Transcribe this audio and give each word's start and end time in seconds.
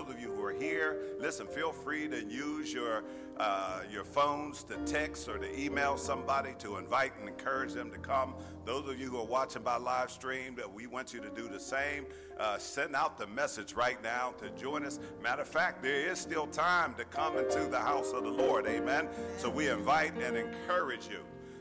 Those 0.00 0.14
of 0.14 0.20
you 0.20 0.32
who 0.32 0.42
are 0.42 0.52
here, 0.52 0.96
listen, 1.18 1.46
feel 1.46 1.72
free 1.72 2.08
to 2.08 2.24
use 2.24 2.72
your, 2.72 3.04
uh, 3.36 3.80
your 3.92 4.04
phones 4.04 4.62
to 4.64 4.78
text 4.86 5.28
or 5.28 5.36
to 5.36 5.60
email 5.60 5.98
somebody 5.98 6.54
to 6.60 6.78
invite 6.78 7.12
and 7.20 7.28
encourage 7.28 7.74
them 7.74 7.90
to 7.90 7.98
come. 7.98 8.34
Those 8.64 8.88
of 8.88 8.98
you 8.98 9.10
who 9.10 9.18
are 9.18 9.26
watching 9.26 9.60
by 9.62 9.76
live 9.76 10.10
stream, 10.10 10.54
that 10.54 10.72
we 10.72 10.86
want 10.86 11.12
you 11.12 11.20
to 11.20 11.28
do 11.28 11.48
the 11.48 11.60
same. 11.60 12.06
Uh, 12.38 12.56
send 12.56 12.96
out 12.96 13.18
the 13.18 13.26
message 13.26 13.74
right 13.74 14.02
now 14.02 14.32
to 14.38 14.48
join 14.58 14.86
us. 14.86 14.98
Matter 15.22 15.42
of 15.42 15.48
fact, 15.48 15.82
there 15.82 16.10
is 16.10 16.18
still 16.18 16.46
time 16.46 16.94
to 16.94 17.04
come 17.04 17.36
into 17.36 17.66
the 17.66 17.78
house 17.78 18.12
of 18.12 18.24
the 18.24 18.30
Lord. 18.30 18.66
Amen. 18.66 19.06
So 19.36 19.50
we 19.50 19.68
invite 19.68 20.14
and 20.22 20.34
encourage 20.34 21.08
you. 21.08 21.20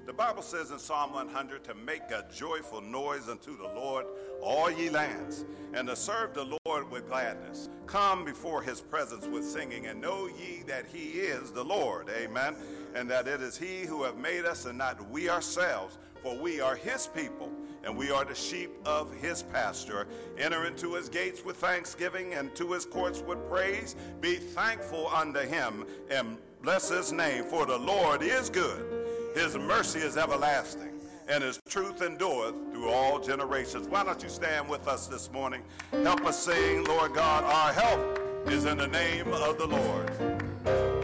The 0.09 0.13
Bible 0.13 0.41
says 0.41 0.71
in 0.71 0.79
Psalm 0.79 1.13
100 1.13 1.63
to 1.65 1.75
make 1.75 2.01
a 2.09 2.25
joyful 2.33 2.81
noise 2.81 3.29
unto 3.29 3.55
the 3.55 3.67
Lord, 3.75 4.07
all 4.41 4.71
ye 4.71 4.89
lands, 4.89 5.45
and 5.75 5.87
to 5.87 5.95
serve 5.95 6.33
the 6.33 6.57
Lord 6.65 6.89
with 6.89 7.07
gladness. 7.07 7.69
Come 7.85 8.25
before 8.25 8.63
his 8.63 8.81
presence 8.81 9.27
with 9.27 9.45
singing, 9.45 9.85
and 9.85 10.01
know 10.01 10.25
ye 10.25 10.63
that 10.65 10.87
he 10.91 11.19
is 11.19 11.51
the 11.51 11.63
Lord. 11.63 12.09
Amen. 12.09 12.55
And 12.95 13.07
that 13.11 13.27
it 13.27 13.39
is 13.39 13.55
he 13.55 13.81
who 13.81 14.01
have 14.01 14.17
made 14.17 14.45
us 14.45 14.65
and 14.65 14.79
not 14.79 15.07
we 15.11 15.29
ourselves, 15.29 15.99
for 16.23 16.35
we 16.35 16.59
are 16.59 16.75
his 16.75 17.05
people, 17.05 17.51
and 17.83 17.95
we 17.95 18.09
are 18.09 18.25
the 18.25 18.33
sheep 18.33 18.71
of 18.87 19.13
his 19.13 19.43
pasture. 19.43 20.07
Enter 20.39 20.65
into 20.65 20.95
his 20.95 21.07
gates 21.07 21.45
with 21.45 21.57
thanksgiving, 21.57 22.33
and 22.33 22.55
to 22.55 22.71
his 22.71 22.83
courts 22.83 23.21
with 23.21 23.47
praise. 23.47 23.95
Be 24.21 24.37
thankful 24.37 25.07
unto 25.09 25.41
him, 25.41 25.85
and 26.09 26.39
bless 26.63 26.89
his 26.89 27.11
name, 27.11 27.43
for 27.43 27.67
the 27.67 27.77
Lord 27.77 28.23
is 28.23 28.49
good 28.49 28.98
his 29.33 29.57
mercy 29.57 29.99
is 29.99 30.17
everlasting, 30.17 30.89
and 31.27 31.43
his 31.43 31.59
truth 31.69 32.01
endureth 32.01 32.55
through 32.71 32.89
all 32.89 33.19
generations. 33.19 33.87
Why 33.87 34.03
don't 34.03 34.21
you 34.21 34.29
stand 34.29 34.67
with 34.67 34.87
us 34.87 35.07
this 35.07 35.31
morning? 35.31 35.61
Help 35.91 36.25
us 36.25 36.43
sing, 36.43 36.83
Lord 36.85 37.13
God, 37.13 37.43
our 37.43 37.73
help 37.73 38.19
is 38.47 38.65
in 38.65 38.77
the 38.77 38.87
name 38.87 39.31
of 39.31 39.57
the 39.57 39.67
Lord. 39.67 40.98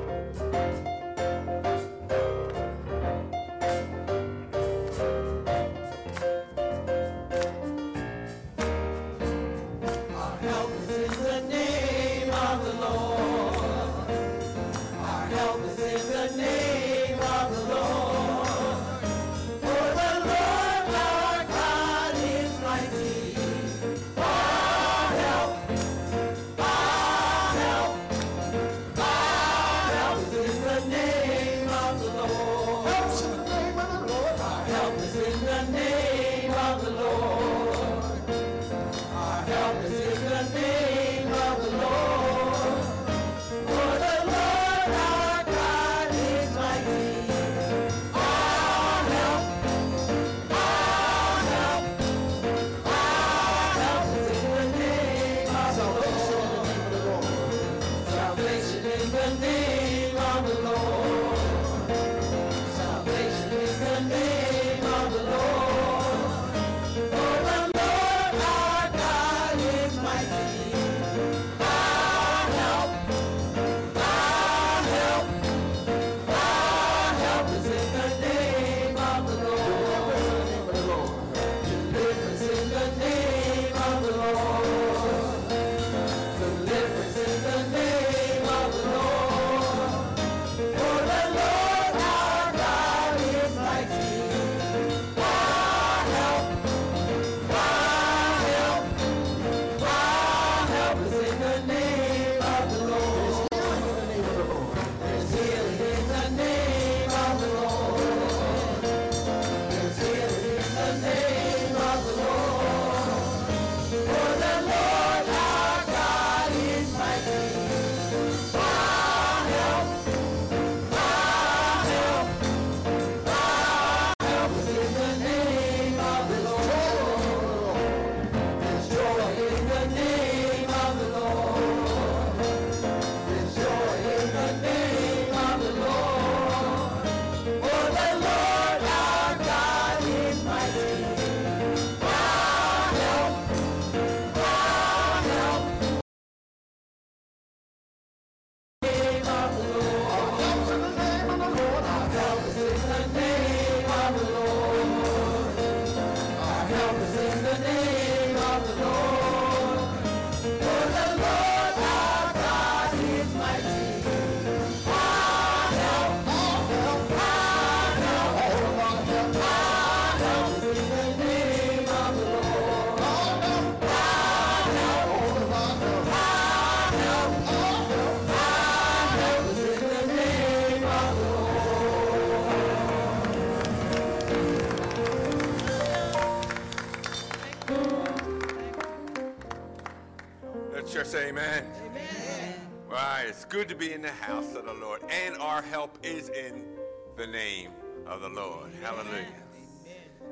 Of 198.16 198.22
the 198.22 198.30
Lord. 198.30 198.72
Hallelujah. 198.82 199.28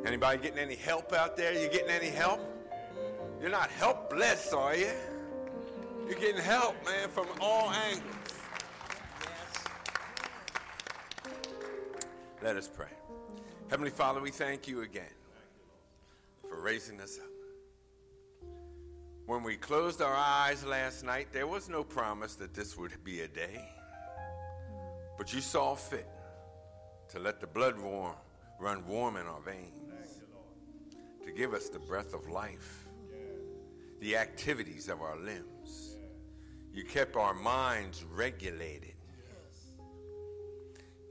Anybody 0.06 0.42
getting 0.42 0.60
any 0.60 0.76
help 0.76 1.12
out 1.12 1.36
there? 1.36 1.52
You 1.54 1.70
getting 1.70 1.90
any 1.90 2.08
help? 2.08 2.40
You're 3.42 3.52
not 3.52 3.70
helpless, 3.72 4.54
are 4.54 4.76
you? 4.76 4.92
You're 6.08 6.18
getting 6.18 6.42
help, 6.42 6.76
man, 6.86 7.10
from 7.10 7.28
all 7.42 7.70
angles. 7.72 8.16
Let 12.42 12.56
us 12.56 12.70
pray. 12.70 12.88
Heavenly 13.70 13.92
Father, 13.92 14.22
we 14.22 14.32
thank 14.32 14.66
you 14.66 14.82
again 14.82 15.04
for 16.50 16.62
raising 16.62 17.02
us 17.02 17.20
up. 17.20 18.50
When 19.26 19.44
we 19.44 19.58
closed 19.58 20.02
our 20.02 20.16
eyes 20.16 20.66
last 20.66 21.04
night, 21.04 21.28
there 21.34 21.48
was 21.48 21.68
no 21.68 21.84
promise 21.84 22.36
that 22.36 22.54
this 22.54 22.78
would 22.78 22.92
be 23.04 23.22
a 23.22 23.28
day. 23.28 23.66
But 25.18 25.34
you 25.34 25.42
saw 25.42 25.76
fit 25.76 26.08
to 27.14 27.20
let 27.20 27.40
the 27.40 27.46
blood 27.46 27.80
warm, 27.80 28.16
run 28.60 28.84
warm 28.88 29.18
in 29.18 29.28
our 29.28 29.40
veins, 29.42 30.20
to 31.24 31.32
give 31.32 31.54
us 31.54 31.70
the 31.70 31.78
breath 31.78 32.12
of 32.16 32.28
life, 32.28 32.88
the 34.00 34.18
activities 34.18 34.90
of 34.90 35.00
our 35.00 35.16
limbs. 35.18 35.96
You 36.74 36.84
kept 36.84 37.16
our 37.16 37.36
minds 37.36 38.04
regulated. 38.04 38.96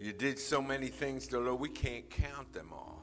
You 0.00 0.12
did 0.12 0.40
so 0.40 0.60
many 0.60 0.88
things, 0.88 1.28
dear 1.28 1.38
Lord, 1.38 1.60
we 1.60 1.68
can't 1.68 2.10
count 2.10 2.52
them 2.52 2.70
all. 2.72 3.00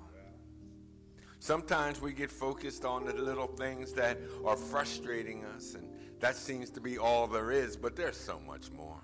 Sometimes 1.40 2.02
we 2.02 2.12
get 2.12 2.30
focused 2.30 2.84
on 2.84 3.06
the 3.06 3.14
little 3.14 3.48
things 3.48 3.94
that 3.94 4.18
are 4.46 4.58
frustrating 4.58 5.46
us, 5.46 5.74
and 5.74 5.88
that 6.20 6.36
seems 6.36 6.70
to 6.72 6.82
be 6.82 6.98
all 6.98 7.28
there 7.28 7.50
is, 7.50 7.78
but 7.78 7.96
there's 7.96 8.18
so 8.18 8.42
much 8.46 8.70
more. 8.72 9.00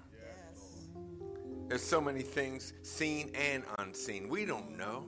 There's 1.68 1.84
so 1.84 2.00
many 2.00 2.22
things 2.22 2.74
seen 2.84 3.32
and 3.34 3.64
unseen. 3.80 4.30
We 4.30 4.46
don't 4.46 4.78
know. 4.78 5.06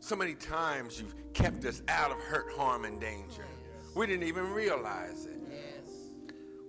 So 0.00 0.16
many 0.16 0.34
times 0.34 1.00
you've 1.00 1.14
kept 1.32 1.64
us 1.64 1.82
out 1.88 2.10
of 2.10 2.18
hurt, 2.18 2.52
harm, 2.52 2.84
and 2.84 3.00
danger. 3.00 3.46
We 3.94 4.06
didn't 4.06 4.28
even 4.28 4.50
realize 4.50 5.26
it. 5.26 5.40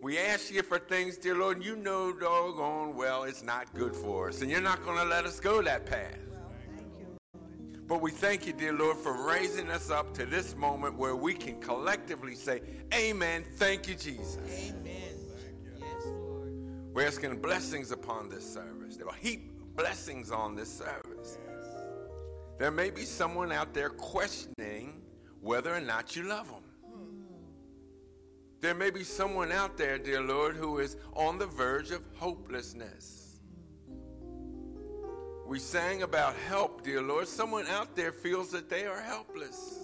We 0.01 0.19
ask 0.19 0.53
you 0.53 0.61
for 0.61 0.77
things, 0.77 1.17
dear 1.17 1.35
Lord, 1.35 1.57
and 1.57 1.65
you 1.65 1.75
know 1.75 2.13
doggone 2.13 2.95
well 2.95 3.23
it's 3.23 3.41
not 3.41 3.73
good 3.73 3.95
for 3.95 4.29
us, 4.29 4.41
and 4.41 4.51
you're 4.51 4.61
not 4.61 4.83
going 4.85 4.97
to 4.97 5.03
let 5.03 5.25
us 5.25 5.39
go 5.39 5.63
that 5.63 5.87
path. 5.87 6.19
But 7.87 8.01
we 8.01 8.11
thank 8.11 8.47
you, 8.47 8.53
dear 8.53 8.73
Lord, 8.73 8.97
for 8.97 9.27
raising 9.27 9.69
us 9.69 9.89
up 9.89 10.13
to 10.15 10.25
this 10.25 10.55
moment 10.55 10.95
where 10.95 11.15
we 11.15 11.33
can 11.33 11.59
collectively 11.59 12.35
say, 12.35 12.61
Amen. 12.93 13.43
Thank 13.57 13.87
you, 13.87 13.95
Jesus. 13.95 14.71
Amen. 14.71 14.84
We're 16.95 17.07
asking 17.07 17.42
blessings 17.42 17.92
upon 17.92 18.30
this 18.30 18.50
service. 18.50 18.95
There 18.95 19.06
will 19.06 19.12
heap 19.15 19.51
blessings 19.75 20.31
on 20.31 20.56
this 20.56 20.71
service. 20.71 21.38
There 22.57 22.71
may 22.71 22.89
be 22.89 23.03
someone 23.03 23.51
out 23.51 23.74
there 23.74 23.89
questioning 23.89 25.01
whether 25.42 25.75
or 25.75 25.81
not 25.81 26.15
you 26.15 26.24
love 26.24 26.47
them. 26.47 26.63
There 28.62 28.74
may 28.74 28.92
be 28.92 29.03
someone 29.03 29.51
out 29.51 29.75
there, 29.75 29.97
dear 29.97 30.21
Lord, 30.21 30.56
who 30.56 30.80
is 30.80 30.95
on 31.13 31.38
the 31.38 31.47
verge 31.47 31.92
of 31.92 32.01
hopelessness. 32.15 33.41
We 35.45 35.59
sang 35.59 36.03
about 36.03 36.33
help, 36.48 36.81
dear 36.81 37.01
Lord. 37.01 37.27
Someone 37.27 37.68
out 37.68 37.94
there 37.98 38.13
feels 38.13 38.51
that 38.51 38.69
they 38.69 38.86
are 38.86 39.01
helpless. 39.01 39.80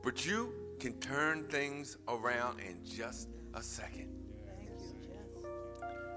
But 0.00 0.24
you 0.24 0.52
can 0.78 0.92
turn 1.00 1.42
things 1.48 1.98
around 2.06 2.60
in 2.60 2.84
just 2.84 3.30
a 3.52 3.62
second. 3.64 4.23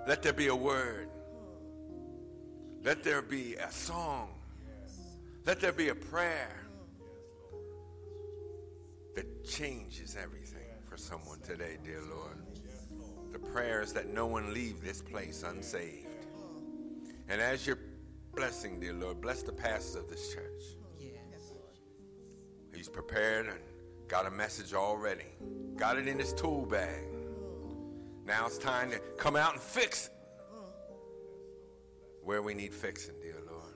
Let 0.08 0.24
there 0.24 0.32
be 0.32 0.48
a 0.48 0.56
word. 0.56 1.10
Let 2.82 3.04
there 3.04 3.22
be 3.22 3.56
a 3.56 3.70
song. 3.70 4.30
Let 5.46 5.60
there 5.60 5.74
be 5.74 5.90
a 5.90 5.96
prayer 5.96 6.56
that 9.16 9.46
changes 9.46 10.16
everything 10.16 10.70
for 10.90 10.96
someone 10.96 11.42
today, 11.42 11.78
dear 11.84 12.02
Lord. 12.10 12.38
The 13.34 13.40
prayers 13.40 13.92
that 13.94 14.08
no 14.08 14.26
one 14.28 14.54
leave 14.54 14.82
this 14.82 15.02
place 15.02 15.44
unsaved. 15.44 16.08
And 17.28 17.42
as 17.42 17.68
you're 17.68 17.80
blessing, 18.34 18.80
dear 18.80 18.94
Lord, 18.94 19.20
bless 19.20 19.44
the 19.44 19.52
pastor 19.52 20.00
of 20.00 20.10
this 20.10 20.34
church. 20.34 20.64
He's 22.74 22.88
prepared 22.88 23.48
and 23.48 23.60
got 24.08 24.26
a 24.26 24.32
message 24.32 24.74
already. 24.74 25.36
Got 25.76 25.98
it 25.98 26.08
in 26.08 26.18
his 26.18 26.32
tool 26.32 26.66
bag. 26.66 27.04
Now 28.28 28.46
it's 28.46 28.58
time 28.58 28.92
to 28.92 29.00
come 29.18 29.38
out 29.38 29.54
and 29.54 29.62
fix. 29.62 30.10
Where 32.22 32.42
we 32.42 32.54
need 32.54 32.74
fixing, 32.74 33.16
dear 33.22 33.38
Lord. 33.50 33.76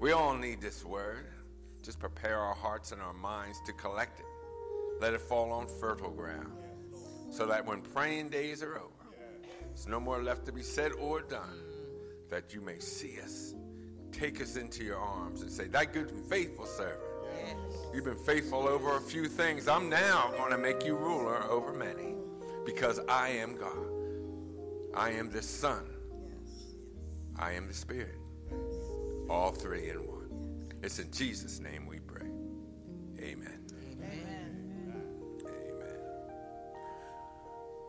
We 0.00 0.10
all 0.10 0.34
need 0.34 0.60
this 0.60 0.84
word. 0.84 1.26
Just 1.84 2.00
prepare 2.00 2.36
our 2.36 2.54
hearts 2.54 2.90
and 2.90 3.00
our 3.00 3.12
minds 3.12 3.60
to 3.64 3.72
collect 3.72 4.18
it. 4.18 4.26
Let 5.00 5.14
it 5.14 5.20
fall 5.20 5.52
on 5.52 5.68
fertile 5.68 6.10
ground. 6.10 6.52
So 7.30 7.46
that 7.46 7.64
when 7.64 7.80
praying 7.80 8.30
days 8.30 8.60
are 8.60 8.76
over, 8.76 9.14
there's 9.68 9.86
no 9.86 10.00
more 10.00 10.20
left 10.20 10.46
to 10.46 10.52
be 10.52 10.62
said 10.62 10.90
or 10.98 11.22
done. 11.22 11.62
That 12.28 12.52
you 12.52 12.60
may 12.60 12.80
see 12.80 13.20
us, 13.22 13.54
take 14.10 14.42
us 14.42 14.56
into 14.56 14.82
your 14.82 14.98
arms, 14.98 15.42
and 15.42 15.50
say, 15.50 15.68
That 15.68 15.92
good 15.92 16.10
and 16.10 16.26
faithful 16.26 16.66
servant. 16.66 17.02
You've 17.94 18.04
been 18.04 18.16
faithful 18.16 18.66
over 18.66 18.96
a 18.96 19.00
few 19.00 19.28
things. 19.28 19.68
I'm 19.68 19.88
now 19.88 20.32
going 20.36 20.50
to 20.50 20.58
make 20.58 20.84
you 20.84 20.96
ruler 20.96 21.44
over 21.44 21.72
many 21.72 22.16
because 22.66 23.00
I 23.08 23.28
am 23.28 23.56
God. 23.56 23.86
I 24.94 25.10
am 25.10 25.30
the 25.30 25.42
Son. 25.42 25.86
I 27.38 27.52
am 27.52 27.68
the 27.68 27.74
Spirit. 27.74 28.18
All 29.30 29.52
three 29.52 29.88
in 29.90 30.06
one. 30.06 30.72
It's 30.82 30.98
in 30.98 31.10
Jesus' 31.12 31.60
name 31.60 31.86
we 31.86 32.00
pray. 32.00 32.26
Amen. 33.20 33.60
Amen. 33.92 34.62
Amen. 35.40 35.96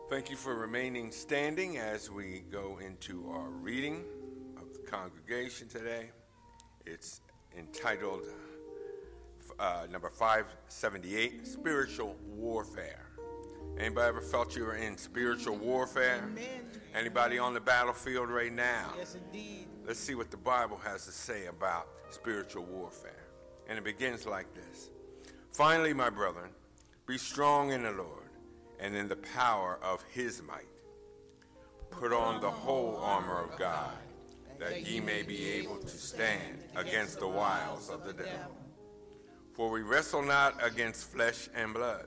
Thank 0.08 0.30
you 0.30 0.36
for 0.36 0.54
remaining 0.54 1.10
standing 1.10 1.78
as 1.78 2.10
we 2.10 2.44
go 2.50 2.78
into 2.84 3.28
our 3.30 3.50
reading 3.50 4.04
of 4.56 4.72
the 4.72 4.80
congregation 4.90 5.68
today. 5.68 6.10
It's 6.86 7.20
entitled 7.56 8.22
uh, 9.58 9.86
number 9.90 10.08
578 10.08 11.46
Spiritual 11.46 12.16
Warfare. 12.26 13.06
Anybody 13.78 14.08
ever 14.08 14.20
felt 14.20 14.56
you 14.56 14.64
were 14.64 14.74
in 14.74 14.96
spiritual 14.96 15.56
warfare? 15.56 16.24
Amen. 16.24 16.46
Anybody 16.94 17.38
on 17.38 17.54
the 17.54 17.60
battlefield 17.60 18.28
right 18.28 18.52
now? 18.52 18.92
Yes, 18.98 19.14
indeed. 19.14 19.66
Let's 19.86 20.00
see 20.00 20.16
what 20.16 20.32
the 20.32 20.36
Bible 20.36 20.78
has 20.84 21.06
to 21.06 21.12
say 21.12 21.46
about 21.46 21.86
spiritual 22.10 22.64
warfare. 22.64 23.28
And 23.68 23.78
it 23.78 23.84
begins 23.84 24.26
like 24.26 24.52
this 24.52 24.90
Finally, 25.52 25.94
my 25.94 26.10
brethren, 26.10 26.50
be 27.06 27.18
strong 27.18 27.70
in 27.70 27.84
the 27.84 27.92
Lord 27.92 28.30
and 28.80 28.96
in 28.96 29.06
the 29.06 29.16
power 29.16 29.78
of 29.80 30.02
his 30.12 30.42
might. 30.42 30.66
Put 31.90 32.12
on 32.12 32.40
the 32.40 32.50
whole 32.50 32.96
armor 32.96 33.40
of 33.40 33.56
God, 33.58 33.96
that 34.58 34.86
ye 34.86 35.00
may 35.00 35.22
be 35.22 35.50
able 35.52 35.78
to 35.78 35.88
stand 35.88 36.64
against 36.74 37.20
the 37.20 37.28
wiles 37.28 37.90
of 37.90 38.04
the 38.04 38.12
devil. 38.12 38.56
For 39.54 39.70
we 39.70 39.82
wrestle 39.82 40.22
not 40.22 40.54
against 40.64 41.10
flesh 41.10 41.48
and 41.54 41.72
blood, 41.72 42.06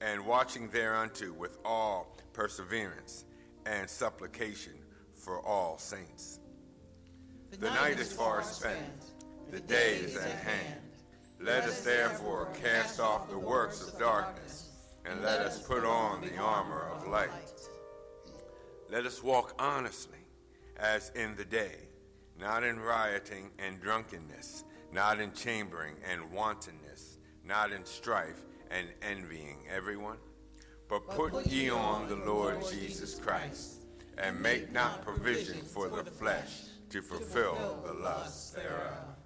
and 0.00 0.24
watching 0.24 0.68
thereunto 0.68 1.32
with 1.32 1.58
all 1.64 2.16
perseverance 2.32 3.24
and 3.66 3.88
supplication 3.88 4.72
for 5.12 5.40
all 5.40 5.76
saints. 5.78 6.40
The 7.58 7.70
night 7.70 7.98
is 7.98 8.12
far 8.12 8.42
spent, 8.42 8.78
the 9.50 9.60
day 9.60 9.96
is 9.96 10.16
at 10.16 10.30
hand. 10.30 10.80
Let 11.40 11.64
us 11.64 11.82
therefore 11.82 12.48
cast 12.62 13.00
off 13.00 13.28
the 13.28 13.38
works 13.38 13.86
of 13.86 13.98
darkness, 13.98 14.70
and 15.04 15.22
let 15.22 15.40
us 15.40 15.60
put 15.60 15.84
on 15.84 16.20
the 16.20 16.36
armor 16.36 16.90
of 16.94 17.06
light. 17.08 17.30
Let 18.90 19.06
us 19.06 19.22
walk 19.22 19.54
honestly, 19.58 20.18
as 20.76 21.10
in 21.14 21.36
the 21.36 21.44
day, 21.44 21.88
not 22.38 22.64
in 22.64 22.78
rioting 22.78 23.50
and 23.58 23.80
drunkenness, 23.80 24.64
not 24.92 25.20
in 25.20 25.32
chambering 25.32 25.96
and 26.10 26.32
wantonness, 26.32 27.18
not 27.44 27.72
in 27.72 27.84
strife 27.84 28.42
and 28.70 28.88
envying 29.02 29.58
everyone. 29.74 30.16
But 30.88 31.08
put 31.08 31.46
ye 31.46 31.70
on 31.70 32.08
the 32.08 32.16
Lord 32.16 32.58
Jesus 32.70 33.14
Christ, 33.14 33.76
and 34.18 34.40
make 34.40 34.72
not 34.72 35.04
provision 35.04 35.62
for 35.62 35.88
the 35.88 36.04
flesh 36.04 36.62
to 36.90 37.00
fulfill 37.00 37.82
the 37.86 37.92
lusts 37.92 38.50
thereof. 38.50 39.19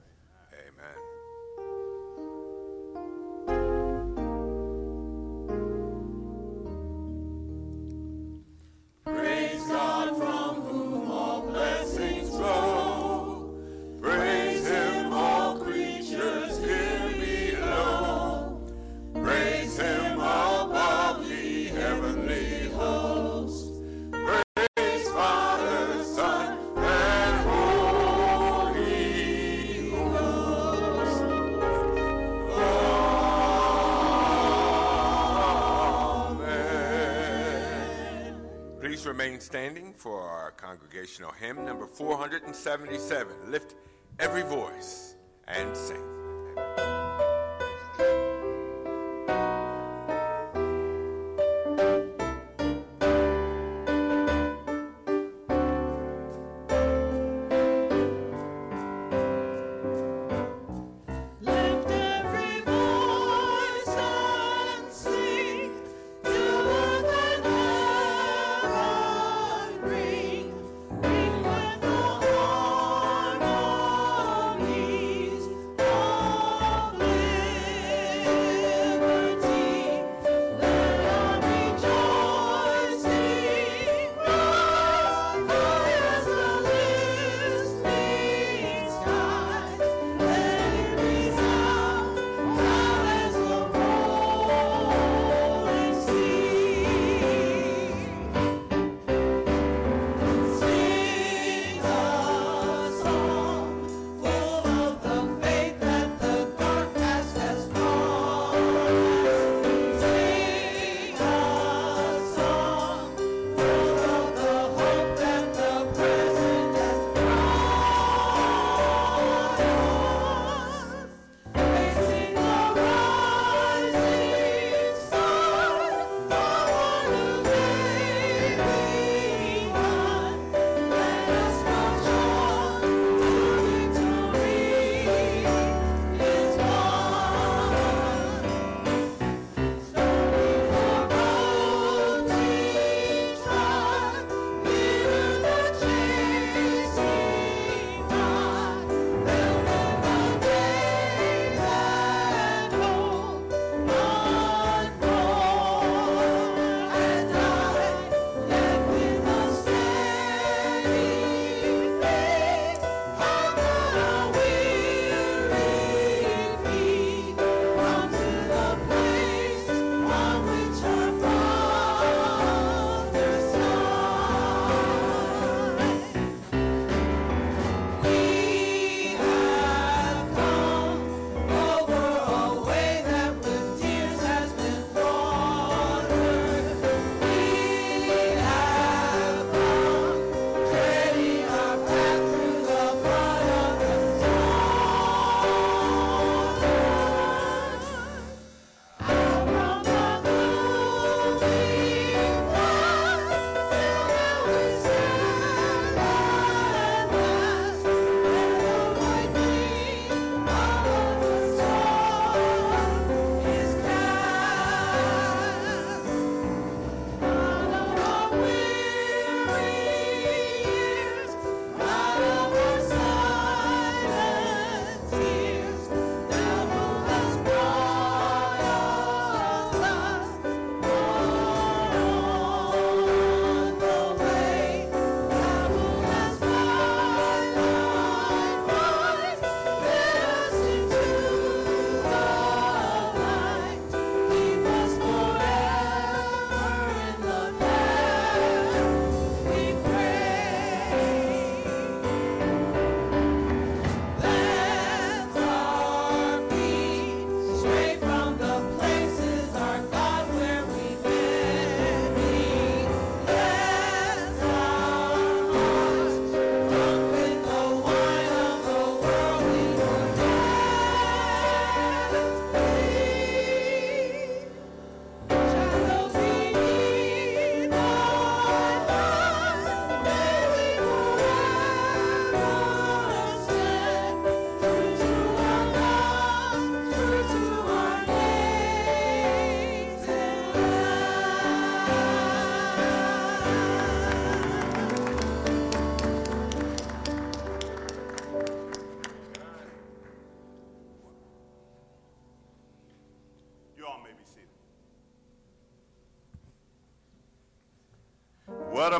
remain 39.17 39.39
standing 39.39 39.95
for 39.95 40.23
our 40.23 40.51
congregational 40.51 41.31
hymn 41.31 41.65
number 41.65 41.87
477 41.87 43.49
Lift 43.49 43.77
Every 44.19 44.43
Voice 44.43 45.15
and 45.47 45.77
Sing. 45.77 46.14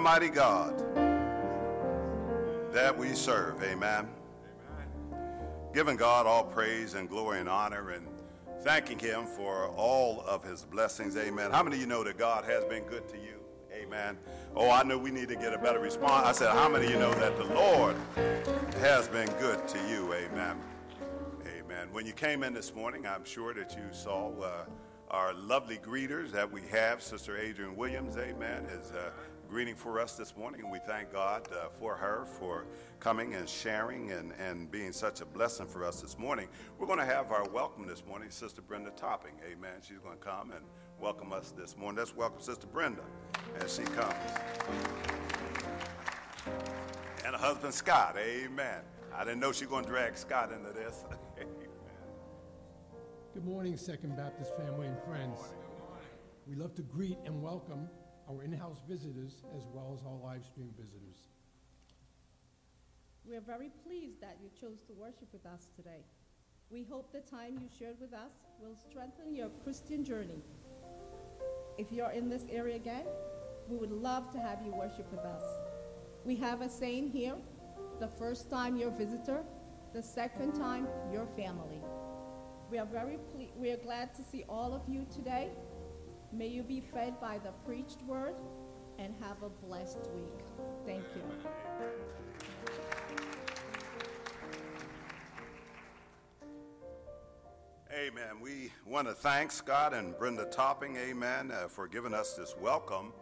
mighty 0.05 0.29
God 0.29 0.79
that 2.75 2.95
we 2.95 3.15
serve. 3.15 3.63
Amen. 3.63 4.07
Amen. 4.71 5.19
Giving 5.73 5.97
God 5.97 6.27
all 6.27 6.45
praise 6.45 6.93
and 6.93 7.09
glory 7.09 7.41
and 7.41 7.49
honor 7.49 7.89
and 7.89 8.07
thanking 8.61 8.99
Him 8.99 9.25
for 9.25 9.69
all 9.69 10.23
of 10.27 10.45
His 10.45 10.67
blessings. 10.67 11.17
Amen. 11.17 11.51
How 11.51 11.63
many 11.63 11.77
of 11.77 11.81
you 11.81 11.87
know 11.87 12.05
that 12.05 12.19
God 12.19 12.45
has 12.45 12.67
been 12.67 12.83
good 12.83 13.09
to 13.09 13.17
you? 13.17 13.41
Amen. 13.73 14.19
Oh, 14.55 14.71
I 14.71 14.83
know 14.83 14.99
we 14.99 15.11
need 15.11 15.29
to 15.29 15.37
get 15.37 15.55
a 15.55 15.59
better 15.59 15.81
response. 15.81 16.27
I 16.27 16.33
said, 16.33 16.51
How 16.51 16.69
many 16.69 16.85
of 16.85 16.91
you 16.91 16.99
know 16.99 17.15
that 17.15 17.39
the 17.39 17.45
Lord 17.55 17.97
has 18.81 19.09
been 19.09 19.31
good 19.41 19.67
to 19.69 19.79
you? 19.89 20.13
Amen. 20.13 20.61
Amen. 21.47 21.89
When 21.93 22.05
you 22.05 22.13
came 22.13 22.43
in 22.43 22.53
this 22.53 22.75
morning, 22.75 23.07
I'm 23.07 23.25
sure 23.25 23.55
that 23.55 23.71
you 23.71 23.85
saw. 23.91 24.39
Uh, 24.39 24.65
our 25.11 25.33
lovely 25.35 25.77
greeters 25.77 26.33
that 26.33 26.51
we 26.51 26.61
have, 26.73 27.01
Sister 27.01 27.37
Adrian 27.39 27.77
Williams, 27.77 28.17
amen, 28.17 28.65
is 28.65 28.91
uh, 28.91 29.11
greeting 29.55 29.77
for 29.77 30.01
us 30.01 30.17
this 30.17 30.37
morning, 30.37 30.63
and 30.63 30.73
we 30.73 30.81
thank 30.81 31.13
God 31.13 31.47
uh, 31.53 31.69
for 31.79 31.95
her 31.95 32.25
for 32.25 32.67
coming 32.99 33.35
and 33.35 33.49
sharing 33.49 34.11
and, 34.11 34.33
and 34.33 34.69
being 34.69 34.91
such 34.91 35.21
a 35.21 35.25
blessing 35.25 35.65
for 35.65 35.85
us 35.85 36.01
this 36.01 36.19
morning. 36.19 36.49
We're 36.77 36.89
going 36.89 36.99
to 36.99 37.05
have 37.05 37.31
our 37.31 37.49
welcome 37.51 37.87
this 37.87 38.05
morning, 38.05 38.31
Sister 38.31 38.63
Brenda 38.63 38.91
Topping. 38.97 39.35
Amen. 39.49 39.75
She's 39.81 40.01
going 40.01 40.19
to 40.19 40.25
come 40.25 40.51
and 40.51 40.65
welcome 40.99 41.33
us 41.33 41.53
this 41.57 41.77
morning. 41.77 41.99
Let's 41.99 42.17
welcome 42.17 42.41
Sister 42.41 42.67
Brenda 42.67 43.05
as 43.61 43.77
she 43.77 43.85
comes. 43.85 44.13
And 47.25 47.37
her 47.37 47.41
husband 47.41 47.73
Scott. 47.73 48.17
Amen. 48.19 48.81
I 49.15 49.23
didn't 49.23 49.39
know 49.39 49.53
she 49.53 49.67
was 49.67 49.71
going 49.71 49.85
to 49.85 49.89
drag 49.89 50.17
Scott 50.19 50.51
into 50.51 50.73
this. 50.73 51.05
Amen. 51.39 51.69
Good 53.33 53.45
morning, 53.45 53.77
Second 53.77 54.17
Baptist 54.17 54.57
family 54.57 54.89
and 54.89 54.99
friends. 55.05 55.39
We 56.45 56.57
love 56.57 56.75
to 56.75 56.83
greet 56.83 57.19
and 57.25 57.41
welcome 57.41 57.89
our 58.29 58.43
in-house 58.43 58.81
visitors 58.89 59.45
as 59.57 59.65
well 59.73 59.97
as 59.99 60.05
our 60.07 60.17
live 60.23 60.45
stream 60.45 60.71
visitors. 60.79 61.29
We 63.27 63.37
are 63.37 63.41
very 63.41 63.71
pleased 63.87 64.21
that 64.21 64.39
you 64.43 64.51
chose 64.61 64.83
to 64.87 64.93
worship 64.93 65.33
with 65.33 65.47
us 65.47 65.69
today. 65.77 66.05
We 66.71 66.85
hope 66.85 67.13
the 67.13 67.21
time 67.21 67.59
you 67.61 67.69
shared 67.79 67.97
with 68.01 68.13
us 68.13 68.33
will 68.61 68.77
strengthen 68.91 69.35
your 69.35 69.49
Christian 69.63 70.05
journey. 70.05 70.43
If 71.79 71.93
you're 71.93 72.11
in 72.11 72.29
this 72.29 72.45
area 72.51 72.77
again, 72.77 73.05
we 73.69 73.77
would 73.77 73.93
love 73.93 74.31
to 74.33 74.39
have 74.39 74.61
you 74.65 74.73
worship 74.73 75.11
with 75.11 75.21
us. 75.21 75.43
We 76.25 76.37
have 76.37 76.61
a 76.61 76.69
saying 76.69 77.11
here 77.11 77.37
the 78.01 78.09
first 78.09 78.51
time 78.51 78.77
you're 78.77 78.89
a 78.89 78.97
visitor, 78.97 79.43
the 79.93 80.03
second 80.03 80.53
time 80.53 80.89
you're 81.13 81.27
family. 81.27 81.81
We 82.71 82.79
are 82.79 82.87
very 82.87 83.19
we 83.57 83.71
are 83.71 83.77
glad 83.77 84.15
to 84.15 84.23
see 84.23 84.45
all 84.49 84.75
of 84.75 84.83
you 84.89 85.07
today. 85.15 85.51
May 86.37 86.49
you 86.49 86.65
be 86.65 86.81
fed 86.81 87.21
by 87.21 87.39
the 87.39 87.53
preached 87.65 88.03
word 88.03 88.35
and 88.99 89.15
have 89.21 89.41
a 89.45 89.49
blessed 89.49 90.09
week. 90.17 90.41
Thank 90.85 91.05
you. 91.15 91.23
Amen. 97.93 98.41
We 98.41 98.73
want 98.85 99.07
to 99.07 99.15
thank 99.15 99.53
Scott 99.53 99.95
and 99.95 100.19
Brenda 100.19 100.47
Topping, 100.47 100.97
amen, 100.97 101.53
uh, 101.53 101.69
for 101.69 101.87
giving 101.87 102.13
us 102.13 102.35
this 102.35 102.57
welcome. 102.61 103.13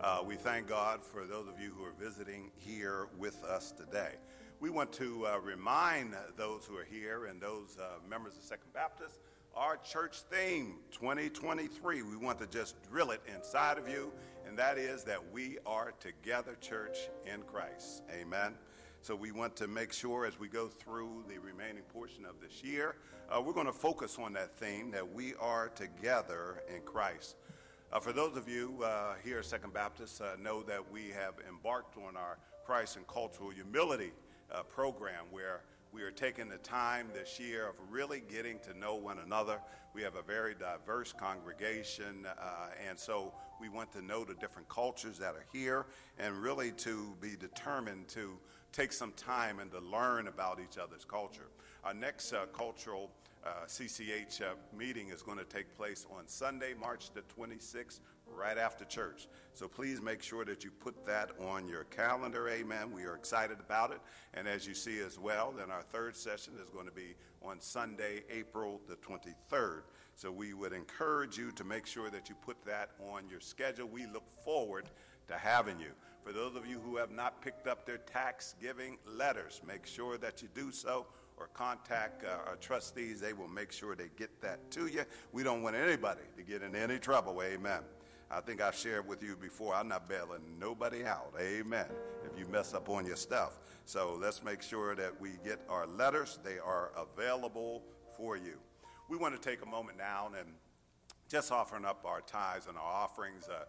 Uh, 0.00 0.22
we 0.24 0.36
thank 0.36 0.66
God 0.66 1.04
for 1.04 1.26
those 1.26 1.48
of 1.48 1.60
you 1.60 1.72
who 1.76 1.84
are 1.84 1.92
visiting 2.00 2.50
here 2.56 3.08
with 3.18 3.44
us 3.44 3.70
today. 3.70 4.14
We 4.60 4.70
want 4.70 4.92
to 4.94 5.26
uh, 5.26 5.38
remind 5.40 6.14
those 6.38 6.64
who 6.64 6.78
are 6.78 6.84
here 6.84 7.26
and 7.26 7.38
those 7.38 7.76
uh, 7.78 7.98
members 8.08 8.38
of 8.38 8.44
Second 8.44 8.72
Baptist 8.72 9.18
our 9.54 9.76
church 9.76 10.20
theme 10.30 10.76
2023. 10.92 12.02
We 12.02 12.16
want 12.16 12.38
to 12.38 12.46
just 12.46 12.76
drill 12.90 13.10
it 13.10 13.20
inside 13.34 13.76
of 13.76 13.88
you, 13.88 14.12
and 14.46 14.58
that 14.58 14.78
is 14.78 15.04
that 15.04 15.20
we 15.32 15.58
are 15.66 15.92
together, 16.00 16.56
church 16.60 16.96
in 17.26 17.42
Christ. 17.42 18.02
Amen. 18.10 18.54
So 19.02 19.14
we 19.14 19.30
want 19.30 19.56
to 19.56 19.66
make 19.66 19.92
sure 19.92 20.24
as 20.24 20.38
we 20.38 20.48
go 20.48 20.68
through 20.68 21.24
the 21.28 21.38
remaining 21.38 21.82
portion 21.92 22.24
of 22.24 22.40
this 22.40 22.62
year, 22.64 22.96
uh, 23.30 23.40
we're 23.40 23.52
going 23.52 23.66
to 23.66 23.72
focus 23.72 24.16
on 24.18 24.32
that 24.34 24.56
theme 24.56 24.90
that 24.92 25.12
we 25.12 25.34
are 25.34 25.68
together 25.68 26.62
in 26.74 26.80
Christ. 26.82 27.36
Uh, 27.92 28.00
for 28.00 28.12
those 28.12 28.36
of 28.36 28.48
you 28.48 28.78
uh, 28.82 29.14
here 29.22 29.40
at 29.40 29.44
Second 29.44 29.74
Baptist, 29.74 30.22
uh, 30.22 30.36
know 30.42 30.62
that 30.62 30.90
we 30.90 31.08
have 31.10 31.34
embarked 31.46 31.98
on 31.98 32.16
our 32.16 32.38
Christ 32.64 32.96
and 32.96 33.06
Cultural 33.06 33.50
Humility 33.50 34.12
uh, 34.50 34.62
program 34.62 35.24
where 35.30 35.62
we 35.92 36.02
are 36.02 36.10
taking 36.10 36.48
the 36.48 36.58
time 36.58 37.08
this 37.12 37.38
year 37.38 37.68
of 37.68 37.74
really 37.90 38.22
getting 38.32 38.58
to 38.60 38.78
know 38.78 38.94
one 38.94 39.18
another. 39.18 39.58
We 39.94 40.00
have 40.02 40.16
a 40.16 40.22
very 40.22 40.54
diverse 40.54 41.12
congregation, 41.12 42.26
uh, 42.26 42.68
and 42.88 42.98
so 42.98 43.34
we 43.60 43.68
want 43.68 43.92
to 43.92 44.02
know 44.02 44.24
the 44.24 44.34
different 44.34 44.68
cultures 44.70 45.18
that 45.18 45.34
are 45.34 45.44
here 45.52 45.84
and 46.18 46.34
really 46.34 46.72
to 46.72 47.14
be 47.20 47.36
determined 47.38 48.08
to 48.08 48.38
take 48.72 48.92
some 48.92 49.12
time 49.12 49.58
and 49.58 49.70
to 49.70 49.80
learn 49.80 50.28
about 50.28 50.60
each 50.60 50.78
other's 50.78 51.04
culture. 51.04 51.48
Our 51.84 51.92
next 51.92 52.32
uh, 52.32 52.46
cultural 52.54 53.10
uh, 53.44 53.66
CCH 53.66 54.40
uh, 54.40 54.54
meeting 54.76 55.10
is 55.10 55.20
going 55.20 55.38
to 55.38 55.44
take 55.44 55.76
place 55.76 56.06
on 56.16 56.26
Sunday, 56.26 56.72
March 56.78 57.10
the 57.12 57.22
26th, 57.38 58.00
right 58.32 58.58
after 58.58 58.84
church. 58.84 59.28
So 59.52 59.68
please 59.68 60.00
make 60.00 60.22
sure 60.22 60.44
that 60.44 60.64
you 60.64 60.70
put 60.70 61.06
that 61.06 61.30
on 61.40 61.68
your 61.68 61.84
calendar. 61.84 62.48
Amen. 62.48 62.90
We 62.92 63.04
are 63.04 63.14
excited 63.14 63.58
about 63.60 63.90
it. 63.92 64.00
And 64.34 64.48
as 64.48 64.66
you 64.66 64.74
see 64.74 65.00
as 65.00 65.18
well, 65.18 65.52
then 65.56 65.70
our 65.70 65.82
third 65.82 66.16
session 66.16 66.54
is 66.62 66.70
going 66.70 66.86
to 66.86 66.92
be 66.92 67.14
on 67.42 67.60
Sunday, 67.60 68.22
April 68.30 68.80
the 68.88 68.96
23rd. 68.96 69.82
So 70.14 70.30
we 70.30 70.54
would 70.54 70.72
encourage 70.72 71.38
you 71.38 71.52
to 71.52 71.64
make 71.64 71.86
sure 71.86 72.10
that 72.10 72.28
you 72.28 72.34
put 72.34 72.64
that 72.64 72.90
on 73.12 73.28
your 73.28 73.40
schedule. 73.40 73.88
We 73.88 74.06
look 74.06 74.24
forward 74.44 74.86
to 75.28 75.34
having 75.34 75.78
you. 75.78 75.92
For 76.24 76.32
those 76.32 76.54
of 76.56 76.66
you 76.66 76.80
who 76.80 76.96
have 76.96 77.10
not 77.10 77.42
picked 77.42 77.66
up 77.66 77.84
their 77.84 77.98
tax 77.98 78.54
giving 78.60 78.98
letters, 79.06 79.60
make 79.66 79.86
sure 79.86 80.18
that 80.18 80.42
you 80.42 80.48
do 80.54 80.70
so 80.70 81.06
or 81.36 81.48
contact 81.54 82.24
uh, 82.24 82.48
our 82.48 82.56
trustees. 82.56 83.20
They 83.20 83.32
will 83.32 83.48
make 83.48 83.72
sure 83.72 83.96
they 83.96 84.10
get 84.16 84.40
that 84.42 84.70
to 84.72 84.86
you. 84.86 85.02
We 85.32 85.42
don't 85.42 85.62
want 85.62 85.76
anybody 85.76 86.22
to 86.36 86.42
get 86.42 86.62
in 86.62 86.76
any 86.76 86.98
trouble. 86.98 87.42
Amen. 87.42 87.80
I 88.32 88.40
think 88.40 88.62
I've 88.62 88.74
shared 88.74 89.06
with 89.06 89.22
you 89.22 89.36
before, 89.36 89.74
I'm 89.74 89.88
not 89.88 90.08
bailing 90.08 90.40
nobody 90.58 91.04
out. 91.04 91.34
Amen. 91.38 91.84
If 92.24 92.38
you 92.38 92.46
mess 92.46 92.72
up 92.72 92.88
on 92.88 93.04
your 93.04 93.16
stuff. 93.16 93.58
So 93.84 94.16
let's 94.18 94.42
make 94.42 94.62
sure 94.62 94.94
that 94.94 95.20
we 95.20 95.32
get 95.44 95.60
our 95.68 95.86
letters. 95.86 96.38
They 96.42 96.58
are 96.58 96.92
available 96.96 97.82
for 98.16 98.38
you. 98.38 98.54
We 99.10 99.18
want 99.18 99.40
to 99.40 99.50
take 99.50 99.62
a 99.62 99.66
moment 99.66 99.98
now 99.98 100.30
and 100.38 100.48
just 101.28 101.52
offering 101.52 101.84
up 101.84 102.06
our 102.06 102.22
tithes 102.22 102.68
and 102.68 102.78
our 102.78 102.82
offerings. 102.82 103.50
Uh, 103.50 103.64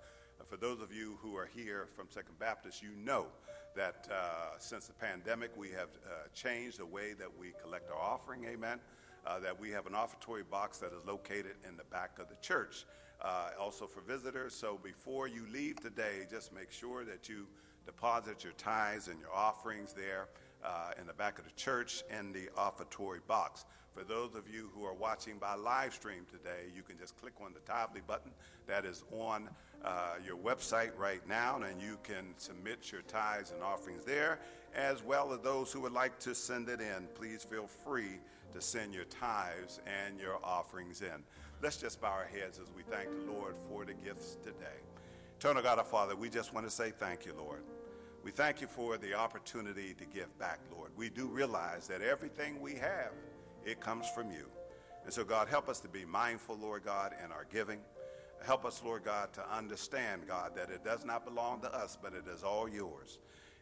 for 0.45 0.56
those 0.56 0.80
of 0.80 0.93
you 0.93 1.17
who 1.21 1.36
are 1.36 1.49
here 1.54 1.88
from 1.93 2.08
Second 2.10 2.39
Baptist, 2.39 2.82
you 2.82 2.91
know 3.04 3.28
that 3.76 4.08
uh, 4.10 4.58
since 4.60 4.88
the 4.88 4.93
pandemic, 4.93 5.52
we 5.58 5.71
have 5.71 5.89
uh, 6.06 6.28
changed 6.34 6.80
the 6.80 6.86
way 6.86 7.12
that 7.13 7.28
we 7.38 7.52
collect 7.62 7.91
our 7.91 7.99
offering, 7.99 8.45
amen. 8.45 8.80
Uh, 9.26 9.39
that 9.39 9.60
we 9.60 9.71
have 9.71 9.88
an 9.88 9.93
offertory 9.93 10.43
box 10.49 10.78
that 10.78 10.91
is 10.93 11.06
located 11.06 11.56
in 11.67 11.76
the 11.76 11.84
back 11.86 12.19
of 12.19 12.30
the 12.30 12.36
church, 12.41 12.86
uh, 13.23 13.49
also 13.59 13.88
for 13.88 14.01
visitors. 14.01 14.53
So 14.53 14.79
before 14.83 15.27
you 15.27 15.45
leave 15.51 15.79
today, 15.79 16.27
just 16.29 16.53
make 16.53 16.71
sure 16.71 17.05
that 17.05 17.29
you 17.29 17.47
deposit 17.86 18.43
your 18.43 18.53
tithes 18.53 19.07
and 19.07 19.19
your 19.19 19.33
offerings 19.33 19.93
there 19.93 20.27
uh, 20.63 20.91
in 20.99 21.07
the 21.07 21.13
back 21.13 21.39
of 21.39 21.45
the 21.45 21.51
church 21.51 22.03
in 22.17 22.31
the 22.31 22.49
offertory 22.57 23.19
box. 23.27 23.65
For 23.93 24.03
those 24.03 24.33
of 24.33 24.49
you 24.51 24.71
who 24.73 24.86
are 24.86 24.93
watching 24.93 25.38
by 25.38 25.53
live 25.53 25.93
stream 25.93 26.25
today, 26.31 26.71
you 26.75 26.81
can 26.81 26.97
just 26.97 27.15
click 27.19 27.33
on 27.43 27.53
the 27.53 27.59
Tithely 27.59 28.01
button 28.07 28.31
that 28.65 28.86
is 28.86 29.03
on 29.12 29.49
uh, 29.86 30.15
your 30.25 30.38
website 30.38 30.97
right 30.97 31.21
now, 31.27 31.62
and 31.62 31.79
you 31.79 31.99
can 32.03 32.33
submit 32.38 32.91
your 32.91 33.01
tithes 33.03 33.51
and 33.51 33.62
offerings 33.62 34.03
there, 34.03 34.39
as 34.73 35.03
well 35.03 35.31
as 35.31 35.41
those 35.41 35.71
who 35.71 35.81
would 35.81 35.91
like 35.91 36.17
to 36.19 36.33
send 36.33 36.69
it 36.69 36.81
in. 36.81 37.07
Please 37.13 37.43
feel 37.43 37.67
free 37.67 38.19
to 38.53 38.62
send 38.62 38.95
your 38.95 39.05
tithes 39.05 39.79
and 39.86 40.19
your 40.19 40.39
offerings 40.43 41.01
in. 41.01 41.23
Let's 41.63 41.78
just 41.78 42.02
bow 42.02 42.10
our 42.10 42.26
heads 42.26 42.60
as 42.62 42.67
we 42.76 42.84
thank 42.84 43.08
the 43.10 43.32
Lord 43.32 43.56
for 43.69 43.86
the 43.86 43.93
gifts 43.93 44.36
today. 44.43 44.82
Eternal 45.39 45.63
God, 45.63 45.78
our 45.78 45.86
Father, 45.86 46.13
we 46.13 46.30
just 46.30 46.54
want 46.54 46.65
to 46.65 46.69
say 46.69 46.91
thank 46.91 47.26
you, 47.26 47.32
Lord. 47.38 47.62
We 48.21 48.32
thank 48.32 48.60
you 48.60 48.67
for 48.67 48.97
the 48.97 49.13
opportunity 49.13 49.93
to 49.93 50.04
give 50.04 50.38
back, 50.38 50.60
Lord. 50.76 50.91
We 50.97 51.10
do 51.10 51.26
realize 51.28 51.88
that 51.88 52.02
everything 52.02 52.60
we 52.60 52.73
have, 52.73 53.13
it 53.65 53.80
comes 53.80 54.10
from 54.10 54.30
you. 54.30 54.49
And 55.06 55.13
so, 55.13 55.23
God, 55.23 55.47
help 55.47 55.69
us 55.69 55.80
to 55.80 55.88
be 55.88 56.04
mindful, 56.04 56.58
Lord 56.62 56.84
God, 56.84 57.13
in 57.23 57.32
our 57.32 57.47
giving. 57.49 57.80
Help 58.45 58.65
us, 58.65 58.82
Lord 58.84 59.06
God, 59.06 59.32
to 59.32 59.56
understand, 59.56 60.23
God, 60.28 60.58
that 60.58 60.69
it 60.69 60.84
does 60.84 61.06
not 61.06 61.23
belong 61.23 61.62
to 61.62 61.73
us, 61.73 61.97
but 62.02 62.12
it 62.12 62.26
is 62.28 62.43
all 62.43 62.67
yours. 62.67 63.19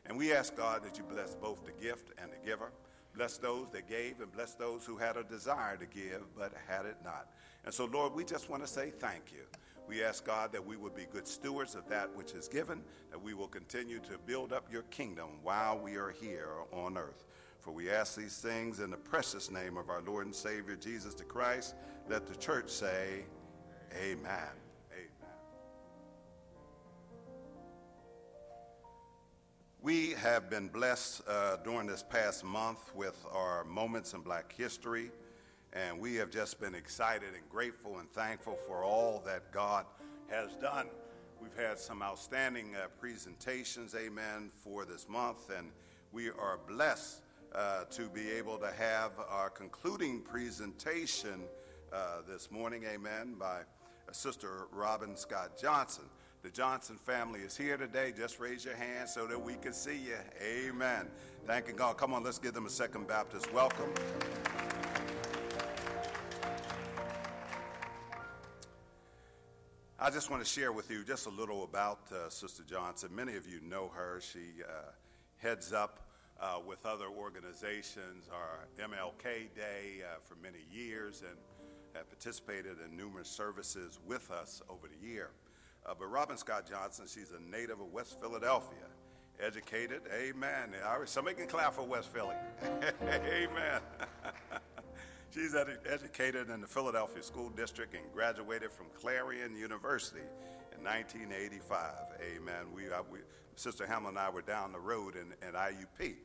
And 0.08 0.18
we 0.18 0.34
ask, 0.34 0.58
God, 0.58 0.84
that 0.86 0.98
you 0.98 1.04
bless 1.04 1.36
both 1.36 1.64
the 1.68 1.74
gift 1.74 2.14
and 2.20 2.32
the 2.32 2.44
giver. 2.44 2.72
Bless 3.16 3.38
those 3.38 3.70
that 3.72 3.88
gave 3.88 4.22
and 4.22 4.32
bless 4.32 4.56
those 4.56 4.86
who 4.86 4.98
had 4.98 5.18
a 5.18 5.24
desire 5.24 5.78
to 5.78 5.86
give 5.86 6.24
but 6.36 6.52
had 6.68 6.86
it 6.86 6.96
not. 7.04 7.28
And 7.66 7.74
so, 7.74 7.86
Lord, 7.86 8.14
we 8.14 8.24
just 8.24 8.50
want 8.50 8.64
to 8.64 8.68
say 8.68 8.92
thank 8.92 9.32
you. 9.32 9.44
We 9.88 10.04
ask, 10.04 10.26
God, 10.26 10.52
that 10.54 10.66
we 10.66 10.78
would 10.78 10.96
be 10.96 11.06
good 11.12 11.28
stewards 11.28 11.76
of 11.76 11.88
that 11.90 12.16
which 12.16 12.32
is 12.32 12.48
given, 12.48 12.82
that 13.10 13.22
we 13.22 13.34
will 13.34 13.48
continue 13.48 14.00
to 14.00 14.18
build 14.26 14.54
up 14.54 14.72
your 14.72 14.84
kingdom 14.84 15.28
while 15.44 15.78
we 15.78 15.96
are 15.96 16.12
here 16.12 16.50
on 16.72 16.98
earth. 16.98 17.26
For 17.60 17.72
we 17.72 17.92
ask 17.92 18.16
these 18.16 18.38
things 18.38 18.80
in 18.80 18.90
the 18.90 18.98
precious 18.98 19.52
name 19.52 19.78
of 19.78 19.90
our 19.90 20.02
Lord 20.02 20.26
and 20.26 20.36
Savior, 20.36 20.76
Jesus 20.76 21.14
the 21.14 21.24
Christ. 21.24 21.76
Let 22.10 22.26
the 22.26 22.36
church 22.36 22.70
say, 22.70 23.26
Amen. 23.96 24.24
Amen. 24.94 25.12
We 29.82 30.12
have 30.12 30.50
been 30.50 30.70
blessed 30.70 31.22
uh, 31.28 31.58
during 31.58 31.88
this 31.88 32.02
past 32.02 32.44
month 32.44 32.96
with 32.96 33.24
our 33.32 33.64
Moments 33.66 34.14
in 34.14 34.22
Black 34.22 34.54
History, 34.54 35.12
and 35.74 36.00
we 36.00 36.16
have 36.16 36.30
just 36.30 36.60
been 36.60 36.76
excited 36.76 37.30
and 37.34 37.50
grateful 37.50 38.00
and 38.00 38.12
thankful 38.12 38.58
for 38.68 38.84
all 38.84 39.22
that 39.26 39.52
God 39.52 39.86
has 40.30 40.56
done. 40.56 40.88
We've 41.42 41.56
had 41.56 41.80
some 41.80 42.02
outstanding 42.04 42.76
uh, 42.76 42.88
presentations, 43.00 43.96
amen, 43.96 44.52
for 44.64 44.86
this 44.86 45.08
month, 45.10 45.50
and 45.58 45.72
we 46.12 46.30
are 46.30 46.60
blessed 46.68 47.22
uh, 47.56 47.86
to 47.86 48.10
be 48.10 48.30
able 48.32 48.58
to 48.58 48.72
have 48.72 49.12
our 49.30 49.50
concluding 49.50 50.22
presentation 50.22 51.42
uh, 51.92 52.22
this 52.28 52.52
morning, 52.52 52.84
amen, 52.86 53.36
by 53.40 53.62
Sister 54.12 54.68
Robin 54.72 55.16
Scott 55.16 55.58
Johnson. 55.60 56.04
the 56.44 56.50
Johnson 56.50 56.98
family 56.98 57.42
is 57.42 57.56
here 57.56 57.78
today, 57.78 58.14
just 58.16 58.40
raise 58.40 58.66
your 58.66 58.76
hand 58.76 59.08
so 59.08 59.26
that 59.28 59.42
we 59.42 59.56
can 59.56 59.74
see 59.74 59.98
you. 59.98 60.18
Amen. 60.42 61.08
Thanking 61.46 61.76
God. 61.76 61.98
Come 61.98 62.14
on, 62.14 62.24
let's 62.24 62.40
give 62.40 62.54
them 62.54 62.66
a 62.66 62.70
Second 62.70 63.08
Baptist 63.08 63.52
welcome. 63.54 63.92
I 70.04 70.10
just 70.10 70.32
want 70.32 70.44
to 70.44 70.50
share 70.50 70.72
with 70.72 70.90
you 70.90 71.04
just 71.04 71.28
a 71.28 71.30
little 71.30 71.64
about 71.64 72.00
uh, 72.12 72.28
Sister 72.28 72.64
Johnson. 72.68 73.12
Many 73.16 73.36
of 73.36 73.46
you 73.46 73.62
know 73.62 73.92
her. 73.94 74.20
She 74.20 74.64
uh, 74.68 74.94
heads 75.38 75.74
up 75.74 76.08
uh, 76.42 76.56
with 76.66 76.84
other 76.88 77.06
organizations 77.06 78.28
our 78.34 78.66
MLK 78.84 79.54
Day 79.54 80.02
uh, 80.02 80.18
for 80.24 80.34
many 80.42 80.58
years 80.74 81.22
and 81.22 81.38
have 81.94 82.10
participated 82.10 82.78
in 82.84 82.98
numerous 82.98 83.30
services 83.30 84.00
with 84.08 84.32
us 84.32 84.64
over 84.70 84.88
the 84.88 85.08
year. 85.08 85.30
Uh, 85.86 85.94
but 85.94 86.08
Robin 86.08 86.36
Scott 86.36 86.68
Johnson, 86.68 87.06
she's 87.08 87.32
a 87.32 87.52
native 87.52 87.80
of 87.80 87.94
West 87.94 88.20
Philadelphia, 88.20 88.88
educated. 89.40 90.02
Amen. 90.12 90.74
Somebody 91.06 91.36
can 91.36 91.46
clap 91.46 91.76
for 91.76 91.84
West 91.84 92.10
Philly. 92.10 92.38
Amen. 93.04 93.82
She's 95.34 95.56
ed- 95.56 95.80
educated 95.90 96.50
in 96.50 96.60
the 96.60 96.68
Philadelphia 96.68 97.24
School 97.24 97.50
District 97.50 97.94
and 97.96 98.04
graduated 98.14 98.72
from 98.72 98.88
Clarion 98.94 99.56
University 99.56 100.26
in 100.78 100.84
1985. 100.84 101.94
Amen. 102.22 102.66
We, 102.76 102.92
uh, 102.92 103.02
we 103.10 103.20
Sister 103.56 103.88
Hamlin 103.88 104.18
and 104.18 104.20
I 104.20 104.30
were 104.30 104.42
down 104.42 104.74
the 104.74 104.80
road 104.80 105.16
in, 105.16 105.34
in 105.48 105.54
IUP. 105.56 106.16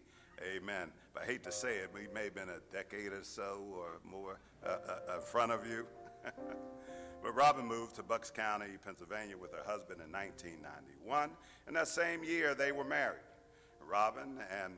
Amen. 0.42 0.90
But 1.14 1.22
I 1.22 1.26
hate 1.26 1.44
to 1.44 1.52
say 1.52 1.76
it, 1.76 1.90
we 1.94 2.08
may 2.12 2.24
have 2.24 2.34
been 2.34 2.48
a 2.48 2.60
decade 2.72 3.12
or 3.12 3.22
so 3.22 3.62
or 3.74 4.00
more 4.04 4.40
uh, 4.64 4.76
uh, 4.88 5.16
in 5.16 5.22
front 5.22 5.52
of 5.52 5.66
you. 5.68 5.86
but 7.22 7.34
Robin 7.34 7.64
moved 7.64 7.94
to 7.96 8.02
Bucks 8.02 8.30
County, 8.30 8.66
Pennsylvania 8.84 9.36
with 9.36 9.52
her 9.52 9.62
husband 9.64 10.00
in 10.04 10.10
1991. 10.10 11.30
And 11.68 11.76
that 11.76 11.88
same 11.88 12.24
year, 12.24 12.54
they 12.54 12.72
were 12.72 12.84
married. 12.84 13.20
Robin 13.88 14.38
and 14.64 14.74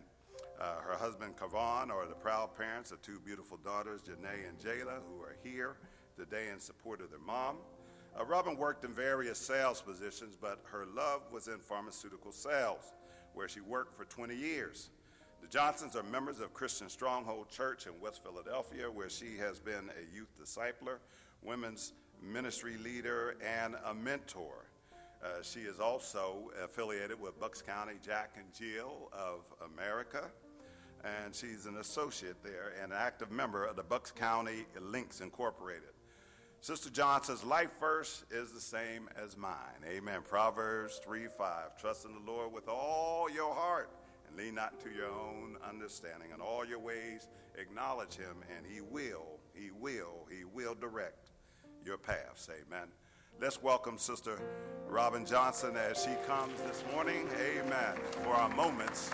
uh, 0.60 0.80
her 0.80 0.96
husband, 0.96 1.36
Kavan, 1.36 1.90
are 1.90 2.06
the 2.06 2.14
proud 2.14 2.56
parents 2.56 2.90
of 2.90 3.00
two 3.00 3.20
beautiful 3.20 3.58
daughters, 3.58 4.02
Janae 4.02 4.48
and 4.48 4.58
Jayla, 4.58 4.98
who 5.08 5.22
are 5.22 5.36
here 5.44 5.76
today 6.16 6.48
in 6.52 6.58
support 6.58 7.00
of 7.00 7.10
their 7.10 7.20
mom. 7.20 7.58
Uh, 8.18 8.24
Robin 8.24 8.56
worked 8.56 8.84
in 8.84 8.92
various 8.92 9.38
sales 9.38 9.80
positions, 9.80 10.36
but 10.40 10.58
her 10.64 10.84
love 10.96 11.22
was 11.30 11.46
in 11.46 11.58
pharmaceutical 11.58 12.32
sales, 12.32 12.92
where 13.34 13.48
she 13.48 13.60
worked 13.60 13.96
for 13.96 14.04
20 14.04 14.34
years. 14.34 14.90
The 15.40 15.46
Johnsons 15.46 15.94
are 15.94 16.02
members 16.02 16.40
of 16.40 16.52
Christian 16.52 16.88
Stronghold 16.88 17.48
Church 17.48 17.86
in 17.86 17.92
West 18.00 18.24
Philadelphia, 18.24 18.90
where 18.90 19.08
she 19.08 19.36
has 19.38 19.60
been 19.60 19.90
a 19.90 20.14
youth 20.14 20.30
discipler, 20.40 20.98
women's 21.40 21.92
ministry 22.20 22.76
leader, 22.78 23.36
and 23.46 23.76
a 23.86 23.94
mentor. 23.94 24.64
Uh, 25.22 25.42
she 25.42 25.60
is 25.60 25.78
also 25.78 26.50
affiliated 26.64 27.20
with 27.20 27.38
Bucks 27.38 27.62
County 27.62 27.94
Jack 28.04 28.36
and 28.36 28.52
Jill 28.52 29.08
of 29.12 29.44
America 29.72 30.30
and 31.04 31.34
she's 31.34 31.66
an 31.66 31.76
associate 31.76 32.36
there 32.42 32.72
and 32.82 32.92
an 32.92 32.98
active 32.98 33.30
member 33.30 33.64
of 33.64 33.76
the 33.76 33.82
Bucks 33.82 34.10
County 34.10 34.66
Links 34.80 35.20
Incorporated. 35.20 35.90
Sister 36.60 36.90
Johnson's 36.90 37.44
life 37.44 37.70
first 37.78 38.24
is 38.30 38.52
the 38.52 38.60
same 38.60 39.08
as 39.22 39.36
mine. 39.36 39.54
Amen. 39.88 40.20
Proverbs 40.28 41.00
3 41.04 41.26
5. 41.38 41.80
Trust 41.80 42.04
in 42.04 42.12
the 42.12 42.30
Lord 42.30 42.52
with 42.52 42.68
all 42.68 43.30
your 43.30 43.54
heart 43.54 43.90
and 44.26 44.36
lean 44.36 44.56
not 44.56 44.80
to 44.80 44.90
your 44.90 45.06
own 45.06 45.56
understanding. 45.68 46.30
In 46.34 46.40
all 46.40 46.66
your 46.66 46.80
ways, 46.80 47.28
acknowledge 47.56 48.16
him, 48.16 48.42
and 48.56 48.66
he 48.66 48.80
will, 48.80 49.38
he 49.54 49.70
will, 49.70 50.26
he 50.30 50.44
will 50.44 50.74
direct 50.74 51.30
your 51.84 51.96
paths. 51.96 52.48
Amen. 52.50 52.88
Let's 53.40 53.62
welcome 53.62 53.98
Sister 53.98 54.40
Robin 54.88 55.24
Johnson 55.24 55.76
as 55.76 56.02
she 56.02 56.10
comes 56.26 56.60
this 56.62 56.82
morning. 56.92 57.28
Amen. 57.56 57.96
For 58.24 58.30
our 58.30 58.48
moments 58.48 59.12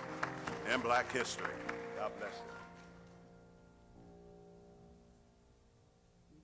in 0.73 0.81
black 0.81 1.11
history. 1.11 1.53
God 1.97 2.11
bless 2.19 2.33
you. 2.33 2.51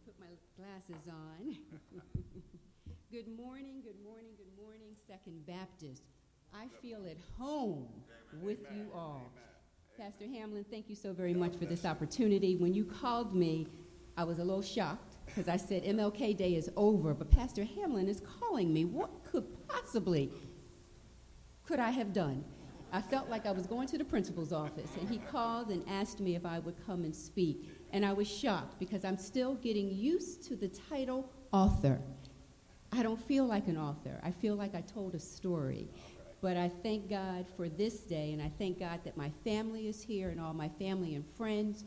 Put 0.06 0.16
my 0.20 0.28
glasses 0.58 1.10
on. 1.10 1.58
good 3.12 3.28
morning, 3.28 3.82
good 3.84 4.02
morning, 4.02 4.32
good 4.38 4.64
morning, 4.64 4.96
Second 5.08 5.46
Baptist. 5.46 6.04
I 6.54 6.68
feel 6.82 7.06
at 7.06 7.18
home 7.38 7.88
with 8.42 8.60
you 8.74 8.88
all. 8.94 9.30
Pastor 9.98 10.26
Hamlin, 10.26 10.66
thank 10.72 10.90
you 10.90 10.96
so 10.96 11.12
very 11.12 11.34
much 11.34 11.58
for 11.58 11.66
this 11.66 11.84
opportunity. 11.84 12.56
When 12.56 12.74
you 12.74 12.86
called 12.86 13.36
me, 13.36 13.68
I 14.16 14.24
was 14.24 14.40
a 14.40 14.44
little 14.44 14.62
shocked 14.62 15.18
because 15.26 15.50
I 15.50 15.58
said 15.58 15.84
MLK 15.84 16.38
Day 16.38 16.56
is 16.56 16.70
over, 16.78 17.14
but 17.14 17.30
Pastor 17.30 17.66
Hamlin 17.66 18.08
is 18.08 18.22
calling 18.40 18.74
me. 18.74 18.86
What 18.86 19.26
could 19.30 19.46
possibly 19.68 20.32
could 21.66 21.80
I 21.80 21.92
have 21.92 22.14
done? 22.14 22.46
I 22.94 23.02
felt 23.02 23.30
like 23.30 23.46
I 23.46 23.52
was 23.52 23.66
going 23.66 23.88
to 23.88 23.98
the 23.98 24.04
principal's 24.04 24.52
office, 24.52 24.90
and 25.00 25.10
he 25.10 25.20
called 25.32 25.70
and 25.70 25.84
asked 25.88 26.20
me 26.20 26.36
if 26.36 26.46
I 26.46 26.60
would 26.60 26.76
come 26.86 27.04
and 27.06 27.16
speak. 27.16 27.70
And 27.92 28.06
I 28.06 28.12
was 28.12 28.28
shocked 28.28 28.80
because 28.80 29.06
I'm 29.06 29.18
still 29.18 29.56
getting 29.56 29.90
used 29.90 30.44
to 30.48 30.58
the 30.58 30.68
title 30.68 31.32
author. 31.54 32.02
I 32.92 33.04
don't 33.04 33.22
feel 33.22 33.46
like 33.46 33.68
an 33.68 33.78
author. 33.78 34.20
I 34.24 34.32
feel 34.32 34.56
like 34.56 34.76
I 34.76 34.82
told 34.82 35.16
a 35.16 35.20
story. 35.20 35.88
But 36.42 36.58
I 36.58 36.68
thank 36.68 37.10
God 37.10 37.46
for 37.56 37.70
this 37.70 38.00
day, 38.00 38.34
and 38.34 38.42
I 38.42 38.52
thank 38.58 38.80
God 38.80 39.00
that 39.06 39.16
my 39.16 39.32
family 39.46 39.88
is 39.88 40.02
here 40.02 40.30
and 40.30 40.42
all 40.42 40.54
my 40.54 40.68
family 40.68 41.16
and 41.16 41.26
friends. 41.26 41.86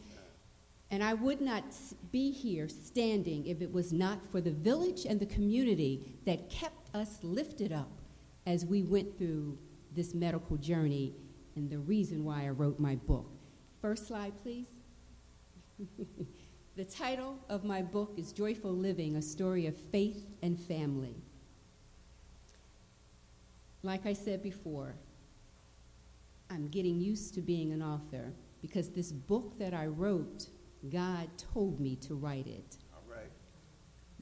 And 0.91 1.03
I 1.03 1.13
would 1.13 1.41
not 1.41 1.65
be 2.13 2.31
here 2.31 2.69
standing 2.69 3.47
if 3.47 3.61
it 3.61 3.71
was 3.71 3.93
not 3.93 4.25
for 4.31 4.41
the 4.41 4.53
village 4.53 5.05
and 5.05 5.21
the 5.21 5.27
community 5.27 6.19
that 6.25 6.49
kept 6.49 6.95
us 6.95 7.19
lifted 7.23 7.73
up 7.73 7.91
as 8.47 8.65
we 8.65 8.83
went 8.83 9.19
through 9.19 9.59
this 9.95 10.15
medical 10.15 10.57
journey 10.57 11.15
and 11.57 11.71
the 11.71 11.79
reason 11.79 12.25
why 12.25 12.47
I 12.47 12.51
wrote 12.51 12.81
my 12.81 12.97
book. 12.97 13.31
First 13.81 14.09
slide, 14.09 14.33
please. 14.43 14.69
the 16.77 16.85
title 16.85 17.39
of 17.49 17.65
my 17.65 17.83
book 17.83 18.15
is 18.17 18.33
Joyful 18.33 18.73
Living 18.73 19.17
A 19.17 19.23
Story 19.23 19.67
of 19.67 19.77
Faith 19.77 20.27
and 20.43 20.59
Family. 20.59 21.17
Like 23.83 24.07
I 24.07 24.15
said 24.15 24.43
before, 24.43 24.95
I'm 26.51 26.69
getting 26.69 27.01
used 27.01 27.35
to 27.35 27.41
being 27.41 27.73
an 27.73 27.83
author 27.83 28.33
because 28.63 28.91
this 28.91 29.13
book 29.13 29.59
that 29.59 29.75
I 29.75 29.87
wrote, 29.87 30.49
God 30.89 31.29
told 31.37 31.81
me 31.81 31.97
to 31.97 32.15
write 32.15 32.47
it. 32.47 32.79
All 32.95 33.03
right. 33.09 33.31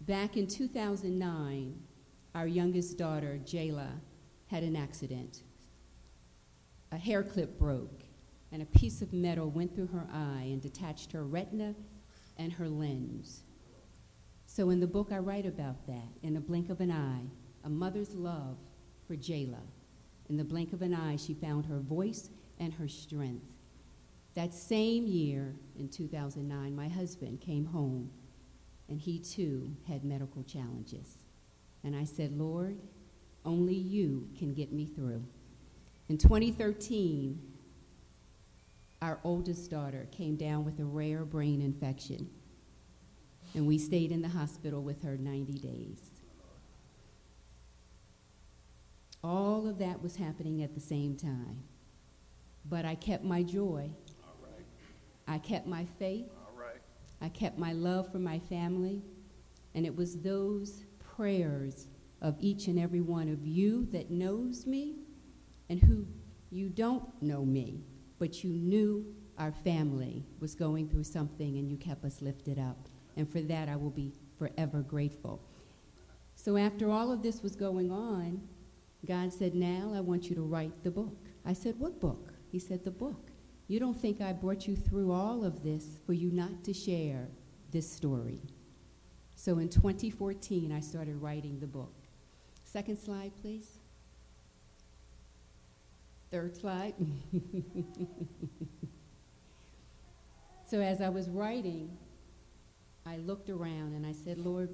Back 0.01 0.37
in 0.37 0.47
2009, 0.47 1.81
our 2.35 2.47
youngest 2.47 2.99
daughter, 2.99 3.39
Jayla, 3.45 3.91
had 4.49 4.65
an 4.65 4.77
accident 4.77 5.43
a 6.93 6.99
hair 6.99 7.23
clip 7.23 7.59
broke, 7.59 8.03
and 8.53 8.63
a 8.63 8.67
piece 8.67 9.01
of 9.01 9.13
metal 9.13 9.51
went 9.51 9.75
through 9.75 9.87
her 9.89 10.07
eye 10.13 10.45
and 10.45 10.61
detached 10.61 11.11
her 11.13 11.25
retina 11.25 11.75
and 12.37 12.53
her 12.53 12.69
lens. 12.69 13.43
So 14.47 14.69
in 14.69 14.79
the 14.79 14.87
book, 14.87 15.11
I 15.11 15.19
write 15.19 15.47
about 15.47 15.87
that. 15.87 16.09
In 16.23 16.35
the 16.35 16.41
blink 16.41 16.69
of 16.69 16.81
an 16.81 16.93
eye, 16.93 17.25
a 17.65 17.71
mother's 17.71 18.15
love 18.15 18.59
for 19.07 19.17
Jayla. 19.17 19.63
In 20.29 20.37
the 20.37 20.45
blink 20.45 20.75
of 20.75 20.83
an 20.83 20.93
eye, 20.95 21.17
she 21.17 21.33
found 21.33 21.65
her 21.65 21.81
voice 21.81 22.29
and 22.61 22.75
her 22.75 22.89
strength. 22.89 23.47
That 24.35 24.53
same 24.53 25.07
year, 25.07 25.55
in 25.79 25.89
2009, 25.89 26.77
my 26.77 26.89
husband 26.89 27.41
came 27.41 27.65
home, 27.65 28.11
and 28.89 29.01
he 29.01 29.19
too 29.19 29.75
had 29.89 30.05
medical 30.05 30.43
challenges. 30.43 31.25
And 31.85 31.97
I 31.97 32.05
said, 32.05 32.39
Lord, 32.39 32.79
only 33.45 33.75
you 33.75 34.29
can 34.39 34.53
get 34.53 34.73
me 34.73 34.87
through. 34.87 35.25
In 36.13 36.19
2013, 36.19 37.41
our 39.01 39.19
oldest 39.25 39.71
daughter 39.71 40.07
came 40.13 40.37
down 40.37 40.63
with 40.63 40.79
a 40.79 40.85
rare 40.85 41.25
brain 41.25 41.63
infection, 41.63 42.29
and 43.55 43.67
we 43.67 43.79
stayed 43.79 44.13
in 44.13 44.21
the 44.21 44.29
hospital 44.29 44.83
with 44.83 45.03
her 45.05 45.17
90 45.17 45.55
days. 45.55 46.01
All 49.25 49.67
of 49.67 49.79
that 49.79 50.03
was 50.03 50.15
happening 50.15 50.63
at 50.63 50.75
the 50.75 50.81
same 50.81 51.17
time. 51.17 51.63
But 52.69 52.85
I 52.85 52.95
kept 52.95 53.25
my 53.25 53.43
joy. 53.43 53.89
Right. 54.43 54.67
I 55.27 55.39
kept 55.39 55.67
my 55.67 55.87
faith. 55.99 56.27
All 56.47 56.63
right. 56.63 56.83
I 57.23 57.31
kept 57.31 57.57
my 57.57 57.73
love 57.73 58.13
for 58.13 58.19
my 58.19 58.39
family. 58.39 59.01
And 59.75 59.87
it 59.87 59.97
was 59.97 60.19
those 60.19 60.85
prayers 60.99 61.89
of 62.21 62.37
each 62.39 62.67
and 62.67 62.79
every 62.79 63.01
one 63.01 63.31
of 63.31 63.47
you 63.47 63.89
that 63.93 64.11
knows 64.11 64.67
me 64.67 65.02
and 65.69 65.81
who 65.81 66.07
you 66.51 66.69
don't 66.69 67.05
know 67.23 67.45
me, 67.45 67.81
but 68.19 68.45
you 68.45 68.51
knew 68.51 69.05
our 69.39 69.53
family 69.53 70.25
was 70.41 70.55
going 70.55 70.89
through 70.89 71.05
something 71.05 71.59
and 71.59 71.71
you 71.71 71.77
kept 71.77 72.05
us 72.05 72.21
lifted 72.21 72.59
up. 72.59 72.89
And 73.17 73.29
for 73.29 73.41
that, 73.43 73.69
I 73.69 73.77
will 73.77 73.91
be 73.91 74.13
forever 74.39 74.81
grateful. 74.81 75.43
So, 76.35 76.57
after 76.57 76.91
all 76.91 77.13
of 77.13 77.23
this 77.23 77.43
was 77.43 77.55
going 77.55 77.91
on, 77.91 78.41
God 79.07 79.33
said, 79.33 79.55
Now 79.55 79.93
I 79.95 80.01
want 80.01 80.29
you 80.29 80.37
to 80.37 80.43
write 80.43 80.83
the 80.83 80.91
book. 80.91 81.17
I 81.45 81.53
said, 81.53 81.79
What 81.79 82.01
book? 82.01 82.33
He 82.51 82.59
said, 82.59 82.85
The 82.85 82.91
book. 82.91 83.31
You 83.69 83.81
don't 83.81 83.99
think 83.99 84.21
I 84.21 84.33
brought 84.33 84.67
you 84.67 84.77
through 84.77 85.13
all 85.13 85.45
of 85.45 85.63
this 85.63 85.99
for 86.05 86.13
you 86.13 86.31
not 86.31 86.65
to 86.65 86.75
share 86.75 87.29
this 87.71 87.91
story. 87.91 88.43
So 89.35 89.59
in 89.59 89.69
2014, 89.69 90.73
I 90.73 90.81
started 90.81 91.17
writing 91.17 91.59
the 91.59 91.67
book. 91.67 91.95
Second 92.65 92.99
slide, 92.99 93.33
please. 93.41 93.79
Third 96.33 96.57
slide. 96.57 96.95
so 100.71 100.81
as 100.81 101.03
I 101.03 101.11
was 101.11 101.29
writing, 101.29 101.95
I 103.05 103.19
looked 103.19 103.51
around 103.51 103.93
and 103.93 104.07
I 104.07 104.13
said, 104.13 104.39
Lord, 104.39 104.71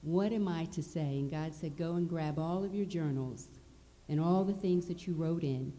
what 0.00 0.32
am 0.32 0.48
I 0.48 0.64
to 0.66 0.82
say? 0.82 1.18
And 1.18 1.30
God 1.30 1.54
said, 1.54 1.76
Go 1.76 1.96
and 1.96 2.08
grab 2.08 2.38
all 2.38 2.64
of 2.64 2.74
your 2.74 2.86
journals 2.86 3.46
and 4.08 4.18
all 4.18 4.42
the 4.42 4.54
things 4.54 4.86
that 4.86 5.06
you 5.06 5.12
wrote 5.12 5.42
in. 5.42 5.70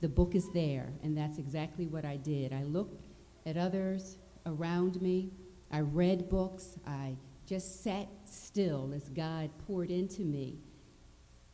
The 0.00 0.08
book 0.08 0.34
is 0.34 0.50
there. 0.52 0.94
And 1.02 1.14
that's 1.14 1.36
exactly 1.36 1.86
what 1.86 2.06
I 2.06 2.16
did. 2.16 2.54
I 2.54 2.62
looked 2.62 3.02
at 3.44 3.58
others 3.58 4.16
around 4.46 5.02
me. 5.02 5.30
I 5.70 5.80
read 5.80 6.30
books. 6.30 6.78
I 6.86 7.16
just 7.46 7.84
sat 7.84 8.08
still 8.24 8.94
as 8.96 9.10
God 9.10 9.50
poured 9.66 9.90
into 9.90 10.22
me 10.22 10.56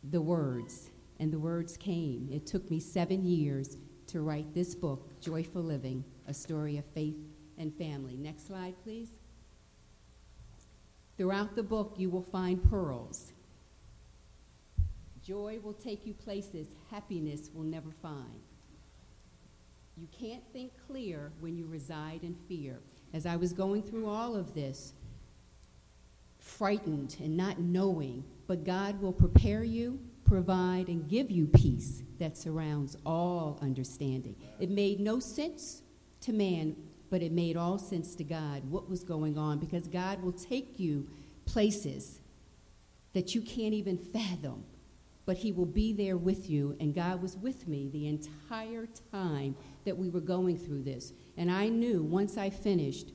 the 0.05 0.21
words. 0.21 0.92
And 1.21 1.33
the 1.33 1.39
words 1.39 1.77
came. 1.77 2.29
It 2.33 2.47
took 2.47 2.71
me 2.71 2.81
seven 2.81 3.25
years 3.25 3.77
to 4.09 4.21
write 4.21 4.55
this 4.55 4.75
book, 4.75 5.21
Joyful 5.21 5.63
Living, 5.63 6.05
a 6.27 6.35
story 6.35 6.77
of 6.79 6.85
faith 6.85 7.17
and 7.59 7.75
family. 7.75 8.17
Next 8.17 8.47
slide, 8.47 8.75
please. 8.83 9.09
Throughout 11.17 11.55
the 11.55 11.63
book, 11.63 11.95
you 11.97 12.11
will 12.11 12.23
find 12.23 12.63
pearls. 12.69 13.33
Joy 15.23 15.61
will 15.63 15.75
take 15.75 16.05
you 16.05 16.15
places 16.15 16.69
happiness 16.91 17.51
will 17.55 17.63
never 17.63 17.91
find. 18.03 18.41
You 19.97 20.09
can't 20.11 20.43
think 20.53 20.73
clear 20.89 21.31
when 21.41 21.57
you 21.57 21.67
reside 21.67 22.25
in 22.25 22.35
fear. 22.49 22.81
As 23.15 23.27
I 23.27 23.37
was 23.37 23.53
going 23.53 23.83
through 23.83 24.09
all 24.09 24.35
of 24.35 24.55
this, 24.55 24.95
frightened 26.39 27.17
and 27.21 27.37
not 27.37 27.61
knowing, 27.61 28.25
but 28.47 28.65
God 28.65 29.01
will 29.01 29.13
prepare 29.13 29.63
you, 29.63 30.01
provide, 30.33 30.89
and 30.89 31.11
give 31.11 31.31
you 31.31 31.47
peace 31.47 32.03
that 32.19 32.39
surrounds 32.39 32.97
all 33.05 33.59
understanding. 33.61 34.35
It 34.59 34.71
made 34.71 34.99
no 34.99 35.21
sense 35.21 35.83
to 36.23 36.33
man, 36.33 36.75
but 37.11 37.21
it 37.21 37.33
made 37.33 37.55
all 37.55 37.77
sense 37.77 38.15
to 38.15 38.25
God 38.25 38.63
what 38.71 38.89
was 38.89 39.05
going 39.05 39.37
on 39.37 39.59
because 39.59 39.87
God 39.89 40.23
will 40.23 40.33
take 40.33 40.81
you 40.81 41.07
places 41.45 42.21
that 43.13 43.35
you 43.35 43.43
can't 43.43 43.75
even 43.75 43.99
fathom, 43.99 44.65
but 45.27 45.37
He 45.37 45.53
will 45.53 45.67
be 45.67 45.93
there 45.93 46.17
with 46.17 46.49
you. 46.49 46.79
And 46.81 46.95
God 46.95 47.21
was 47.21 47.37
with 47.37 47.69
me 47.69 47.91
the 47.93 48.07
entire 48.07 48.89
time 49.13 49.55
that 49.85 49.99
we 49.99 50.09
were 50.09 50.23
going 50.23 50.57
through 50.57 50.85
this. 50.85 51.13
And 51.37 51.51
I 51.51 51.69
knew 51.69 52.03
once 52.03 52.39
I 52.39 52.49
finished, 52.49 53.13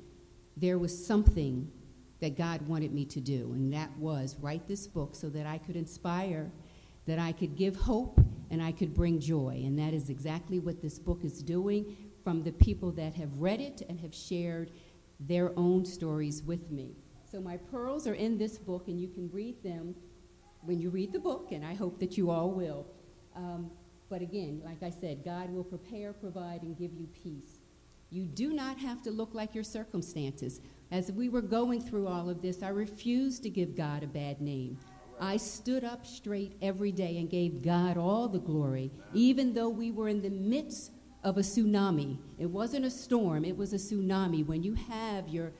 there 0.55 0.77
was 0.77 1.07
something 1.07 1.71
that 2.19 2.37
God 2.37 2.61
wanted 2.67 2.93
me 2.93 3.05
to 3.05 3.19
do, 3.19 3.53
and 3.53 3.73
that 3.73 3.95
was 3.97 4.35
write 4.39 4.67
this 4.67 4.85
book 4.85 5.15
so 5.15 5.29
that 5.29 5.47
I 5.47 5.57
could 5.57 5.75
inspire, 5.75 6.51
that 7.07 7.19
I 7.19 7.31
could 7.31 7.55
give 7.55 7.75
hope, 7.75 8.19
and 8.49 8.61
I 8.61 8.71
could 8.71 8.93
bring 8.93 9.19
joy. 9.19 9.61
And 9.65 9.77
that 9.79 9.93
is 9.93 10.09
exactly 10.09 10.59
what 10.59 10.81
this 10.81 10.99
book 10.99 11.23
is 11.23 11.41
doing 11.41 11.95
from 12.23 12.43
the 12.43 12.51
people 12.51 12.91
that 12.91 13.13
have 13.15 13.39
read 13.39 13.59
it 13.59 13.81
and 13.89 13.99
have 13.99 14.13
shared 14.13 14.71
their 15.19 15.51
own 15.57 15.83
stories 15.83 16.43
with 16.43 16.69
me. 16.69 16.95
So 17.29 17.41
my 17.41 17.57
pearls 17.57 18.07
are 18.07 18.13
in 18.13 18.37
this 18.37 18.57
book, 18.57 18.87
and 18.87 18.99
you 18.99 19.07
can 19.07 19.29
read 19.31 19.61
them 19.63 19.95
when 20.61 20.79
you 20.79 20.89
read 20.89 21.11
the 21.11 21.19
book, 21.19 21.51
and 21.51 21.65
I 21.65 21.73
hope 21.73 21.99
that 21.99 22.17
you 22.17 22.29
all 22.29 22.51
will. 22.51 22.85
Um, 23.35 23.71
but 24.09 24.21
again, 24.21 24.61
like 24.63 24.83
I 24.83 24.89
said, 24.89 25.23
God 25.25 25.49
will 25.49 25.63
prepare, 25.63 26.13
provide, 26.13 26.61
and 26.61 26.77
give 26.77 26.93
you 26.93 27.07
peace. 27.07 27.59
You 28.09 28.23
do 28.23 28.53
not 28.53 28.77
have 28.79 29.01
to 29.03 29.11
look 29.11 29.33
like 29.33 29.53
your 29.53 29.65
circumstances. 29.65 30.61
As 30.91 31.11
we 31.11 31.27
were 31.27 31.41
going 31.41 31.81
through 31.81 32.07
all 32.07 32.29
of 32.29 32.41
this, 32.41 32.63
I 32.63 32.69
refused 32.69 33.43
to 33.43 33.49
give 33.49 33.75
God 33.75 34.03
a 34.03 34.07
bad 34.07 34.39
name. 34.39 34.77
I 35.19 35.37
stood 35.37 35.83
up 35.83 36.05
straight 36.05 36.57
every 36.61 36.91
day 36.91 37.17
and 37.17 37.29
gave 37.29 37.61
God 37.61 37.97
all 37.97 38.27
the 38.27 38.39
glory, 38.39 38.91
even 39.13 39.53
though 39.53 39.69
we 39.69 39.91
were 39.91 40.07
in 40.07 40.21
the 40.21 40.29
midst 40.29 40.91
of 41.23 41.37
a 41.37 41.41
tsunami. 41.41 42.17
It 42.37 42.45
wasn't 42.45 42.85
a 42.85 42.89
storm, 42.89 43.43
it 43.43 43.57
was 43.57 43.73
a 43.73 43.77
tsunami. 43.77 44.45
When 44.45 44.63
you 44.63 44.73
have 44.73 45.27
your 45.27 45.53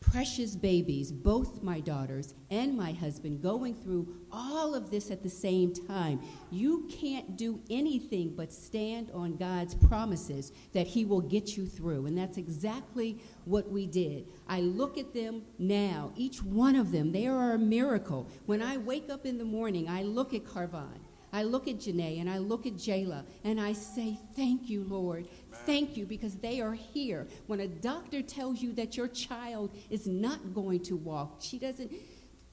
precious 0.00 0.56
babies, 0.56 1.12
both 1.12 1.62
my 1.62 1.80
daughters 1.80 2.34
and 2.50 2.76
my 2.76 2.92
husband, 2.92 3.42
going 3.42 3.74
through 3.74 4.14
all 4.32 4.74
of 4.74 4.90
this 4.90 5.10
at 5.10 5.22
the 5.22 5.30
same 5.30 5.74
time. 5.74 6.20
You 6.50 6.88
can't 6.90 7.36
do 7.36 7.60
anything 7.68 8.34
but 8.36 8.52
stand 8.52 9.10
on 9.12 9.36
God's 9.36 9.74
promises 9.74 10.52
that 10.72 10.86
He 10.86 11.04
will 11.04 11.20
get 11.20 11.56
you 11.56 11.66
through. 11.66 12.06
And 12.06 12.16
that's 12.16 12.38
exactly 12.38 13.20
what 13.44 13.70
we 13.70 13.86
did. 13.86 14.26
I 14.48 14.60
look 14.60 14.98
at 14.98 15.14
them 15.14 15.42
now, 15.58 16.12
each 16.16 16.42
one 16.42 16.76
of 16.76 16.92
them, 16.92 17.12
they 17.12 17.26
are 17.26 17.52
a 17.52 17.58
miracle. 17.58 18.28
When 18.46 18.62
I 18.62 18.76
wake 18.78 19.10
up 19.10 19.26
in 19.26 19.38
the 19.38 19.44
morning, 19.44 19.88
I 19.88 20.02
look 20.02 20.32
at 20.32 20.46
Carvon. 20.46 21.00
I 21.32 21.42
look 21.42 21.68
at 21.68 21.76
Janae 21.76 22.20
and 22.20 22.30
I 22.30 22.38
look 22.38 22.66
at 22.66 22.74
Jayla 22.74 23.24
and 23.44 23.60
I 23.60 23.72
say, 23.74 24.18
Thank 24.34 24.70
you, 24.70 24.84
Lord. 24.84 25.28
Thank 25.68 25.98
you 25.98 26.06
because 26.06 26.36
they 26.36 26.62
are 26.62 26.72
here. 26.72 27.26
When 27.46 27.60
a 27.60 27.68
doctor 27.68 28.22
tells 28.22 28.62
you 28.62 28.72
that 28.72 28.96
your 28.96 29.06
child 29.06 29.76
is 29.90 30.06
not 30.06 30.54
going 30.54 30.82
to 30.84 30.96
walk, 30.96 31.40
she 31.42 31.58
doesn't, 31.58 31.92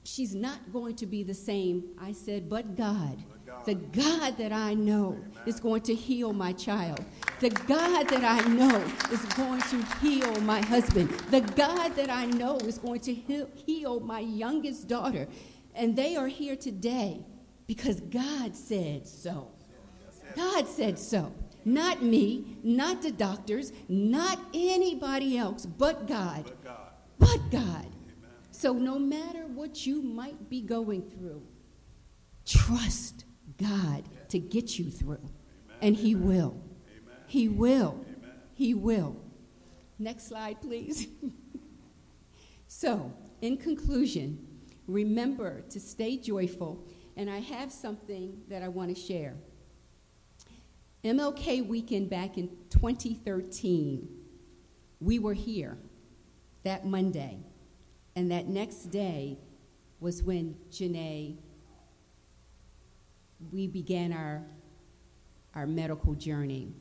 she's 0.04 0.34
not 0.34 0.70
going 0.70 0.96
to 0.96 1.06
be 1.06 1.22
the 1.22 1.32
same. 1.32 1.84
I 1.98 2.12
said, 2.12 2.50
But 2.50 2.76
God, 2.76 3.16
the 3.64 3.76
God 3.76 4.36
that 4.36 4.52
I 4.52 4.74
know 4.74 5.18
is 5.46 5.60
going 5.60 5.80
to 5.84 5.94
heal 5.94 6.34
my 6.34 6.52
child. 6.52 7.02
The 7.40 7.48
God 7.48 8.06
that 8.10 8.22
I 8.22 8.46
know 8.48 8.84
is 9.10 9.24
going 9.34 9.62
to 9.62 9.82
heal 10.02 10.38
my 10.42 10.60
husband. 10.60 11.08
The 11.30 11.40
God 11.40 11.96
that 11.96 12.10
I 12.10 12.26
know 12.26 12.58
is 12.58 12.76
going 12.76 13.00
to 13.00 13.14
heal, 13.14 13.48
heal 13.54 13.98
my 13.98 14.20
youngest 14.20 14.88
daughter. 14.88 15.26
And 15.74 15.96
they 15.96 16.16
are 16.16 16.28
here 16.28 16.54
today 16.54 17.24
because 17.66 17.98
God 18.00 18.54
said 18.54 19.06
so. 19.06 19.52
God 20.36 20.68
said 20.68 20.98
so. 20.98 21.32
Not 21.66 22.00
me, 22.00 22.58
not 22.62 23.02
the 23.02 23.10
doctors, 23.10 23.72
not 23.88 24.38
anybody 24.54 25.36
else, 25.36 25.66
but 25.66 26.06
God. 26.06 26.52
But 27.18 27.50
God. 27.50 27.88
So 28.52 28.72
no 28.72 29.00
matter 29.00 29.46
what 29.48 29.84
you 29.84 30.00
might 30.00 30.48
be 30.48 30.60
going 30.60 31.02
through, 31.10 31.42
trust 32.44 33.24
God 33.58 34.04
to 34.28 34.38
get 34.38 34.78
you 34.78 34.92
through. 34.92 35.28
And 35.82 35.96
He 35.96 36.14
will. 36.14 36.56
He 37.26 37.48
will. 37.48 38.06
He 38.54 38.72
will. 38.72 39.16
Next 39.98 40.28
slide, 40.28 40.62
please. 40.62 41.08
so, 42.68 43.12
in 43.42 43.56
conclusion, 43.56 44.38
remember 44.86 45.62
to 45.62 45.80
stay 45.80 46.16
joyful 46.16 46.86
and 47.16 47.28
I 47.28 47.40
have 47.40 47.72
something 47.72 48.42
that 48.48 48.62
I 48.62 48.68
want 48.68 48.94
to 48.94 49.00
share. 49.00 49.34
MLK 51.06 51.64
weekend 51.66 52.10
back 52.10 52.36
in 52.36 52.48
2013, 52.70 54.08
we 55.00 55.18
were 55.20 55.34
here 55.34 55.78
that 56.64 56.84
Monday, 56.84 57.38
and 58.16 58.30
that 58.32 58.48
next 58.48 58.90
day 58.90 59.38
was 60.00 60.22
when 60.24 60.56
Janae, 60.68 61.36
we 63.52 63.68
began 63.68 64.12
our, 64.12 64.42
our 65.54 65.66
medical 65.66 66.14
journey. 66.14 66.72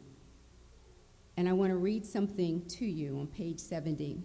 And 1.38 1.48
I 1.48 1.54
want 1.54 1.70
to 1.70 1.78
read 1.78 2.04
something 2.04 2.66
to 2.68 2.86
you 2.86 3.20
on 3.20 3.28
page 3.28 3.60
70. 3.60 4.24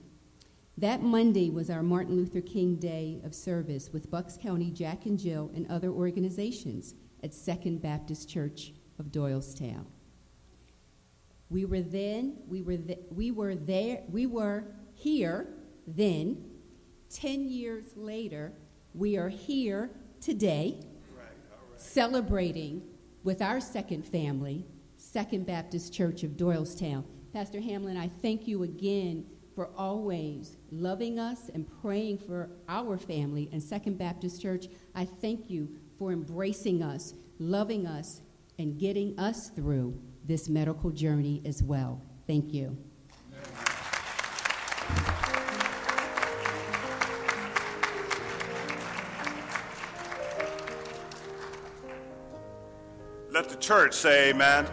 That 0.79 1.03
Monday 1.03 1.51
was 1.51 1.69
our 1.69 1.83
Martin 1.83 2.17
Luther 2.17 2.41
King 2.41 2.77
Day 2.77 3.21
of 3.23 3.35
service 3.35 3.91
with 3.93 4.11
Bucks 4.11 4.39
County 4.41 4.71
Jack 4.71 5.05
and 5.05 5.19
Jill 5.19 5.51
and 5.55 5.71
other 5.71 5.91
organizations 5.91 6.95
at 7.23 7.35
Second 7.35 7.83
Baptist 7.83 8.31
Church 8.31 8.73
of 9.01 9.07
Doylestown. 9.07 9.87
We 11.49 11.65
were 11.65 11.81
then, 11.81 12.37
we 12.47 12.63
were, 12.63 12.77
th- 12.77 13.01
we 13.11 13.33
were 13.33 13.57
there, 13.57 14.03
we 14.09 14.27
were 14.27 14.67
here 14.95 15.49
then. 15.87 16.45
Ten 17.09 17.49
years 17.49 17.97
later, 17.97 18.53
we 18.95 19.17
are 19.17 19.29
here 19.29 19.91
today 20.21 20.79
celebrating 21.77 22.83
with 23.25 23.43
our 23.43 23.61
second 23.61 24.05
family, 24.05 24.65
Second 24.97 25.47
Baptist 25.47 25.93
Church 25.93 26.23
of 26.23 26.33
Doylestown. 26.33 27.05
Pastor 27.33 27.61
Hamlin, 27.61 27.97
I 27.97 28.09
thank 28.09 28.47
you 28.47 28.63
again 28.63 29.25
for 29.55 29.71
always 29.77 30.57
loving 30.71 31.19
us 31.19 31.51
and 31.53 31.67
praying 31.83 32.19
for 32.19 32.51
our 32.69 32.97
family 32.97 33.49
and 33.53 33.63
Second 33.63 33.99
Baptist 33.99 34.41
Church. 34.41 34.67
I 34.95 35.05
thank 35.05 35.51
you 35.51 35.77
for 35.99 36.13
embracing 36.13 36.83
us, 36.83 37.15
loving 37.39 37.87
us, 37.87 38.21
and 38.61 38.79
getting 38.79 39.19
us 39.19 39.49
through 39.49 39.99
this 40.27 40.51
medical 40.51 40.91
journey 40.91 41.41
as 41.47 41.63
well. 41.63 42.01
Thank 42.27 42.53
you. 42.53 42.77
Let 53.33 53.49
the 53.49 53.57
church 53.57 53.95
say 53.95 54.31
amen. 54.31 54.69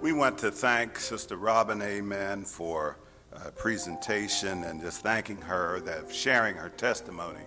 We 0.00 0.12
want 0.12 0.36
to 0.38 0.50
thank 0.50 0.98
Sister 0.98 1.36
Robin, 1.36 1.80
amen, 1.80 2.44
for 2.44 2.98
uh, 3.32 3.50
presentation 3.52 4.64
and 4.64 4.80
just 4.80 5.02
thanking 5.02 5.40
her 5.42 5.78
that 5.80 6.12
sharing 6.12 6.56
her 6.56 6.70
testimony. 6.70 7.44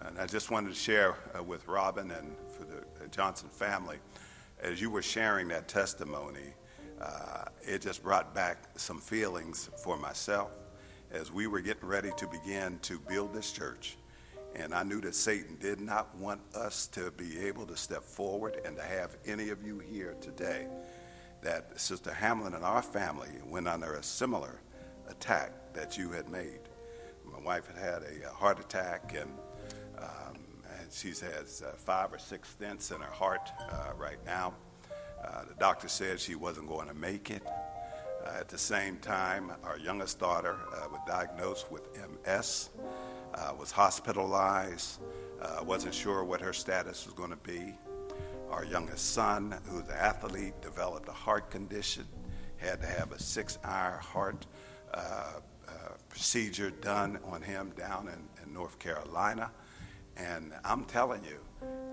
And 0.00 0.18
I 0.18 0.26
just 0.26 0.50
wanted 0.50 0.70
to 0.70 0.74
share 0.74 1.14
uh, 1.38 1.44
with 1.44 1.68
Robin 1.68 2.10
and 2.10 2.34
Johnson 3.12 3.50
family, 3.50 3.98
as 4.60 4.80
you 4.80 4.90
were 4.90 5.02
sharing 5.02 5.48
that 5.48 5.68
testimony, 5.68 6.54
uh, 7.00 7.44
it 7.62 7.82
just 7.82 8.02
brought 8.02 8.34
back 8.34 8.64
some 8.76 8.98
feelings 8.98 9.70
for 9.76 9.96
myself 9.96 10.50
as 11.10 11.30
we 11.30 11.46
were 11.46 11.60
getting 11.60 11.86
ready 11.86 12.10
to 12.16 12.26
begin 12.26 12.78
to 12.80 12.98
build 12.98 13.34
this 13.34 13.52
church. 13.52 13.96
And 14.54 14.74
I 14.74 14.82
knew 14.82 15.00
that 15.02 15.14
Satan 15.14 15.56
did 15.60 15.80
not 15.80 16.14
want 16.16 16.40
us 16.54 16.86
to 16.88 17.10
be 17.12 17.38
able 17.40 17.66
to 17.66 17.76
step 17.76 18.02
forward 18.02 18.60
and 18.64 18.76
to 18.76 18.82
have 18.82 19.16
any 19.26 19.50
of 19.50 19.64
you 19.64 19.78
here 19.78 20.16
today. 20.20 20.66
That 21.42 21.78
Sister 21.78 22.12
Hamlin 22.12 22.54
and 22.54 22.64
our 22.64 22.82
family 22.82 23.30
went 23.46 23.68
under 23.68 23.94
a 23.94 24.02
similar 24.02 24.60
attack 25.08 25.52
that 25.74 25.98
you 25.98 26.10
had 26.10 26.28
made. 26.30 26.60
My 27.30 27.40
wife 27.40 27.66
had 27.66 27.76
had 27.76 28.02
a 28.02 28.28
heart 28.32 28.58
attack, 28.58 29.14
and, 29.18 29.30
um, 29.98 30.36
she's 30.92 31.20
has 31.20 31.62
uh, 31.66 31.72
five 31.76 32.12
or 32.12 32.18
six 32.18 32.54
stents 32.58 32.94
in 32.94 33.00
her 33.00 33.10
heart 33.10 33.50
uh, 33.70 33.92
right 33.96 34.18
now. 34.26 34.54
Uh, 35.24 35.44
the 35.44 35.54
doctor 35.54 35.88
said 35.88 36.20
she 36.20 36.34
wasn't 36.34 36.68
going 36.68 36.88
to 36.88 36.94
make 36.94 37.30
it. 37.30 37.42
Uh, 37.46 38.38
at 38.38 38.48
the 38.48 38.58
same 38.58 38.98
time, 38.98 39.50
our 39.64 39.78
youngest 39.78 40.18
daughter 40.18 40.56
uh, 40.74 40.88
was 40.90 41.00
diagnosed 41.06 41.70
with 41.70 41.82
MS, 42.20 42.70
was 43.58 43.70
hospitalized, 43.70 45.00
wasn't 45.64 45.94
sure 45.94 46.24
what 46.24 46.40
her 46.40 46.52
status 46.52 47.06
was 47.06 47.14
going 47.14 47.30
to 47.30 47.36
be. 47.36 47.74
Our 48.50 48.64
youngest 48.64 49.12
son, 49.12 49.54
who's 49.68 49.88
an 49.88 49.96
athlete, 49.98 50.60
developed 50.60 51.08
a 51.08 51.12
heart 51.12 51.50
condition, 51.50 52.04
had 52.58 52.80
to 52.80 52.86
have 52.86 53.12
a 53.12 53.18
six 53.18 53.58
hour 53.64 53.96
heart 53.98 54.46
procedure 56.08 56.70
done 56.70 57.18
on 57.24 57.40
him 57.40 57.72
down 57.76 58.08
in, 58.08 58.44
in 58.44 58.52
North 58.52 58.78
Carolina. 58.78 59.50
And 60.16 60.52
I'm 60.64 60.84
telling 60.84 61.24
you, 61.24 61.38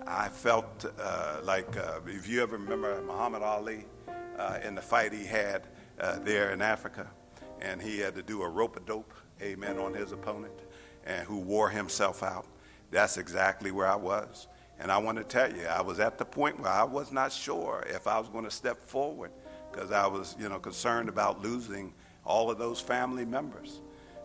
I 0.06 0.28
felt 0.28 0.84
uh, 0.98 1.40
like 1.42 1.76
uh, 1.76 2.00
if 2.06 2.28
you 2.28 2.42
ever 2.42 2.56
remember 2.56 3.00
Muhammad 3.02 3.42
Ali 3.42 3.84
uh, 4.38 4.58
in 4.64 4.74
the 4.74 4.82
fight 4.82 5.12
he 5.12 5.24
had 5.24 5.66
uh, 6.00 6.18
there 6.20 6.52
in 6.52 6.62
Africa, 6.62 7.06
and 7.60 7.80
he 7.80 7.98
had 7.98 8.14
to 8.14 8.22
do 8.22 8.42
a 8.42 8.48
rope 8.48 8.76
a 8.76 8.80
dope, 8.80 9.12
amen, 9.42 9.78
on 9.78 9.94
his 9.94 10.12
opponent, 10.12 10.54
and 11.04 11.26
who 11.26 11.38
wore 11.38 11.68
himself 11.68 12.22
out. 12.22 12.46
That's 12.90 13.18
exactly 13.18 13.70
where 13.70 13.86
I 13.86 13.96
was. 13.96 14.48
And 14.78 14.90
I 14.90 14.98
want 14.98 15.18
to 15.18 15.24
tell 15.24 15.54
you, 15.54 15.66
I 15.66 15.82
was 15.82 16.00
at 16.00 16.16
the 16.16 16.24
point 16.24 16.58
where 16.58 16.72
I 16.72 16.84
was 16.84 17.12
not 17.12 17.32
sure 17.32 17.84
if 17.86 18.06
I 18.06 18.18
was 18.18 18.28
going 18.28 18.44
to 18.44 18.50
step 18.50 18.82
forward 18.82 19.30
because 19.70 19.92
I 19.92 20.06
was, 20.06 20.34
you 20.40 20.48
know, 20.48 20.58
concerned 20.58 21.08
about 21.08 21.42
losing 21.42 21.92
all 22.24 22.50
of 22.50 22.58
those 22.58 22.80
family 22.80 23.26
members. 23.26 23.80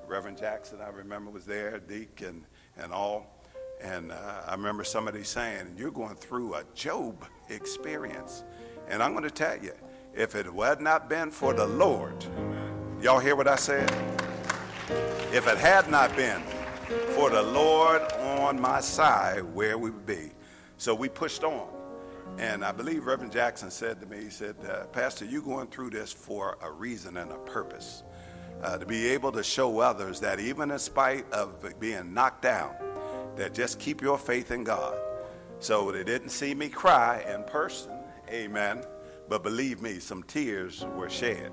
Reverend 0.07 0.37
Jackson, 0.37 0.79
I 0.81 0.89
remember, 0.89 1.29
was 1.29 1.45
there, 1.45 1.79
Deke, 1.79 2.21
and, 2.21 2.43
and 2.77 2.93
all. 2.93 3.34
And 3.81 4.11
uh, 4.11 4.41
I 4.47 4.51
remember 4.53 4.83
somebody 4.83 5.23
saying, 5.23 5.75
You're 5.77 5.91
going 5.91 6.15
through 6.15 6.55
a 6.55 6.63
Job 6.73 7.25
experience. 7.49 8.43
And 8.87 9.01
I'm 9.01 9.11
going 9.11 9.23
to 9.23 9.31
tell 9.31 9.57
you, 9.57 9.73
if 10.13 10.35
it 10.35 10.45
had 10.45 10.81
not 10.81 11.09
been 11.09 11.31
for 11.31 11.53
the 11.53 11.65
Lord, 11.65 12.25
y'all 13.01 13.19
hear 13.19 13.35
what 13.35 13.47
I 13.47 13.55
said? 13.55 13.89
If 15.33 15.47
it 15.47 15.57
had 15.57 15.89
not 15.89 16.15
been 16.15 16.41
for 17.15 17.29
the 17.29 17.41
Lord 17.41 18.01
on 18.13 18.59
my 18.59 18.79
side, 18.79 19.43
where 19.43 19.77
we 19.77 19.89
would 19.89 20.05
be. 20.05 20.31
So 20.77 20.93
we 20.93 21.09
pushed 21.09 21.43
on. 21.43 21.67
And 22.37 22.65
I 22.65 22.71
believe 22.71 23.05
Reverend 23.05 23.31
Jackson 23.31 23.71
said 23.71 23.99
to 24.01 24.07
me, 24.07 24.23
he 24.23 24.29
said, 24.29 24.55
uh, 24.69 24.85
Pastor, 24.87 25.25
you're 25.25 25.41
going 25.41 25.67
through 25.67 25.91
this 25.91 26.11
for 26.11 26.57
a 26.61 26.71
reason 26.71 27.17
and 27.17 27.31
a 27.31 27.37
purpose. 27.39 28.03
Uh, 28.61 28.77
to 28.77 28.85
be 28.85 29.07
able 29.07 29.31
to 29.31 29.43
show 29.43 29.79
others 29.79 30.19
that 30.21 30.39
even 30.39 30.71
in 30.71 30.79
spite 30.79 31.29
of 31.31 31.63
being 31.79 32.13
knocked 32.13 32.41
down, 32.41 32.73
that 33.37 33.53
just 33.53 33.79
keep 33.79 34.01
your 34.01 34.17
faith 34.17 34.51
in 34.51 34.63
God. 34.63 34.97
So 35.59 35.91
they 35.91 36.03
didn't 36.03 36.29
see 36.29 36.53
me 36.53 36.69
cry 36.69 37.23
in 37.33 37.43
person, 37.43 37.91
amen, 38.29 38.83
but 39.29 39.43
believe 39.43 39.81
me, 39.81 39.99
some 39.99 40.23
tears 40.23 40.85
were 40.95 41.09
shed. 41.09 41.51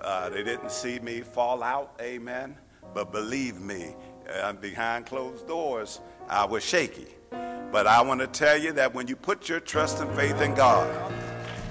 Uh, 0.00 0.30
they 0.30 0.42
didn't 0.42 0.70
see 0.70 0.98
me 0.98 1.20
fall 1.20 1.62
out, 1.62 1.94
amen, 2.00 2.56
but 2.94 3.12
believe 3.12 3.60
me, 3.60 3.94
uh, 4.32 4.52
behind 4.54 5.06
closed 5.06 5.46
doors, 5.46 6.00
I 6.28 6.44
was 6.44 6.64
shaky. 6.64 7.06
But 7.30 7.86
I 7.86 8.00
want 8.00 8.20
to 8.20 8.26
tell 8.26 8.56
you 8.56 8.72
that 8.72 8.94
when 8.94 9.06
you 9.06 9.16
put 9.16 9.48
your 9.48 9.60
trust 9.60 10.00
and 10.00 10.14
faith 10.16 10.40
in 10.40 10.54
God, 10.54 11.12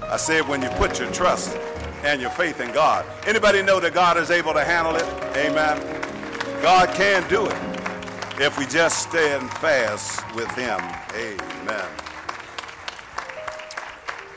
I 0.04 0.18
said 0.18 0.48
when 0.48 0.62
you 0.62 0.70
put 0.70 1.00
your 1.00 1.12
trust 1.12 1.58
and 2.04 2.22
your 2.22 2.30
faith 2.32 2.60
in 2.60 2.72
God, 2.72 3.06
anybody 3.26 3.62
know 3.64 3.80
that 3.80 3.94
God 3.94 4.18
is 4.18 4.30
able 4.30 4.54
to 4.54 4.64
handle 4.64 4.96
it? 4.96 5.06
Amen. 5.38 5.82
God 6.62 6.90
can 6.96 7.28
do 7.30 7.46
it 7.48 7.75
if 8.40 8.60
we 8.60 8.66
just 8.66 9.10
stand 9.10 9.50
fast 9.50 10.22
with 10.36 10.50
Him. 10.56 10.80
Amen. 11.14 11.90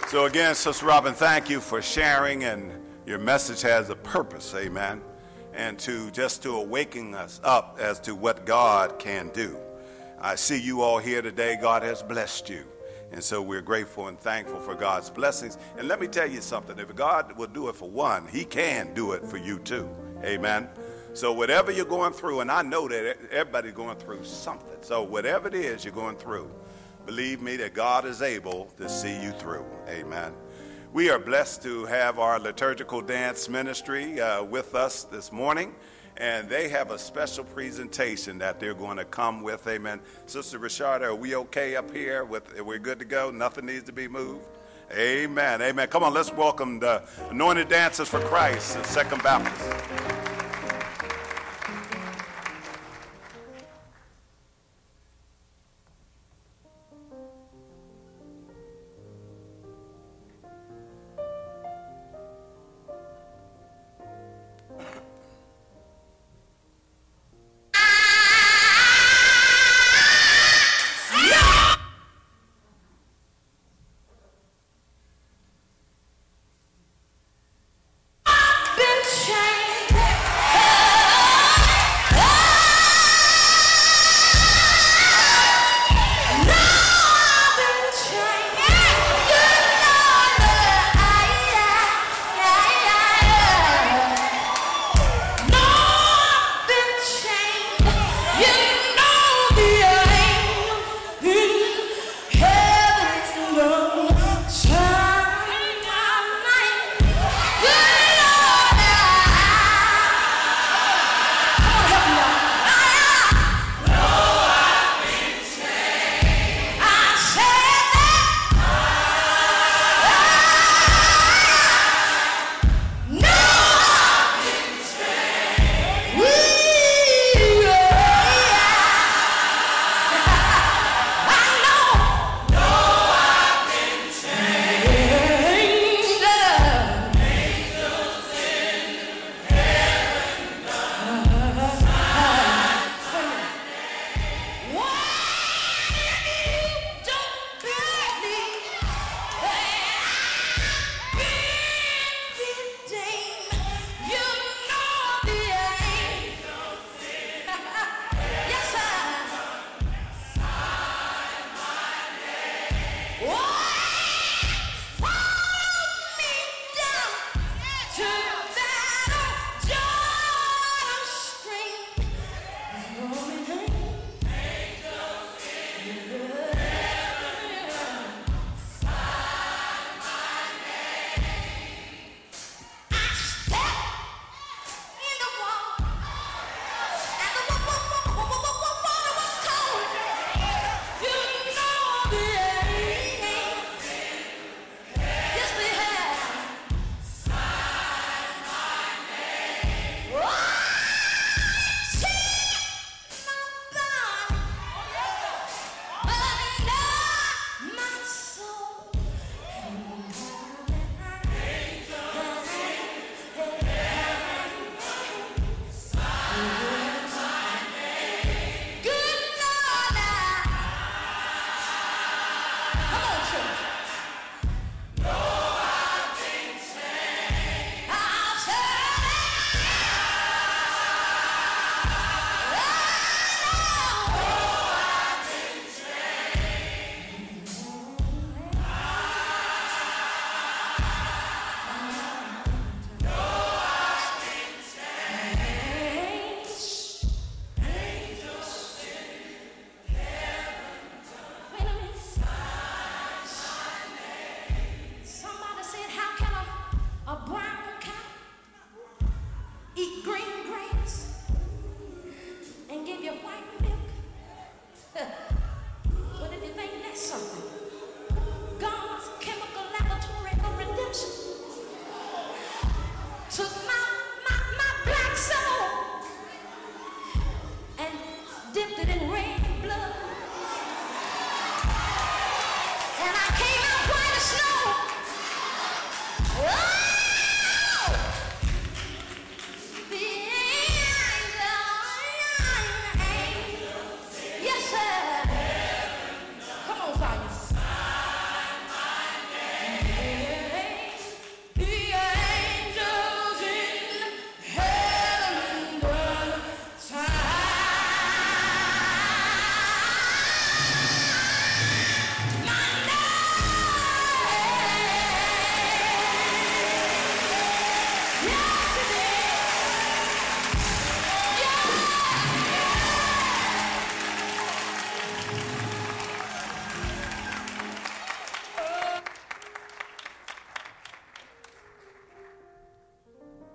So 0.07 0.27
again, 0.27 0.55
Sister 0.55 0.87
Robin, 0.87 1.15
thank 1.15 1.51
you 1.51 1.61
for 1.61 1.83
sharing, 1.83 2.45
and 2.45 2.73
your 3.07 3.19
message 3.19 3.61
has 3.63 3.91
a 3.91 3.97
purpose. 3.97 4.55
Amen. 4.55 5.03
And 5.53 5.79
to 5.81 6.11
just 6.13 6.43
to 6.45 6.55
awaken 6.57 7.15
us 7.15 7.41
up 7.43 7.79
as 7.81 7.99
to 8.01 8.15
what 8.15 8.47
God 8.47 8.99
can 9.01 9.31
do. 9.31 9.57
I 10.21 10.37
see 10.37 10.61
you 10.61 10.81
all 10.83 10.99
here 10.99 11.21
today. 11.21 11.59
God 11.61 11.83
has 11.83 12.03
blessed 12.03 12.49
you. 12.49 12.65
And 13.11 13.23
so 13.23 13.43
we're 13.43 13.63
grateful 13.63 14.09
and 14.09 14.19
thankful 14.19 14.61
for 14.61 14.75
God's 14.75 15.11
blessings. 15.11 15.59
And 15.77 15.89
let 15.89 16.01
me 16.01 16.07
tell 16.07 16.29
you 16.29 16.41
something 16.41 16.79
if 16.79 16.95
God 16.95 17.37
will 17.37 17.47
do 17.47 17.69
it 17.69 17.75
for 17.75 17.89
one, 17.89 18.29
He 18.29 18.45
can 18.45 18.95
do 18.95 19.13
it 19.13 19.25
for 19.25 19.39
you 19.39 19.59
too. 19.59 19.89
Amen. 20.23 20.69
So, 21.15 21.33
whatever 21.33 21.71
you're 21.71 21.85
going 21.85 22.13
through, 22.13 22.41
and 22.41 22.51
I 22.51 22.63
know 22.63 22.89
that 22.89 23.19
everybody's 23.31 23.73
going 23.73 23.97
through 23.97 24.25
something. 24.25 24.77
So, 24.83 25.03
whatever 25.03 25.49
it 25.49 25.55
is 25.55 25.85
you're 25.85 25.95
going 25.95 26.17
through, 26.17 26.51
believe 27.07 27.41
me 27.43 27.57
that 27.57 27.75
God 27.75 28.05
is 28.05 28.23
able 28.23 28.67
to 28.77 28.89
see 28.89 29.21
you 29.23 29.33
through. 29.33 29.65
Amen. 29.89 30.33
We 30.93 31.11
are 31.11 31.19
blessed 31.19 31.63
to 31.63 31.87
have 31.87 32.19
our 32.19 32.39
liturgical 32.39 33.01
dance 33.01 33.49
ministry 33.49 34.21
uh, 34.21 34.43
with 34.43 34.75
us 34.75 35.05
this 35.05 35.33
morning 35.33 35.75
and 36.19 36.49
they 36.49 36.69
have 36.69 36.91
a 36.91 36.99
special 36.99 37.45
presentation 37.45 38.39
that 38.39 38.59
they're 38.59 38.75
going 38.75 38.97
to 38.97 39.05
come 39.05 39.41
with. 39.41 39.67
Amen. 39.69 40.01
Sister 40.27 40.59
Richard, 40.59 41.03
are 41.03 41.15
we 41.15 41.37
okay 41.37 41.77
up 41.77 41.95
here? 41.95 42.25
With 42.25 42.61
we're 42.61 42.79
good 42.79 42.99
to 42.99 43.05
go. 43.05 43.31
Nothing 43.31 43.67
needs 43.67 43.85
to 43.85 43.93
be 43.93 44.09
moved. 44.09 44.45
Amen. 44.93 45.63
Amen. 45.63 45.89
Come 45.89 46.03
on, 46.03 46.13
let's 46.13 46.33
welcome 46.33 46.81
the 46.81 47.03
anointed 47.31 47.69
dancers 47.69 48.09
for 48.09 48.21
Christ, 48.21 48.77
the 48.77 48.85
Second 48.85 49.23
Baptist. 49.23 50.18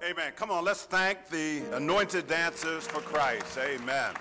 Amen. 0.03 0.33
Come 0.35 0.51
on, 0.51 0.65
let's 0.65 0.83
thank 0.83 1.29
the 1.29 1.61
anointed 1.71 2.27
dancers 2.27 2.85
for 2.85 2.99
Christ. 2.99 3.57
Amen. 3.57 4.13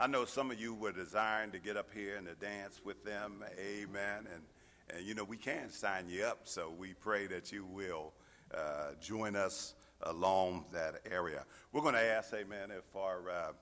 I 0.00 0.08
know 0.08 0.24
some 0.24 0.50
of 0.50 0.60
you 0.60 0.74
were 0.74 0.90
desiring 0.90 1.52
to 1.52 1.60
get 1.60 1.76
up 1.76 1.88
here 1.94 2.16
and 2.16 2.26
to 2.26 2.34
dance 2.34 2.80
with 2.84 3.04
them. 3.04 3.44
Amen. 3.56 4.26
And, 4.34 4.42
and 4.90 5.06
you 5.06 5.14
know, 5.14 5.22
we 5.22 5.36
can 5.36 5.70
sign 5.70 6.08
you 6.08 6.24
up, 6.24 6.40
so 6.42 6.74
we 6.76 6.94
pray 6.94 7.28
that 7.28 7.52
you 7.52 7.64
will 7.64 8.14
uh, 8.52 8.94
join 9.00 9.36
us 9.36 9.74
along 10.02 10.64
that 10.72 10.96
area. 11.08 11.44
We're 11.72 11.82
going 11.82 11.94
to 11.94 12.02
ask, 12.02 12.34
amen, 12.34 12.72
if 12.76 12.96
our 12.96 13.30
uh, 13.30 13.52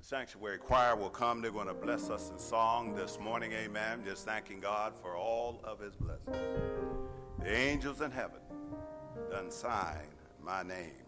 sanctuary 0.00 0.58
choir 0.58 0.94
will 0.94 1.08
come. 1.08 1.40
They're 1.40 1.50
going 1.50 1.68
to 1.68 1.74
bless 1.74 2.10
us 2.10 2.28
in 2.28 2.38
song 2.38 2.94
this 2.94 3.18
morning. 3.18 3.52
Amen. 3.52 4.02
Just 4.04 4.26
thanking 4.26 4.60
God 4.60 4.92
for 5.00 5.16
all 5.16 5.62
of 5.64 5.80
his 5.80 5.96
blessings. 5.96 6.36
The 7.38 7.50
angels 7.50 8.02
in 8.02 8.10
heaven 8.10 8.40
sign 9.50 10.06
my 10.44 10.62
name. 10.62 11.03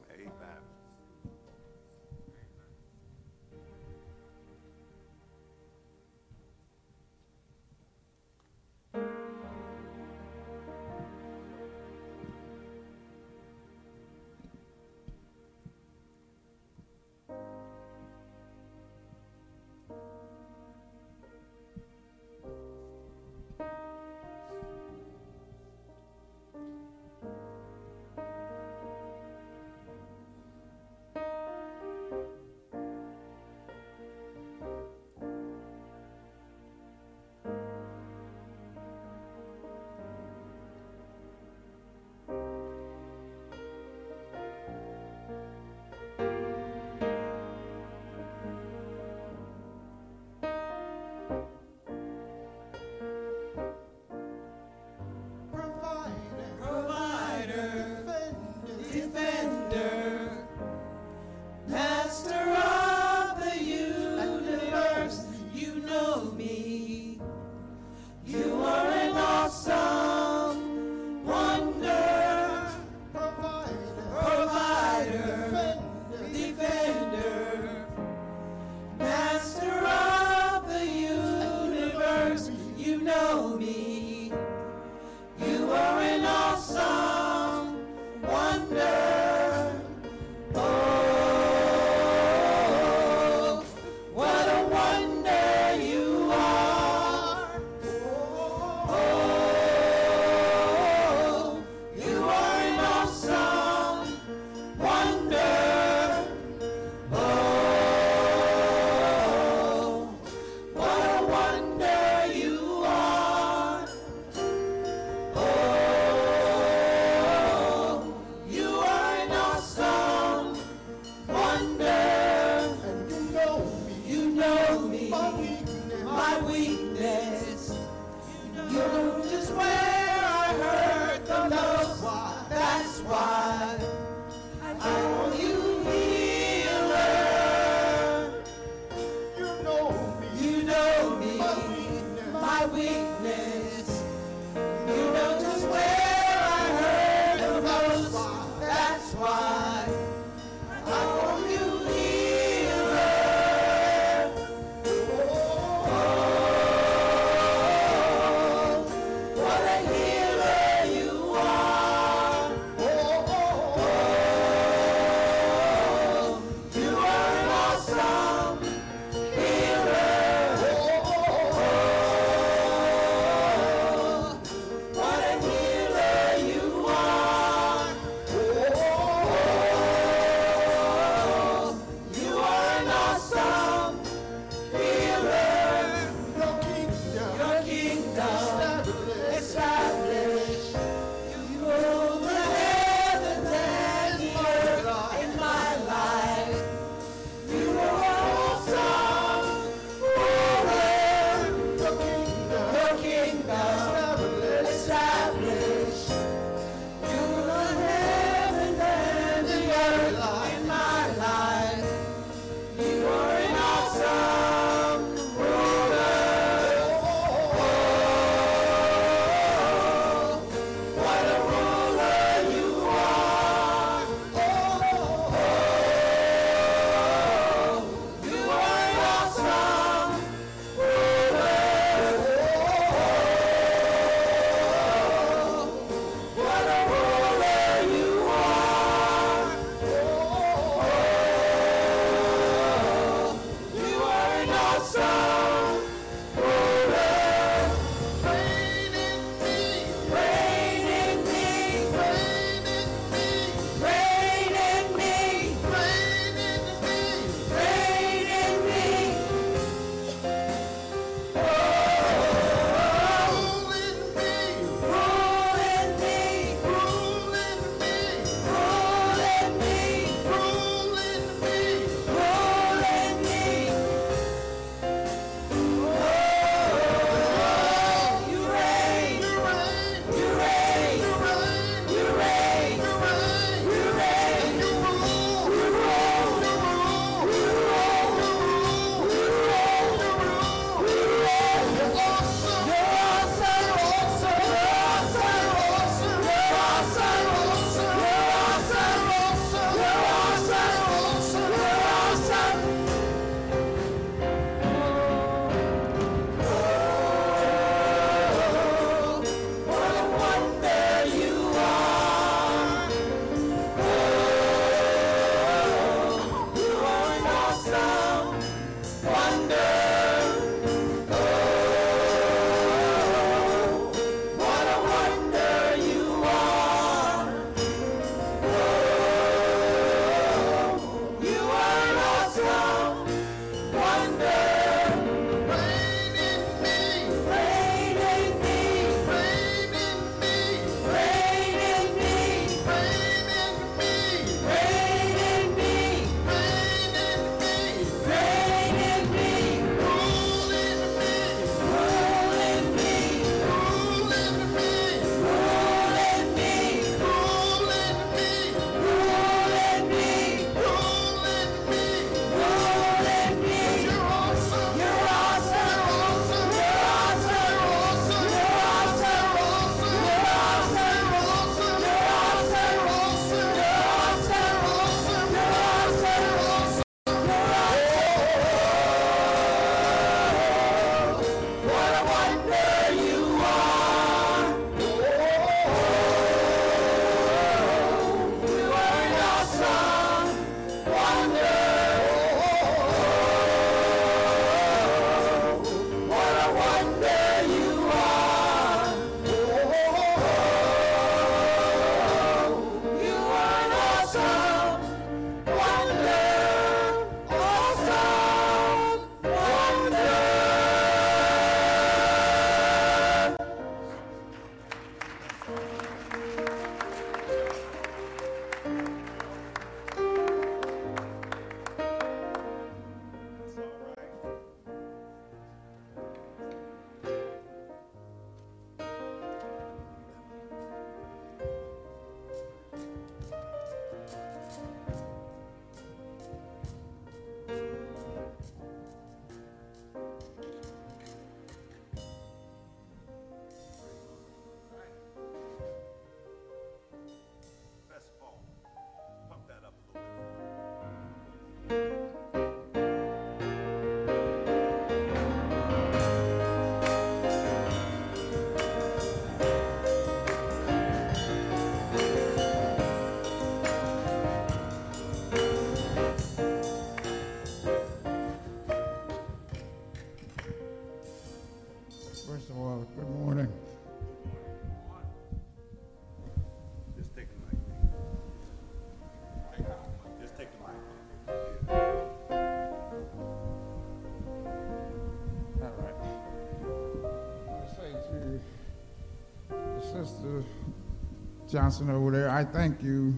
Johnson 491.48 491.90
over 491.90 492.10
there, 492.10 492.28
I 492.28 492.44
thank 492.44 492.82
you 492.82 493.16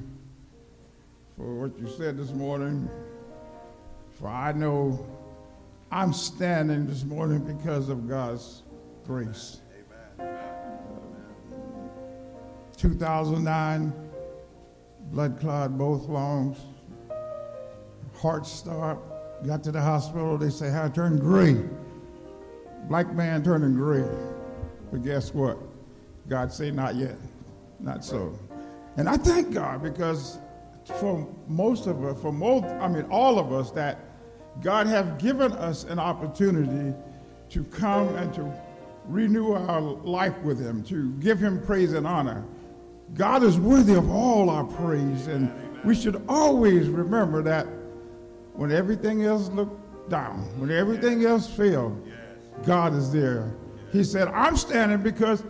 for 1.36 1.54
what 1.54 1.78
you 1.78 1.88
said 1.88 2.18
this 2.18 2.32
morning. 2.32 2.88
For 4.12 4.28
I 4.28 4.52
know 4.52 5.06
I'm 5.90 6.12
standing 6.12 6.86
this 6.86 7.04
morning 7.04 7.38
because 7.38 7.88
of 7.88 8.06
God's 8.08 8.62
grace. 9.06 9.60
2009, 12.76 13.92
blood 15.10 15.40
clot 15.40 15.78
both 15.78 16.08
lungs, 16.08 16.58
heart 18.14 18.46
stop. 18.46 19.02
Got 19.46 19.62
to 19.64 19.72
the 19.72 19.80
hospital, 19.80 20.36
they 20.36 20.50
say, 20.50 20.70
"How 20.70 20.84
I 20.84 20.88
turned 20.88 21.20
gray. 21.20 21.56
Black 22.88 23.14
man 23.14 23.42
turning 23.42 23.74
gray. 23.74 24.04
But 24.90 25.02
guess 25.02 25.32
what? 25.32 25.58
God 26.28 26.52
say, 26.52 26.70
not 26.70 26.96
yet. 26.96 27.16
Not 27.80 28.04
so. 28.04 28.38
And 28.96 29.08
I 29.08 29.16
thank 29.16 29.52
God 29.52 29.82
because 29.82 30.38
for 30.98 31.26
most 31.46 31.86
of 31.86 32.04
us, 32.04 32.20
for 32.20 32.32
most, 32.32 32.64
I 32.64 32.88
mean, 32.88 33.04
all 33.10 33.38
of 33.38 33.52
us, 33.52 33.70
that 33.72 33.98
God 34.60 34.86
have 34.86 35.18
given 35.18 35.52
us 35.52 35.84
an 35.84 35.98
opportunity 35.98 36.96
to 37.50 37.64
come 37.64 38.08
and 38.16 38.32
to 38.34 38.52
renew 39.04 39.52
our 39.52 39.80
life 39.80 40.36
with 40.42 40.60
Him, 40.60 40.82
to 40.84 41.12
give 41.14 41.38
Him 41.38 41.62
praise 41.64 41.92
and 41.92 42.06
honor. 42.06 42.44
God 43.14 43.42
is 43.42 43.58
worthy 43.58 43.94
of 43.94 44.10
all 44.10 44.50
our 44.50 44.64
praise, 44.64 45.28
and 45.28 45.50
we 45.84 45.94
should 45.94 46.22
always 46.28 46.88
remember 46.88 47.42
that 47.42 47.66
when 48.54 48.72
everything 48.72 49.24
else 49.24 49.48
looked 49.50 50.10
down, 50.10 50.40
when 50.58 50.70
everything 50.70 51.24
else 51.24 51.48
failed, 51.48 52.06
God 52.66 52.92
is 52.94 53.12
there. 53.12 53.54
He 53.92 54.04
said, 54.04 54.28
I'm 54.28 54.56
standing 54.56 55.02
because 55.02 55.42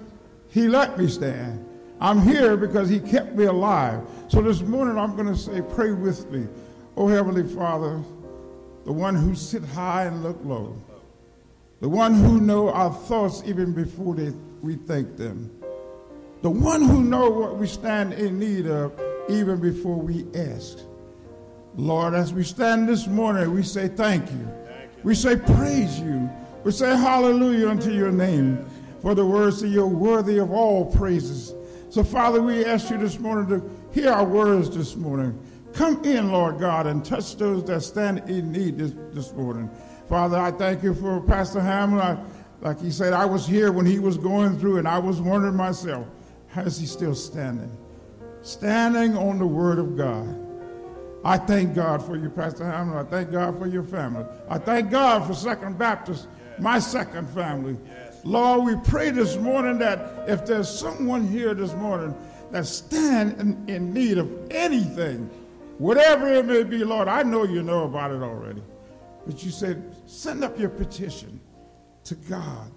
He 0.49 0.69
let 0.69 0.99
me 0.99 1.09
stand. 1.09 1.65
I'm 2.01 2.23
here 2.23 2.57
because 2.57 2.89
He 2.89 3.01
kept 3.01 3.35
me 3.35 3.45
alive. 3.45 4.03
So 4.29 4.41
this 4.41 4.61
morning 4.61 4.99
I'm 4.99 5.17
going 5.17 5.29
to 5.29 5.37
say, 5.37 5.63
pray 5.63 5.93
with 5.93 6.31
me. 6.31 6.47
Oh, 6.97 7.09
Heavenly 7.09 7.45
Father, 7.45 8.03
the 8.85 8.93
one 8.93 9.15
who 9.15 9.35
sit 9.35 9.65
high 9.65 10.05
and 10.05 10.23
look 10.23 10.39
low, 10.45 10.77
the 11.81 11.89
one 11.89 12.15
who 12.15 12.41
know 12.41 12.71
our 12.71 12.93
thoughts 12.93 13.43
even 13.47 13.73
before 13.73 14.15
they, 14.15 14.33
we 14.63 14.75
think 14.75 15.17
them, 15.17 15.51
the 16.43 16.51
one 16.51 16.83
who 16.83 17.03
know 17.03 17.31
what 17.31 17.57
we 17.57 17.67
stand 17.67 18.13
in 18.13 18.39
need 18.39 18.67
of 18.67 18.93
even 19.29 19.61
before 19.61 19.97
we 19.97 20.27
ask. 20.35 20.79
Lord, 21.77 22.15
as 22.15 22.33
we 22.33 22.43
stand 22.43 22.89
this 22.89 23.07
morning, 23.07 23.53
we 23.53 23.63
say 23.63 23.89
thank 23.89 24.31
you. 24.31 24.53
We 25.05 25.15
say 25.15 25.37
praise 25.37 26.01
you. 26.01 26.29
We 26.65 26.73
say 26.73 26.97
hallelujah 26.97 27.69
unto 27.71 27.93
your 27.93 28.11
name. 28.11 28.67
For 29.01 29.15
the 29.15 29.25
words 29.25 29.61
that 29.61 29.69
you're 29.69 29.87
worthy 29.87 30.39
of 30.39 30.51
all 30.51 30.85
praises. 30.85 31.55
So, 31.99 32.05
Father, 32.05 32.41
we 32.41 32.65
ask 32.65 32.91
you 32.91 32.97
this 32.97 33.19
morning 33.19 33.49
to 33.49 33.71
hear 33.93 34.13
our 34.13 34.25
words 34.25 34.71
this 34.71 34.95
morning. 34.95 35.37
Come 35.73 36.05
in, 36.05 36.31
Lord 36.31 36.61
God, 36.61 36.87
and 36.87 37.05
touch 37.05 37.35
those 37.35 37.65
that 37.65 37.81
stand 37.81 38.21
in 38.31 38.53
need 38.53 38.79
this, 38.79 38.93
this 39.11 39.33
morning. 39.33 39.69
Father, 40.09 40.37
I 40.39 40.53
thank 40.53 40.85
you 40.85 40.95
for 40.95 41.21
Pastor 41.21 41.59
Hamlin. 41.61 42.01
I, 42.01 42.17
like 42.61 42.81
he 42.81 42.93
said, 42.93 43.15
I 43.15 43.25
was 43.25 43.49
here 43.49 43.73
when 43.73 43.85
he 43.85 43.99
was 43.99 44.17
going 44.17 44.61
through, 44.61 44.77
and 44.77 44.87
I 44.87 45.01
was 45.01 45.21
wondering 45.21 45.57
myself, 45.57 46.07
how 46.47 46.63
is 46.63 46.79
he 46.79 46.87
still 46.87 47.17
standing? 47.17 47.77
Standing 48.43 49.17
on 49.17 49.41
the 49.41 49.47
word 49.49 49.81
of 49.81 49.97
God. 49.97 50.39
I 51.25 51.37
thank 51.37 51.75
God 51.75 52.01
for 52.07 52.15
you, 52.15 52.31
Pastor 52.31 52.65
Hamlin. 52.65 52.97
I 52.97 53.11
thank 53.11 53.33
God 53.33 53.59
for 53.59 53.67
your 53.67 53.83
family. 53.83 54.25
I 54.49 54.59
thank 54.59 54.93
God 54.93 55.27
for 55.27 55.35
Second 55.35 55.77
Baptist, 55.77 56.29
my 56.61 56.79
second 56.79 57.29
family. 57.31 57.77
Lord, 58.25 58.65
we 58.65 58.77
pray 58.91 59.11
this 59.11 59.37
morning 59.37 59.79
that 59.79 60.29
if 60.29 60.45
there's 60.45 60.69
someone 60.69 61.27
here 61.27 61.55
this 61.55 61.75
morning 61.75 62.15
that 62.51 62.67
stand 62.67 63.41
in, 63.41 63.69
in 63.69 63.93
need 63.93 64.19
of 64.19 64.31
anything, 64.51 65.31
whatever 65.79 66.33
it 66.33 66.45
may 66.47 66.63
be, 66.63 66.85
Lord, 66.85 67.09
I 67.09 67.23
know 67.23 67.45
you 67.45 67.63
know 67.63 67.85
about 67.85 68.11
it 68.11 68.23
already. 68.23 68.63
But 69.27 69.45
you 69.45 69.51
said, 69.51 69.95
send 70.07 70.43
up 70.43 70.59
your 70.59 70.71
petition 70.71 71.41
to 72.05 72.15
God. 72.15 72.71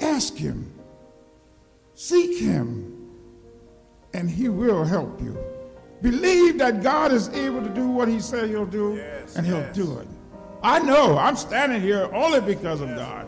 Ask 0.00 0.34
Him. 0.36 0.72
Seek 1.94 2.38
Him. 2.38 2.94
And 4.14 4.30
He 4.30 4.48
will 4.48 4.84
help 4.84 5.20
you. 5.20 5.38
Believe 6.02 6.58
that 6.58 6.82
God 6.82 7.12
is 7.12 7.28
able 7.30 7.62
to 7.62 7.68
do 7.68 7.88
what 7.88 8.08
He 8.08 8.20
said 8.20 8.48
He'll 8.48 8.66
do, 8.66 8.96
Yes, 8.96 9.36
and 9.36 9.46
He'll 9.46 9.58
yes. 9.58 9.74
do 9.74 9.98
it. 9.98 10.08
I 10.62 10.78
know 10.80 11.16
I'm 11.16 11.36
standing 11.36 11.80
here 11.80 12.08
only 12.12 12.40
because 12.40 12.80
of 12.80 12.88
God. 12.90 13.27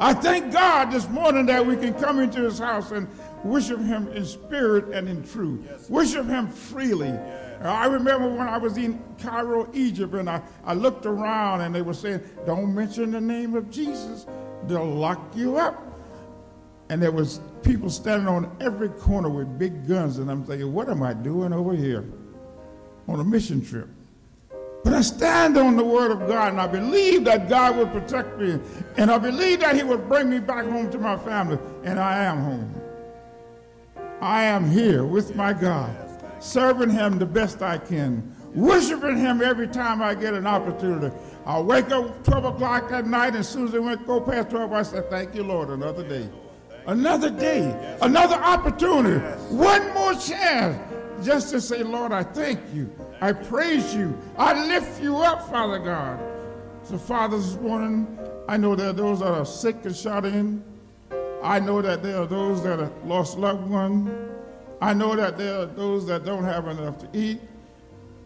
I 0.00 0.14
thank 0.14 0.50
God 0.50 0.90
this 0.90 1.06
morning 1.10 1.44
that 1.46 1.64
we 1.64 1.76
can 1.76 1.92
come 1.92 2.20
into 2.20 2.42
His 2.42 2.58
house 2.58 2.90
and 2.90 3.06
worship 3.44 3.80
Him 3.80 4.08
in 4.08 4.24
spirit 4.24 4.94
and 4.94 5.06
in 5.06 5.22
truth. 5.22 5.90
Worship 5.90 6.26
Him 6.26 6.48
freely. 6.48 7.12
I 7.60 7.84
remember 7.84 8.26
when 8.26 8.48
I 8.48 8.56
was 8.56 8.78
in 8.78 8.98
Cairo, 9.20 9.68
Egypt, 9.74 10.14
and 10.14 10.30
I, 10.30 10.40
I 10.64 10.72
looked 10.72 11.04
around 11.04 11.60
and 11.60 11.74
they 11.74 11.82
were 11.82 11.92
saying, 11.92 12.22
Don't 12.46 12.74
mention 12.74 13.10
the 13.10 13.20
name 13.20 13.54
of 13.54 13.70
Jesus, 13.70 14.24
they'll 14.66 14.86
lock 14.86 15.20
you 15.36 15.58
up. 15.58 15.86
And 16.88 17.02
there 17.02 17.12
was 17.12 17.40
people 17.62 17.90
standing 17.90 18.26
on 18.26 18.56
every 18.58 18.88
corner 18.88 19.28
with 19.28 19.58
big 19.58 19.86
guns, 19.86 20.18
and 20.18 20.30
I'm 20.30 20.44
thinking, 20.44 20.72
what 20.72 20.88
am 20.88 21.02
I 21.02 21.12
doing 21.12 21.52
over 21.52 21.74
here 21.74 22.04
on 23.06 23.20
a 23.20 23.24
mission 23.24 23.64
trip? 23.64 23.88
But 24.82 24.94
I 24.94 25.02
stand 25.02 25.58
on 25.58 25.76
the 25.76 25.84
word 25.84 26.10
of 26.10 26.26
God, 26.26 26.52
and 26.52 26.60
I 26.60 26.66
believe 26.66 27.24
that 27.24 27.48
God 27.48 27.76
will 27.76 27.86
protect 27.86 28.38
me, 28.38 28.58
and 28.96 29.10
I 29.10 29.18
believe 29.18 29.60
that 29.60 29.76
He 29.76 29.82
will 29.82 29.98
bring 29.98 30.30
me 30.30 30.38
back 30.38 30.64
home 30.64 30.90
to 30.90 30.98
my 30.98 31.18
family, 31.18 31.58
and 31.84 31.98
I 31.98 32.24
am 32.24 32.38
home. 32.38 32.74
I 34.20 34.44
am 34.44 34.70
here 34.70 35.04
with 35.04 35.36
my 35.36 35.52
God, 35.52 35.94
serving 36.42 36.90
Him 36.90 37.18
the 37.18 37.26
best 37.26 37.60
I 37.60 37.76
can, 37.76 38.34
worshiping 38.54 39.18
Him 39.18 39.42
every 39.42 39.68
time 39.68 40.02
I 40.02 40.14
get 40.14 40.32
an 40.32 40.46
opportunity. 40.46 41.14
I 41.44 41.60
wake 41.60 41.90
up 41.90 42.24
12 42.24 42.44
o'clock 42.46 42.90
at 42.90 43.06
night, 43.06 43.28
and 43.28 43.38
as 43.38 43.48
soon 43.48 43.68
as 43.68 43.74
it 43.74 43.82
went 43.82 44.06
go 44.06 44.20
past 44.20 44.50
12, 44.50 44.72
I 44.72 44.82
said, 44.82 45.10
Thank 45.10 45.34
you, 45.34 45.42
Lord, 45.42 45.68
another 45.68 46.08
day. 46.08 46.28
Another 46.86 47.30
day, 47.30 47.96
another 48.00 48.36
opportunity, 48.36 49.18
one 49.54 49.92
more 49.92 50.14
chance 50.14 50.89
just 51.22 51.50
to 51.50 51.60
say, 51.60 51.82
Lord, 51.82 52.12
I 52.12 52.22
thank 52.22 52.60
you. 52.74 52.90
I 53.20 53.32
praise 53.32 53.94
you. 53.94 54.16
I 54.36 54.66
lift 54.66 55.02
you 55.02 55.18
up, 55.18 55.48
Father 55.48 55.78
God. 55.78 56.20
So, 56.84 56.98
Father, 56.98 57.36
this 57.36 57.56
morning, 57.56 58.18
I 58.48 58.56
know 58.56 58.74
there 58.74 58.90
are 58.90 58.94
those 58.94 59.20
that 59.20 59.32
are 59.32 59.44
sick 59.44 59.76
and 59.84 59.94
shut 59.94 60.24
in. 60.24 60.64
I 61.42 61.60
know 61.60 61.80
that 61.82 62.02
there 62.02 62.20
are 62.20 62.26
those 62.26 62.62
that 62.64 62.78
have 62.78 62.92
lost 63.04 63.38
loved 63.38 63.68
ones. 63.68 64.10
I 64.80 64.94
know 64.94 65.14
that 65.14 65.36
there 65.36 65.60
are 65.60 65.66
those 65.66 66.06
that 66.06 66.24
don't 66.24 66.44
have 66.44 66.66
enough 66.66 66.98
to 66.98 67.08
eat. 67.12 67.40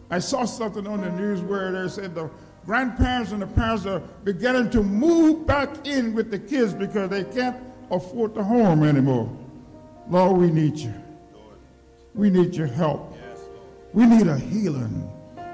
I 0.09 0.19
saw 0.19 0.45
something 0.45 0.87
on 0.87 1.01
the 1.01 1.11
news 1.11 1.41
where 1.41 1.71
they 1.71 1.89
said 1.89 2.15
the 2.15 2.29
grandparents 2.65 3.31
and 3.31 3.41
the 3.41 3.47
parents 3.47 3.85
are 3.85 3.99
beginning 4.23 4.69
to 4.71 4.81
move 4.81 5.45
back 5.45 5.85
in 5.87 6.13
with 6.13 6.31
the 6.31 6.39
kids 6.39 6.73
because 6.73 7.09
they 7.09 7.23
can't 7.23 7.57
afford 7.91 8.33
the 8.35 8.43
home 8.43 8.83
anymore. 8.83 9.29
Lord, 10.09 10.37
we 10.37 10.51
need 10.51 10.77
you. 10.77 10.93
We 12.15 12.29
need 12.29 12.55
your 12.55 12.67
help. 12.67 13.17
We 13.93 14.05
need 14.05 14.27
a 14.27 14.37
healing. 14.37 15.11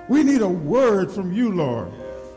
We 0.08 0.24
need 0.24 0.42
a 0.42 0.48
word 0.48 1.12
from 1.12 1.34
you, 1.34 1.52
Lord. 1.52 1.92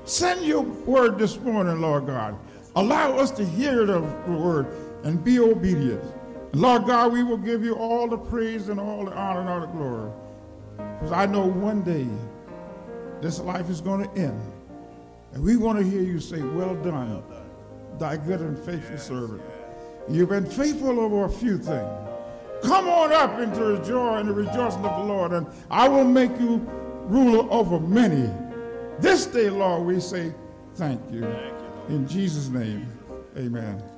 Send 0.07 0.47
your 0.47 0.63
word 0.63 1.19
this 1.19 1.39
morning, 1.39 1.81
Lord 1.81 2.07
God. 2.07 2.37
Allow 2.75 3.19
us 3.19 3.31
to 3.33 3.45
hear 3.45 3.85
the 3.85 4.01
word 4.01 4.67
and 5.05 5.23
be 5.23 5.39
obedient. 5.39 6.03
Lord 6.55 6.87
God, 6.87 7.13
we 7.13 7.23
will 7.23 7.37
give 7.37 7.63
you 7.63 7.75
all 7.75 8.09
the 8.09 8.17
praise 8.17 8.69
and 8.71 8.81
all 8.81 9.05
the 9.05 9.13
honor 9.13 9.41
and 9.41 9.49
all 9.49 9.61
the 9.61 9.67
glory. 9.67 10.11
Because 10.77 11.13
I 11.13 11.27
know 11.27 11.47
one 11.47 11.83
day 11.83 12.07
this 13.21 13.41
life 13.41 13.69
is 13.69 13.81
going 13.81 14.09
to 14.09 14.19
end. 14.19 14.41
And 15.33 15.43
we 15.43 15.57
want 15.57 15.79
to 15.79 15.85
hear 15.85 16.01
you 16.01 16.19
say, 16.19 16.41
Well 16.41 16.77
done, 16.77 17.23
thy 17.99 18.17
good 18.17 18.41
and 18.41 18.59
faithful 18.59 18.99
servant. 18.99 19.43
You've 20.09 20.31
been 20.31 20.47
faithful 20.47 21.01
over 21.01 21.25
a 21.25 21.31
few 21.31 21.59
things. 21.59 22.14
Come 22.65 22.89
on 22.89 23.13
up 23.13 23.39
into 23.41 23.77
the 23.77 23.79
joy 23.85 24.17
and 24.17 24.29
the 24.29 24.33
rejoicing 24.33 24.85
of 24.85 24.99
the 24.99 25.05
Lord, 25.05 25.33
and 25.33 25.47
I 25.71 25.87
will 25.87 26.05
make 26.05 26.31
you 26.41 26.67
ruler 27.07 27.47
over 27.51 27.79
many. 27.79 28.31
This 29.01 29.27
day, 29.27 29.51
Lord, 29.51 29.85
we 29.85 30.01
say 30.01 30.33
thank 30.75 31.01
you. 31.13 31.25
In 31.89 32.09
Jesus' 32.09 32.49
name, 32.49 32.91
amen. 33.37 33.83
Amen. 33.83 33.94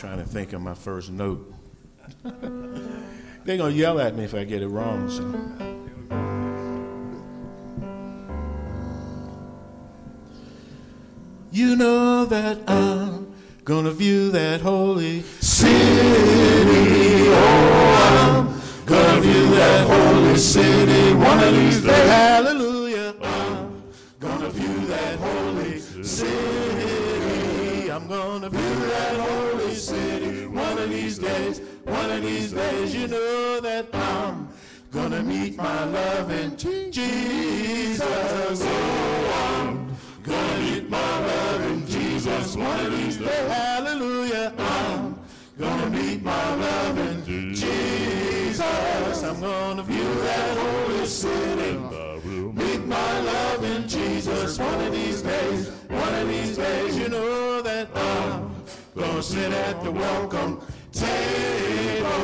Trying 0.00 0.18
to 0.18 0.24
think 0.24 0.54
of 0.54 0.62
my 0.62 0.72
first 0.72 1.10
note. 1.10 1.52
They're 2.22 3.58
going 3.58 3.72
to 3.74 3.78
yell 3.78 4.00
at 4.00 4.16
me 4.16 4.24
if 4.24 4.34
I 4.34 4.44
get 4.44 4.62
it 4.62 4.68
wrong. 4.68 5.10
So. 5.10 5.69
Sit 59.30 59.52
at 59.52 59.80
the 59.84 59.92
welcome 59.92 60.60
table. 60.92 62.20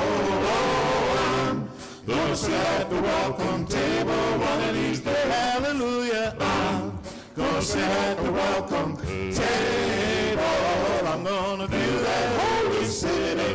Oh, 0.51 1.47
I'm 1.47 1.71
gonna 2.05 2.37
sit 2.37 2.53
at 2.53 2.91
the 2.91 3.01
welcome 3.01 3.65
table 3.67 4.23
one 4.51 4.69
of 4.69 4.75
these 4.75 5.01
days. 5.01 5.33
Hallelujah. 5.33 6.37
I'm 6.41 6.99
Gonna 7.37 7.63
sit 7.63 7.83
at 7.83 8.17
the 8.25 8.33
welcome 8.33 8.97
table. 8.97 10.43
I'm 11.07 11.23
gonna 11.23 11.67
view 11.69 11.99
that 12.09 12.29
holy 12.41 12.85
city. 12.87 13.55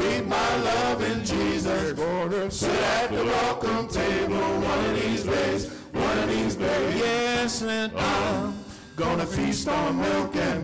Meet 0.00 0.26
my 0.26 0.56
loving 0.56 1.22
Jesus. 1.22 1.92
Gonna 1.92 2.50
sit 2.50 2.80
at 2.98 3.10
the 3.10 3.24
welcome 3.24 3.86
table 3.86 4.38
one 4.72 4.84
of 4.86 4.94
these 5.00 5.22
days. 5.22 5.70
One 5.92 6.18
of 6.18 6.28
these 6.30 6.56
days. 6.56 6.96
Yes, 6.96 7.62
and 7.62 7.92
I'm 7.96 8.54
gonna 8.96 9.26
feast 9.26 9.68
on 9.68 10.00
milk 10.00 10.34
and 10.36 10.55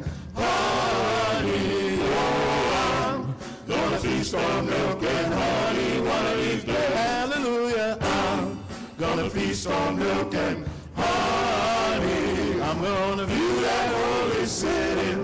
gonna 9.23 9.35
feast 9.35 9.69
on 9.69 9.99
milk 9.99 10.35
and 10.35 10.67
honey. 10.97 12.61
I'm 12.61 12.83
gonna 12.83 13.25
view 13.27 13.61
that 13.61 13.95
holy 13.95 14.47
city. 14.47 15.15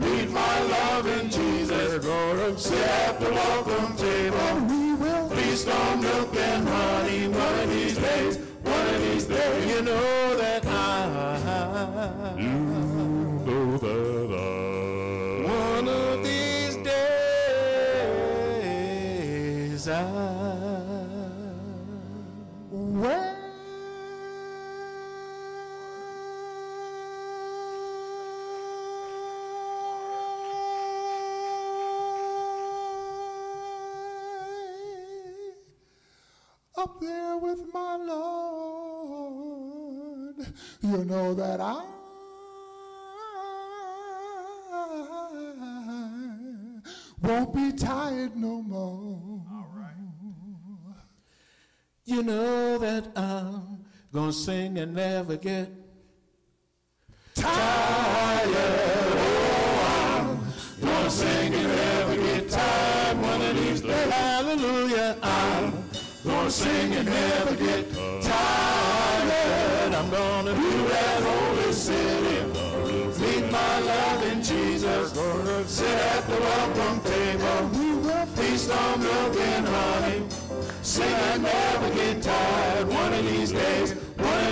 Meet 0.00 0.30
my 0.30 0.60
loving 0.62 1.28
Jesus. 1.28 2.04
Gonna 2.04 2.58
sit 2.58 2.78
at 2.78 3.20
the 3.20 3.30
welcome 3.30 3.96
table. 3.96 4.66
We 4.66 4.94
will 4.94 5.28
feast 5.30 5.68
on 5.68 6.00
milk 6.00 6.34
and 6.36 6.66
honey 6.66 7.28
one 7.28 7.58
of 7.58 7.68
these 7.68 7.98
days. 7.98 8.38
One 8.62 8.94
of 8.94 9.00
these 9.02 9.26
days, 9.26 9.76
you 9.76 9.82
know 9.82 10.36
that 10.36 10.64
I. 10.66 12.34
You 12.38 12.87
sing 54.38 54.78
and 54.78 54.94
never 54.94 55.36
get 55.36 55.68
tired. 57.34 58.48
Oh, 58.54 59.50
I'm 60.20 60.38
gonna 60.80 61.10
sing 61.10 61.54
and 61.54 61.66
never 61.66 62.16
get 62.16 62.48
tired 62.48 63.20
one 63.20 63.42
of 63.42 63.56
these 63.56 63.80
days. 63.80 64.12
Hallelujah. 64.12 65.16
I'm 65.22 65.72
gonna 66.24 66.50
sing 66.50 66.94
and 66.94 67.06
never 67.08 67.56
get 67.56 67.92
tired. 68.22 69.94
I'm 69.94 70.08
gonna 70.08 70.54
do 70.54 70.88
that 70.88 71.22
holy 71.22 71.72
city. 71.72 72.46
Meet 73.20 73.50
my 73.50 73.80
loving 73.80 74.40
Jesus. 74.40 75.12
Gonna 75.12 75.66
sit 75.66 75.98
at 76.14 76.24
the 76.28 76.38
welcome 76.38 77.00
table. 77.00 77.68
Feast 78.36 78.70
on 78.70 79.00
milk 79.00 79.36
and 79.36 79.66
honey. 79.66 80.22
Sing 80.82 81.12
and 81.32 81.42
never 81.42 81.90
get 81.94 82.22
tired. 82.22 82.88
One 82.88 83.12
of 83.12 83.24
these 83.24 83.50
days, 83.50 83.94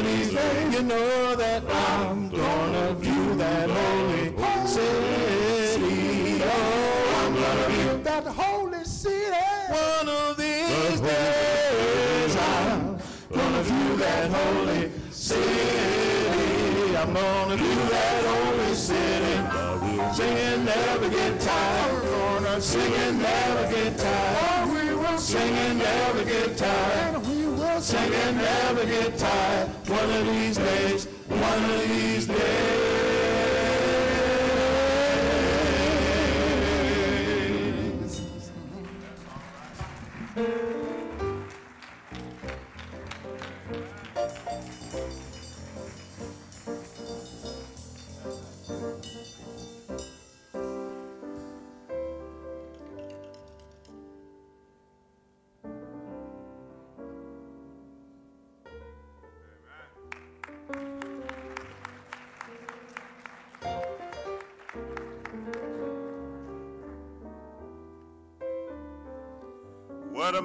you 0.05 0.83
know 0.83 1.35
that 1.37 1.63
I'm 1.65 2.29
gonna 2.29 2.93
view 2.97 3.35
that 3.37 3.71
holy 3.71 4.67
city. 4.67 6.43
Oh, 6.43 7.25
I'm 7.25 7.35
gonna 7.35 7.69
view 7.71 8.03
That 8.03 8.27
holy 8.27 8.85
city. 8.85 9.33
one 9.71 10.09
of 10.09 10.37
these 10.37 11.01
days. 11.01 12.37
I'm 12.37 12.99
gonna 13.33 13.63
view 13.63 13.97
that 13.97 14.31
holy 14.31 14.91
city. 15.11 16.97
I'm 16.97 17.15
gonna 17.15 17.57
view 17.57 17.89
that 17.89 18.25
holy 18.27 18.75
city. 18.75 20.15
Sing 20.15 20.37
and 20.37 20.65
never 20.67 21.09
get 21.09 21.41
tired. 21.41 22.03
Gonna 22.05 22.61
sing 22.61 22.93
and 22.93 23.19
never 23.23 23.73
get 23.73 23.97
tired. 23.99 24.69
We 24.73 24.95
will 24.95 25.19
Sing 25.19 25.55
and 25.55 25.79
never 25.79 26.25
get 26.25 26.57
tired. 26.59 27.46
We 27.77 27.81
will 27.81 27.85
Sing 27.85 28.15
and 28.15 28.37
never 28.39 28.87
get 28.87 29.19
tired. 29.19 29.69
One 29.87 30.11
of 30.11 30.27
these 30.27 30.57
days, 30.57 31.05
one 31.29 31.65
of 31.65 31.89
these 31.89 32.27
days. 32.27 33.06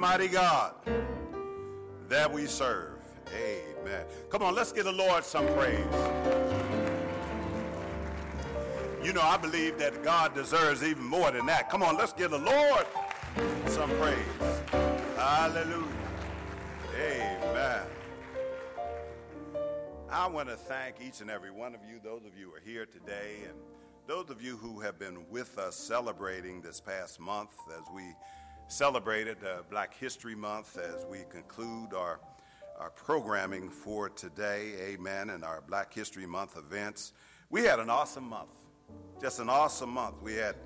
Mighty 0.02 0.26
God 0.26 0.74
that 2.08 2.30
we 2.30 2.44
serve. 2.46 2.98
Amen. 3.28 4.04
Come 4.30 4.42
on, 4.42 4.52
let's 4.52 4.72
give 4.72 4.84
the 4.84 4.90
Lord 4.90 5.22
some 5.24 5.46
praise. 5.54 5.78
You 9.00 9.12
know, 9.12 9.22
I 9.22 9.36
believe 9.36 9.78
that 9.78 10.02
God 10.02 10.34
deserves 10.34 10.82
even 10.82 11.04
more 11.04 11.30
than 11.30 11.46
that. 11.46 11.70
Come 11.70 11.84
on, 11.84 11.96
let's 11.96 12.12
give 12.12 12.32
the 12.32 12.38
Lord 12.38 12.84
some 13.66 13.90
praise. 13.90 14.16
Hallelujah. 15.16 15.86
Amen. 17.00 17.86
I 20.10 20.26
want 20.26 20.48
to 20.48 20.56
thank 20.56 20.96
each 21.00 21.20
and 21.20 21.30
every 21.30 21.52
one 21.52 21.76
of 21.76 21.80
you, 21.88 22.00
those 22.02 22.24
of 22.26 22.36
you 22.36 22.48
who 22.48 22.56
are 22.56 22.60
here 22.66 22.86
today, 22.86 23.36
and 23.44 23.54
those 24.08 24.30
of 24.30 24.42
you 24.42 24.56
who 24.56 24.80
have 24.80 24.98
been 24.98 25.24
with 25.30 25.58
us 25.58 25.76
celebrating 25.76 26.60
this 26.60 26.80
past 26.80 27.20
month 27.20 27.52
as 27.78 27.84
we 27.94 28.02
celebrated 28.72 29.36
uh, 29.44 29.60
Black 29.68 29.92
History 29.92 30.34
Month, 30.34 30.78
as 30.78 31.04
we 31.04 31.18
conclude 31.30 31.92
our, 31.92 32.20
our 32.78 32.88
programming 32.88 33.68
for 33.68 34.08
today, 34.08 34.72
amen, 34.80 35.28
and 35.28 35.44
our 35.44 35.62
Black 35.68 35.92
History 35.92 36.24
Month 36.24 36.56
events. 36.56 37.12
We 37.50 37.64
had 37.64 37.80
an 37.80 37.90
awesome 37.90 38.24
month, 38.24 38.54
just 39.20 39.40
an 39.40 39.50
awesome 39.50 39.90
month. 39.90 40.22
We 40.22 40.36
had 40.36 40.56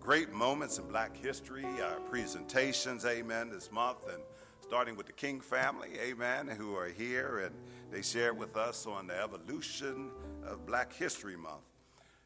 great 0.00 0.32
moments 0.32 0.78
in 0.78 0.88
black 0.88 1.14
history, 1.14 1.66
our 1.82 2.00
presentations, 2.08 3.04
amen, 3.04 3.50
this 3.50 3.70
month, 3.70 3.98
and 4.10 4.22
starting 4.62 4.96
with 4.96 5.04
the 5.04 5.12
King 5.12 5.38
family, 5.38 5.90
amen, 6.02 6.48
who 6.48 6.74
are 6.76 6.88
here, 6.88 7.40
and 7.44 7.54
they 7.92 8.00
shared 8.00 8.38
with 8.38 8.56
us 8.56 8.86
on 8.86 9.06
the 9.06 9.22
evolution 9.22 10.08
of 10.46 10.64
Black 10.64 10.94
History 10.94 11.36
Month. 11.36 11.66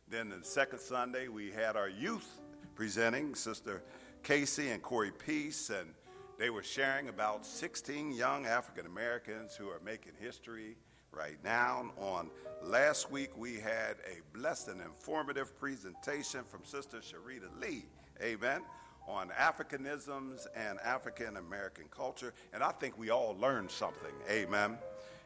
Then 0.08 0.28
the 0.28 0.44
second 0.44 0.78
Sunday, 0.78 1.26
we 1.26 1.50
had 1.50 1.74
our 1.74 1.88
youth 1.88 2.40
presenting, 2.76 3.34
Sister 3.34 3.82
Casey 4.24 4.70
and 4.70 4.82
Corey 4.82 5.12
Peace, 5.12 5.68
and 5.68 5.90
they 6.38 6.48
were 6.48 6.62
sharing 6.62 7.10
about 7.10 7.44
16 7.44 8.10
young 8.12 8.46
African 8.46 8.86
Americans 8.86 9.54
who 9.54 9.68
are 9.68 9.80
making 9.84 10.12
history 10.18 10.78
right 11.12 11.36
now. 11.44 11.92
On 11.98 12.30
last 12.62 13.10
week, 13.10 13.36
we 13.36 13.56
had 13.56 13.96
a 14.06 14.22
blessed 14.36 14.68
and 14.68 14.80
informative 14.80 15.54
presentation 15.58 16.40
from 16.48 16.64
Sister 16.64 17.00
Sharita 17.00 17.50
Lee, 17.60 17.84
amen, 18.22 18.62
on 19.06 19.28
Africanisms 19.28 20.46
and 20.56 20.80
African 20.80 21.36
American 21.36 21.84
culture. 21.94 22.32
And 22.54 22.62
I 22.62 22.72
think 22.72 22.96
we 22.96 23.10
all 23.10 23.36
learned 23.38 23.70
something, 23.70 24.14
amen. 24.30 24.78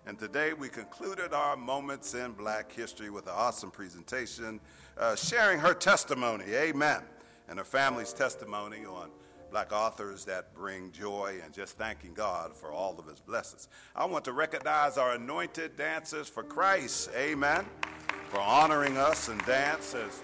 And 0.07 0.18
today 0.18 0.55
we 0.55 0.68
concluded 0.68 1.32
our 1.32 1.57
moments 1.57 2.14
in 2.14 2.32
black 2.32 2.72
history 2.72 3.11
with 3.11 3.26
an 3.26 3.34
awesome 3.36 3.70
presentation, 3.70 4.59
uh, 4.96 5.14
sharing 5.14 5.61
her 5.61 5.72
testimony, 5.72 6.46
amen, 6.53 7.03
and 7.49 7.59
her 7.59 7.64
family's 7.64 8.12
testimony 8.12 8.84
on 8.84 9.11
black 9.51 9.72
authors 9.72 10.24
that 10.26 10.55
bring 10.55 10.92
joy 10.92 11.40
and 11.42 11.53
just 11.55 11.78
thanking 11.78 12.12
God 12.12 12.55
for 12.55 12.70
all 12.70 12.99
of 12.99 13.07
his 13.07 13.20
blessings. 13.20 13.68
I 13.96 14.05
want 14.05 14.24
to 14.26 14.32
recognize 14.32 14.99
our 14.99 15.14
anointed 15.14 15.76
dancers 15.76 16.28
for 16.28 16.42
Christ, 16.42 17.11
amen, 17.16 17.64
for 18.28 18.40
honoring 18.40 18.96
us 18.96 19.28
and 19.28 19.44
dance 19.46 19.94
as 19.94 20.20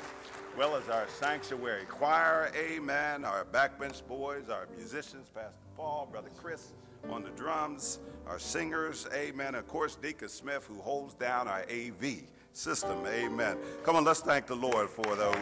well 0.57 0.77
as 0.77 0.89
our 0.89 1.09
sanctuary 1.09 1.85
choir, 1.87 2.53
amen, 2.57 3.25
our 3.25 3.45
backbench 3.47 4.07
boys, 4.07 4.49
our 4.51 4.69
musicians, 4.77 5.29
Pastor 5.35 5.53
Paul, 5.77 6.09
Brother 6.11 6.31
Chris 6.37 6.73
on 7.11 7.23
the 7.23 7.31
drums, 7.31 7.99
our 8.27 8.39
singers, 8.39 9.07
amen, 9.13 9.55
of 9.55 9.67
course, 9.67 9.97
Deacon 9.97 10.29
Smith, 10.29 10.65
who 10.67 10.81
holds 10.81 11.15
down 11.15 11.49
our 11.49 11.65
AV 11.71 12.23
system, 12.53 13.05
amen. 13.07 13.57
Come 13.83 13.97
on, 13.97 14.05
let's 14.05 14.21
thank 14.21 14.47
the 14.47 14.55
Lord 14.55 14.89
for 14.89 15.17
those. 15.17 15.35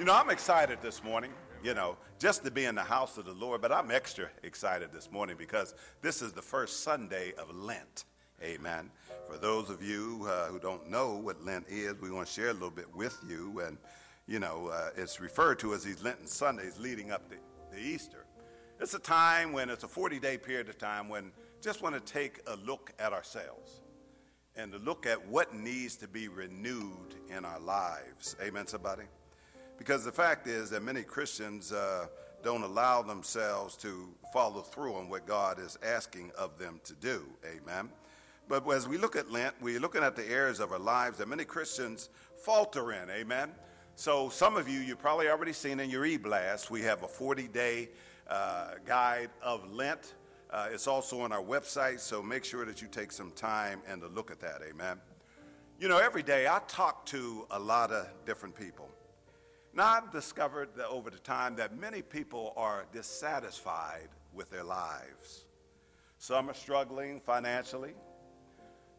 You 0.00 0.06
know, 0.06 0.14
I'm 0.14 0.30
excited 0.30 0.78
this 0.80 1.04
morning, 1.04 1.30
you 1.62 1.74
know, 1.74 1.98
just 2.18 2.42
to 2.44 2.50
be 2.50 2.64
in 2.64 2.74
the 2.74 2.82
house 2.82 3.18
of 3.18 3.26
the 3.26 3.34
Lord, 3.34 3.60
but 3.60 3.70
I'm 3.70 3.90
extra 3.90 4.30
excited 4.42 4.94
this 4.94 5.12
morning 5.12 5.36
because 5.38 5.74
this 6.00 6.22
is 6.22 6.32
the 6.32 6.40
first 6.40 6.82
Sunday 6.82 7.34
of 7.36 7.54
Lent. 7.54 8.06
Amen. 8.42 8.90
For 9.30 9.36
those 9.36 9.68
of 9.68 9.82
you 9.82 10.26
uh, 10.26 10.46
who 10.46 10.58
don't 10.58 10.88
know 10.88 11.16
what 11.16 11.44
Lent 11.44 11.66
is, 11.68 12.00
we 12.00 12.10
want 12.10 12.28
to 12.28 12.32
share 12.32 12.48
a 12.48 12.54
little 12.54 12.70
bit 12.70 12.86
with 12.96 13.14
you. 13.28 13.60
And, 13.60 13.76
you 14.26 14.38
know, 14.38 14.68
uh, 14.68 14.88
it's 14.96 15.20
referred 15.20 15.58
to 15.58 15.74
as 15.74 15.84
these 15.84 16.02
Lenten 16.02 16.26
Sundays 16.26 16.78
leading 16.78 17.10
up 17.10 17.28
to, 17.28 17.36
to 17.76 17.78
Easter. 17.78 18.24
It's 18.80 18.94
a 18.94 18.98
time 18.98 19.52
when 19.52 19.68
it's 19.68 19.84
a 19.84 19.88
40 19.88 20.18
day 20.18 20.38
period 20.38 20.70
of 20.70 20.78
time 20.78 21.10
when 21.10 21.30
just 21.60 21.82
want 21.82 21.94
to 21.94 22.00
take 22.00 22.40
a 22.46 22.56
look 22.64 22.90
at 22.98 23.12
ourselves 23.12 23.82
and 24.56 24.72
to 24.72 24.78
look 24.78 25.04
at 25.04 25.28
what 25.28 25.54
needs 25.54 25.96
to 25.96 26.08
be 26.08 26.28
renewed 26.28 27.16
in 27.28 27.44
our 27.44 27.60
lives. 27.60 28.34
Amen, 28.40 28.66
somebody? 28.66 29.04
Because 29.80 30.04
the 30.04 30.12
fact 30.12 30.46
is 30.46 30.68
that 30.70 30.82
many 30.82 31.02
Christians 31.02 31.72
uh, 31.72 32.06
don't 32.44 32.62
allow 32.62 33.00
themselves 33.00 33.78
to 33.78 34.10
follow 34.30 34.60
through 34.60 34.92
on 34.92 35.08
what 35.08 35.26
God 35.26 35.58
is 35.58 35.78
asking 35.82 36.32
of 36.36 36.58
them 36.58 36.82
to 36.84 36.92
do. 36.92 37.24
Amen. 37.46 37.88
But 38.46 38.68
as 38.68 38.86
we 38.86 38.98
look 38.98 39.16
at 39.16 39.32
Lent, 39.32 39.54
we're 39.58 39.80
looking 39.80 40.02
at 40.02 40.16
the 40.16 40.30
areas 40.30 40.60
of 40.60 40.70
our 40.70 40.78
lives 40.78 41.16
that 41.16 41.28
many 41.28 41.46
Christians 41.46 42.10
falter 42.44 42.92
in. 42.92 43.08
Amen. 43.08 43.52
So 43.96 44.28
some 44.28 44.54
of 44.54 44.68
you, 44.68 44.80
you've 44.80 44.98
probably 44.98 45.30
already 45.30 45.54
seen 45.54 45.80
in 45.80 45.88
your 45.88 46.04
e-blast, 46.04 46.70
we 46.70 46.82
have 46.82 47.02
a 47.02 47.08
40-day 47.08 47.88
uh, 48.28 48.72
guide 48.84 49.30
of 49.42 49.72
Lent. 49.72 50.12
Uh, 50.50 50.68
it's 50.70 50.88
also 50.88 51.22
on 51.22 51.32
our 51.32 51.42
website, 51.42 52.00
so 52.00 52.22
make 52.22 52.44
sure 52.44 52.66
that 52.66 52.82
you 52.82 52.88
take 52.88 53.12
some 53.12 53.30
time 53.30 53.80
and 53.88 54.02
to 54.02 54.08
look 54.08 54.30
at 54.30 54.40
that. 54.40 54.60
Amen. 54.68 54.98
You 55.78 55.88
know, 55.88 55.96
every 55.96 56.22
day 56.22 56.46
I 56.46 56.60
talk 56.68 57.06
to 57.06 57.46
a 57.50 57.58
lot 57.58 57.90
of 57.90 58.06
different 58.26 58.54
people. 58.54 58.90
Now, 59.72 59.86
I've 59.86 60.10
discovered 60.10 60.70
that 60.76 60.88
over 60.88 61.10
the 61.10 61.18
time 61.18 61.54
that 61.56 61.76
many 61.76 62.02
people 62.02 62.52
are 62.56 62.86
dissatisfied 62.92 64.08
with 64.32 64.50
their 64.50 64.64
lives. 64.64 65.44
Some 66.18 66.50
are 66.50 66.54
struggling 66.54 67.20
financially, 67.20 67.94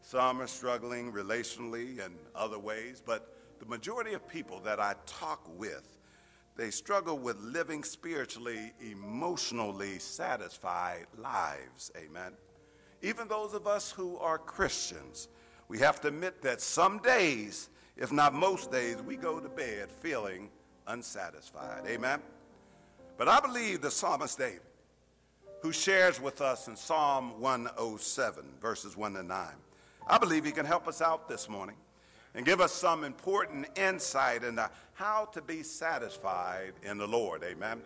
some 0.00 0.40
are 0.40 0.46
struggling 0.46 1.12
relationally 1.12 2.04
and 2.04 2.16
other 2.34 2.58
ways, 2.58 3.02
but 3.04 3.36
the 3.60 3.66
majority 3.66 4.14
of 4.14 4.26
people 4.26 4.60
that 4.60 4.80
I 4.80 4.94
talk 5.06 5.46
with, 5.56 5.86
they 6.56 6.70
struggle 6.70 7.18
with 7.18 7.38
living 7.40 7.84
spiritually, 7.84 8.72
emotionally 8.80 9.98
satisfied 9.98 11.06
lives. 11.16 11.92
Amen. 11.96 12.32
Even 13.02 13.28
those 13.28 13.52
of 13.52 13.66
us 13.66 13.90
who 13.90 14.16
are 14.18 14.38
Christians, 14.38 15.28
we 15.68 15.78
have 15.78 16.00
to 16.00 16.08
admit 16.08 16.42
that 16.42 16.60
some 16.60 16.98
days, 16.98 17.68
if 17.96 18.10
not 18.10 18.34
most 18.34 18.72
days, 18.72 18.96
we 19.02 19.16
go 19.16 19.38
to 19.38 19.48
bed 19.48 19.90
feeling 19.90 20.50
unsatisfied. 20.86 21.84
Amen. 21.86 22.20
But 23.18 23.28
I 23.28 23.40
believe 23.40 23.80
the 23.80 23.90
psalmist 23.90 24.38
David, 24.38 24.60
who 25.60 25.72
shares 25.72 26.20
with 26.20 26.40
us 26.40 26.68
in 26.68 26.76
Psalm 26.76 27.40
107, 27.40 28.44
verses 28.60 28.96
1 28.96 29.14
to 29.14 29.22
9, 29.22 29.46
I 30.06 30.18
believe 30.18 30.44
he 30.44 30.52
can 30.52 30.66
help 30.66 30.88
us 30.88 31.00
out 31.00 31.28
this 31.28 31.48
morning 31.48 31.76
and 32.34 32.44
give 32.44 32.60
us 32.60 32.72
some 32.72 33.04
important 33.04 33.66
insight 33.78 34.42
into 34.42 34.68
how 34.94 35.26
to 35.26 35.42
be 35.42 35.62
satisfied 35.62 36.72
in 36.82 36.98
the 36.98 37.06
Lord. 37.06 37.42
Amen. 37.44 37.80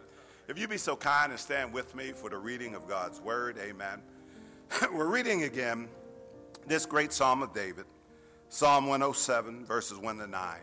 If 0.48 0.58
you 0.58 0.68
be 0.68 0.78
so 0.78 0.94
kind 0.94 1.32
and 1.32 1.40
stand 1.40 1.72
with 1.72 1.94
me 1.94 2.12
for 2.12 2.30
the 2.30 2.38
reading 2.38 2.74
of 2.74 2.88
God's 2.88 3.20
word. 3.20 3.58
Amen. 3.58 4.00
We're 4.92 5.10
reading 5.10 5.42
again 5.42 5.88
this 6.66 6.86
great 6.86 7.12
Psalm 7.12 7.42
of 7.42 7.52
David, 7.52 7.84
Psalm 8.48 8.86
107, 8.86 9.64
verses 9.64 9.98
1 9.98 10.18
to 10.18 10.26
9. 10.26 10.56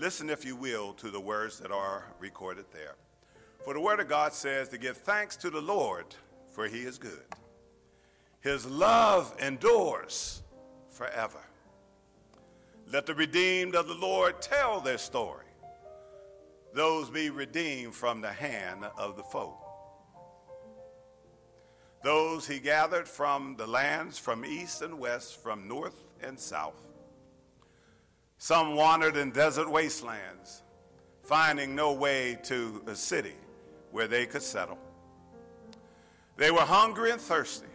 Listen, 0.00 0.30
if 0.30 0.46
you 0.46 0.56
will, 0.56 0.94
to 0.94 1.10
the 1.10 1.20
words 1.20 1.58
that 1.58 1.70
are 1.70 2.06
recorded 2.18 2.64
there. 2.72 2.94
For 3.62 3.74
the 3.74 3.80
word 3.82 4.00
of 4.00 4.08
God 4.08 4.32
says 4.32 4.70
to 4.70 4.78
give 4.78 4.96
thanks 4.96 5.36
to 5.36 5.50
the 5.50 5.60
Lord, 5.60 6.06
for 6.48 6.66
he 6.66 6.78
is 6.78 6.96
good. 6.96 7.26
His 8.40 8.64
love 8.64 9.36
endures 9.42 10.40
forever. 10.88 11.42
Let 12.90 13.04
the 13.04 13.14
redeemed 13.14 13.74
of 13.74 13.88
the 13.88 13.94
Lord 13.94 14.40
tell 14.40 14.80
their 14.80 14.96
story. 14.96 15.44
Those 16.74 17.10
be 17.10 17.28
redeemed 17.28 17.94
from 17.94 18.22
the 18.22 18.32
hand 18.32 18.86
of 18.96 19.18
the 19.18 19.22
foe. 19.22 19.58
Those 22.02 22.46
he 22.46 22.58
gathered 22.58 23.06
from 23.06 23.54
the 23.58 23.66
lands 23.66 24.18
from 24.18 24.46
east 24.46 24.80
and 24.80 24.98
west, 24.98 25.42
from 25.42 25.68
north 25.68 26.04
and 26.22 26.40
south. 26.40 26.89
Some 28.42 28.74
wandered 28.74 29.18
in 29.18 29.32
desert 29.32 29.70
wastelands, 29.70 30.62
finding 31.22 31.74
no 31.74 31.92
way 31.92 32.38
to 32.44 32.82
a 32.86 32.96
city 32.96 33.34
where 33.90 34.08
they 34.08 34.24
could 34.24 34.40
settle. 34.40 34.78
They 36.38 36.50
were 36.50 36.60
hungry 36.60 37.10
and 37.10 37.20
thirsty, 37.20 37.66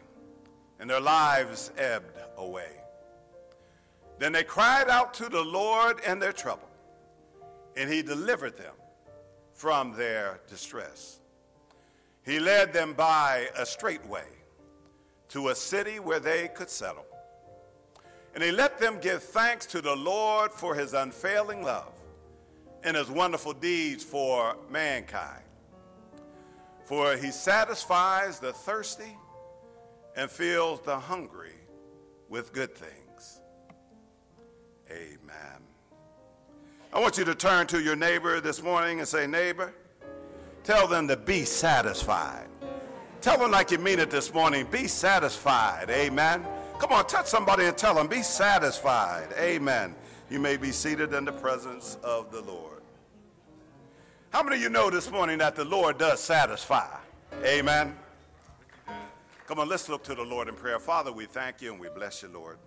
and 0.79 0.89
their 0.89 0.99
lives 0.99 1.71
ebbed 1.77 2.17
away. 2.35 2.71
Then 4.17 4.31
they 4.31 4.43
cried 4.43 4.89
out 4.89 5.13
to 5.13 5.29
the 5.29 5.43
Lord 5.43 5.99
in 5.99 6.17
their 6.17 6.33
trouble, 6.33 6.67
and 7.77 7.87
he 7.87 8.01
delivered 8.01 8.57
them 8.57 8.73
from 9.53 9.95
their 9.95 10.39
distress. 10.47 11.19
He 12.25 12.39
led 12.39 12.73
them 12.73 12.93
by 12.93 13.49
a 13.55 13.67
straight 13.67 14.05
way 14.07 14.25
to 15.29 15.49
a 15.49 15.55
city 15.55 15.99
where 15.99 16.19
they 16.19 16.47
could 16.47 16.71
settle. 16.71 17.05
And 18.35 18.43
he 18.43 18.51
let 18.51 18.77
them 18.77 18.99
give 18.99 19.23
thanks 19.23 19.65
to 19.67 19.81
the 19.81 19.95
Lord 19.95 20.51
for 20.51 20.75
his 20.75 20.93
unfailing 20.93 21.63
love 21.63 21.93
and 22.83 22.97
his 22.97 23.09
wonderful 23.09 23.53
deeds 23.53 24.03
for 24.03 24.57
mankind. 24.69 25.41
For 26.83 27.15
he 27.15 27.31
satisfies 27.31 28.39
the 28.39 28.51
thirsty 28.51 29.17
and 30.17 30.29
fills 30.29 30.81
the 30.81 30.99
hungry 30.99 31.55
with 32.29 32.51
good 32.51 32.75
things. 32.75 33.39
Amen. 34.91 35.61
I 36.93 36.99
want 36.99 37.17
you 37.17 37.23
to 37.25 37.35
turn 37.35 37.67
to 37.67 37.81
your 37.81 37.95
neighbor 37.95 38.39
this 38.41 38.61
morning 38.61 38.99
and 38.99 39.07
say, 39.07 39.27
Neighbor, 39.27 39.73
tell 40.63 40.87
them 40.87 41.07
to 41.07 41.17
be 41.17 41.45
satisfied. 41.45 42.47
Tell 43.21 43.37
them 43.39 43.51
like 43.51 43.71
you 43.71 43.79
mean 43.79 43.99
it 43.99 44.11
this 44.11 44.33
morning. 44.33 44.67
Be 44.69 44.87
satisfied. 44.87 45.89
Amen. 45.89 46.45
Come 46.79 46.91
on, 46.91 47.07
touch 47.07 47.27
somebody 47.27 47.65
and 47.65 47.77
tell 47.77 47.95
them, 47.95 48.07
be 48.07 48.21
satisfied. 48.21 49.29
Amen. 49.39 49.95
You 50.29 50.39
may 50.39 50.57
be 50.57 50.71
seated 50.71 51.13
in 51.13 51.25
the 51.25 51.31
presence 51.31 51.97
of 52.03 52.31
the 52.31 52.41
Lord. 52.41 52.81
How 54.31 54.43
many 54.43 54.57
of 54.57 54.61
you 54.61 54.69
know 54.69 54.89
this 54.89 55.09
morning 55.09 55.37
that 55.37 55.55
the 55.55 55.63
Lord 55.63 55.97
does 55.97 56.19
satisfy? 56.19 56.97
Amen. 57.43 57.95
Come 59.47 59.59
on, 59.59 59.69
let's 59.69 59.87
look 59.87 60.03
to 60.03 60.15
the 60.15 60.23
Lord 60.23 60.49
in 60.49 60.55
prayer. 60.55 60.79
Father, 60.79 61.11
we 61.11 61.25
thank 61.25 61.61
you 61.61 61.71
and 61.71 61.79
we 61.79 61.87
bless 61.89 62.21
you, 62.21 62.29
Lord. 62.29 62.57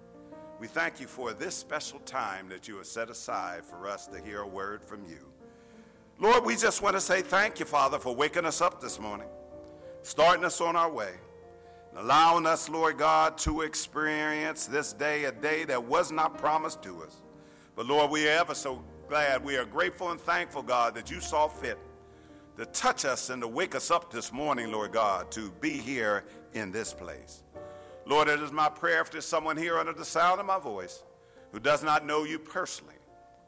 We 0.61 0.66
thank 0.66 1.00
you 1.00 1.06
for 1.06 1.32
this 1.32 1.54
special 1.54 1.98
time 2.00 2.48
that 2.48 2.66
you 2.66 2.76
have 2.76 2.86
set 2.86 3.11
aside 3.11 3.64
for 3.64 3.86
us 3.88 4.06
to 4.09 4.20
hear 4.20 4.40
a 4.40 4.46
word 4.46 4.82
from 4.82 5.04
you. 5.09 5.18
Lord, 6.18 6.44
we 6.44 6.56
just 6.56 6.82
want 6.82 6.96
to 6.96 7.00
say 7.00 7.20
thank 7.20 7.61
you, 7.61 7.66
Father, 7.66 7.98
for 7.98 8.14
waking 8.14 8.44
us 8.44 8.61
up 8.61 8.80
this 8.80 8.98
morning, 8.98 9.28
starting 10.02 10.44
us 10.44 10.61
on 10.61 10.74
our 10.74 10.90
way, 10.90 11.14
allowing 11.99 12.46
us, 12.46 12.68
Lord 12.68 12.96
God, 12.96 13.36
to 13.38 13.62
experience 13.62 14.66
this 14.66 14.92
day, 14.92 15.24
a 15.24 15.32
day 15.32 15.64
that 15.64 15.82
was 15.82 16.12
not 16.12 16.38
promised 16.38 16.80
to 16.84 17.03
us. 17.03 17.16
But 17.74 17.86
Lord, 17.86 18.11
we 18.12 18.28
are 18.28 18.38
ever 18.38 18.55
so 18.55 18.84
glad, 19.09 19.44
we 19.44 19.57
are 19.57 19.64
grateful 19.64 20.12
and 20.12 20.20
thankful, 20.20 20.62
God, 20.62 20.94
that 20.94 21.11
you 21.11 21.20
saw 21.20 21.49
fit 21.49 21.78
to 22.57 22.66
touch 22.66 23.05
us 23.05 23.30
and 23.30 23.42
to 23.42 23.49
wake 23.49 23.74
us 23.74 23.90
up 23.90 24.12
this 24.12 24.32
morning, 24.32 24.70
Lord 24.70 24.92
God, 24.92 25.32
to 25.32 25.51
be 25.61 25.70
here 25.70 26.24
in 26.55 26.70
this 26.70 26.92
place. 26.92 27.42
Lord, 28.07 28.28
it 28.28 28.40
is 28.40 28.53
my 28.53 28.68
prayer 28.68 29.01
if 29.01 29.11
there's 29.11 29.26
someone 29.26 29.57
here 29.57 29.76
under 29.76 29.92
the 29.92 30.05
sound 30.05 30.38
of 30.38 30.46
my 30.46 30.59
voice 30.59 31.03
who 31.51 31.59
does 31.59 31.82
not 31.82 32.07
know 32.07 32.22
you 32.22 32.38
personally 32.38 32.94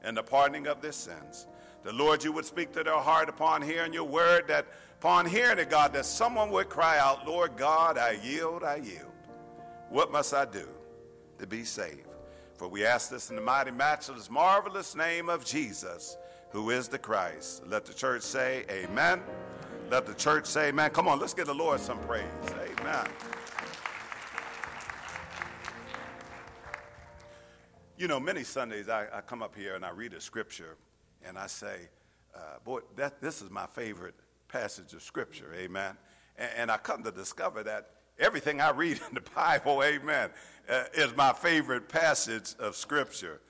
and 0.02 0.16
the 0.16 0.22
pardoning 0.24 0.66
of 0.66 0.80
their 0.80 0.92
sins, 0.92 1.46
the 1.84 1.92
Lord, 1.92 2.24
you 2.24 2.32
would 2.32 2.44
speak 2.44 2.72
to 2.72 2.82
their 2.82 2.98
heart 2.98 3.28
upon 3.28 3.62
hearing 3.62 3.92
your 3.92 4.04
word, 4.04 4.48
that 4.48 4.66
upon 5.00 5.24
hearing 5.24 5.58
it, 5.58 5.70
God, 5.70 5.94
that 5.94 6.04
someone 6.04 6.50
would 6.50 6.68
cry 6.68 6.98
out, 6.98 7.26
Lord 7.26 7.56
God, 7.56 7.96
I 7.96 8.18
yield, 8.22 8.62
I 8.62 8.76
yield. 8.76 9.10
What 9.88 10.12
must 10.12 10.34
I 10.34 10.44
do 10.44 10.68
to 11.38 11.46
be 11.46 11.64
saved? 11.64 12.06
For 12.52 12.68
we 12.68 12.84
ask 12.84 13.08
this 13.08 13.30
in 13.30 13.36
the 13.36 13.40
mighty, 13.40 13.70
matchless, 13.70 14.28
marvelous 14.28 14.94
name 14.94 15.30
of 15.30 15.42
Jesus, 15.42 16.18
who 16.50 16.68
is 16.68 16.86
the 16.86 16.98
Christ. 16.98 17.66
Let 17.66 17.86
the 17.86 17.94
church 17.94 18.20
say, 18.20 18.66
Amen. 18.70 19.22
Let 19.90 20.04
the 20.04 20.12
church 20.12 20.44
say, 20.44 20.68
Amen. 20.68 20.90
Come 20.90 21.08
on, 21.08 21.18
let's 21.18 21.32
give 21.32 21.46
the 21.46 21.54
Lord 21.54 21.80
some 21.80 21.98
praise. 22.00 22.26
Amen. 22.78 23.06
You 27.96 28.06
know, 28.06 28.20
many 28.20 28.44
Sundays 28.44 28.90
I, 28.90 29.06
I 29.10 29.22
come 29.22 29.42
up 29.42 29.56
here 29.56 29.76
and 29.76 29.84
I 29.84 29.92
read 29.92 30.12
a 30.12 30.20
scripture 30.20 30.76
and 31.24 31.38
I 31.38 31.46
say, 31.46 31.88
uh, 32.34 32.58
boy, 32.62 32.80
that, 32.96 33.22
this 33.22 33.40
is 33.40 33.50
my 33.50 33.64
favorite 33.64 34.14
passage 34.50 34.92
of 34.92 35.02
scripture, 35.02 35.54
amen. 35.54 35.96
And, 36.36 36.50
and 36.56 36.70
I 36.70 36.76
come 36.76 37.02
to 37.04 37.10
discover 37.10 37.62
that 37.64 37.90
everything 38.18 38.60
I 38.60 38.70
read 38.70 39.00
in 39.08 39.14
the 39.14 39.30
Bible, 39.34 39.82
amen, 39.82 40.30
uh, 40.68 40.84
is 40.94 41.14
my 41.16 41.32
favorite 41.32 41.88
passage 41.88 42.54
of 42.58 42.76
scripture. 42.76 43.40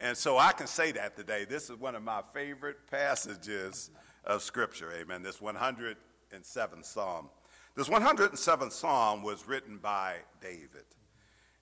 And 0.00 0.16
so 0.16 0.38
I 0.38 0.52
can 0.52 0.66
say 0.66 0.92
that 0.92 1.16
today. 1.16 1.44
This 1.44 1.68
is 1.68 1.76
one 1.76 1.94
of 1.94 2.02
my 2.02 2.22
favorite 2.32 2.78
passages 2.90 3.90
of 4.24 4.42
scripture, 4.42 4.92
amen. 4.92 5.22
This 5.22 5.38
107th 5.38 6.84
Psalm. 6.84 7.28
This 7.76 7.88
107th 7.88 8.72
Psalm 8.72 9.22
was 9.22 9.46
written 9.46 9.78
by 9.78 10.16
David. 10.40 10.84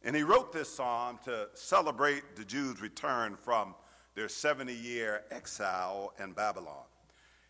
And 0.05 0.15
he 0.15 0.23
wrote 0.23 0.53
this 0.53 0.73
psalm 0.73 1.19
to 1.25 1.49
celebrate 1.55 2.37
the 2.37 2.45
Jews' 2.45 2.81
return 2.81 3.37
from 3.37 3.75
their 4.15 4.29
70 4.29 4.73
year 4.73 5.25
exile 5.31 6.13
in 6.23 6.33
Babylon. 6.33 6.85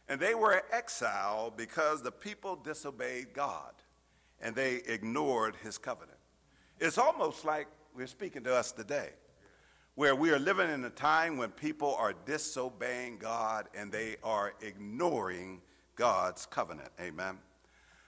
And 0.09 0.19
they 0.19 0.35
were 0.35 0.63
exiled 0.73 1.57
because 1.57 2.03
the 2.03 2.11
people 2.11 2.57
disobeyed 2.57 3.35
God 3.35 3.73
and 4.41 4.55
they 4.55 4.77
ignored 4.87 5.57
his 5.63 5.77
covenant. 5.79 6.19
It's 6.81 6.99
almost 6.99 7.45
like 7.45 7.67
we're 7.95 8.07
speaking 8.07 8.45
to 8.45 8.55
us 8.55 8.73
today, 8.73 9.11
where 9.97 10.15
we 10.15 10.31
are 10.31 10.39
living 10.39 10.71
in 10.71 10.85
a 10.85 10.91
time 10.91 11.37
when 11.37 11.51
people 11.51 11.95
are 11.97 12.15
disobeying 12.25 13.19
God 13.19 13.69
and 13.75 13.91
they 13.91 14.17
are 14.23 14.55
ignoring 14.63 15.61
God's 15.97 16.47
covenant. 16.47 16.91
Amen. 17.01 17.39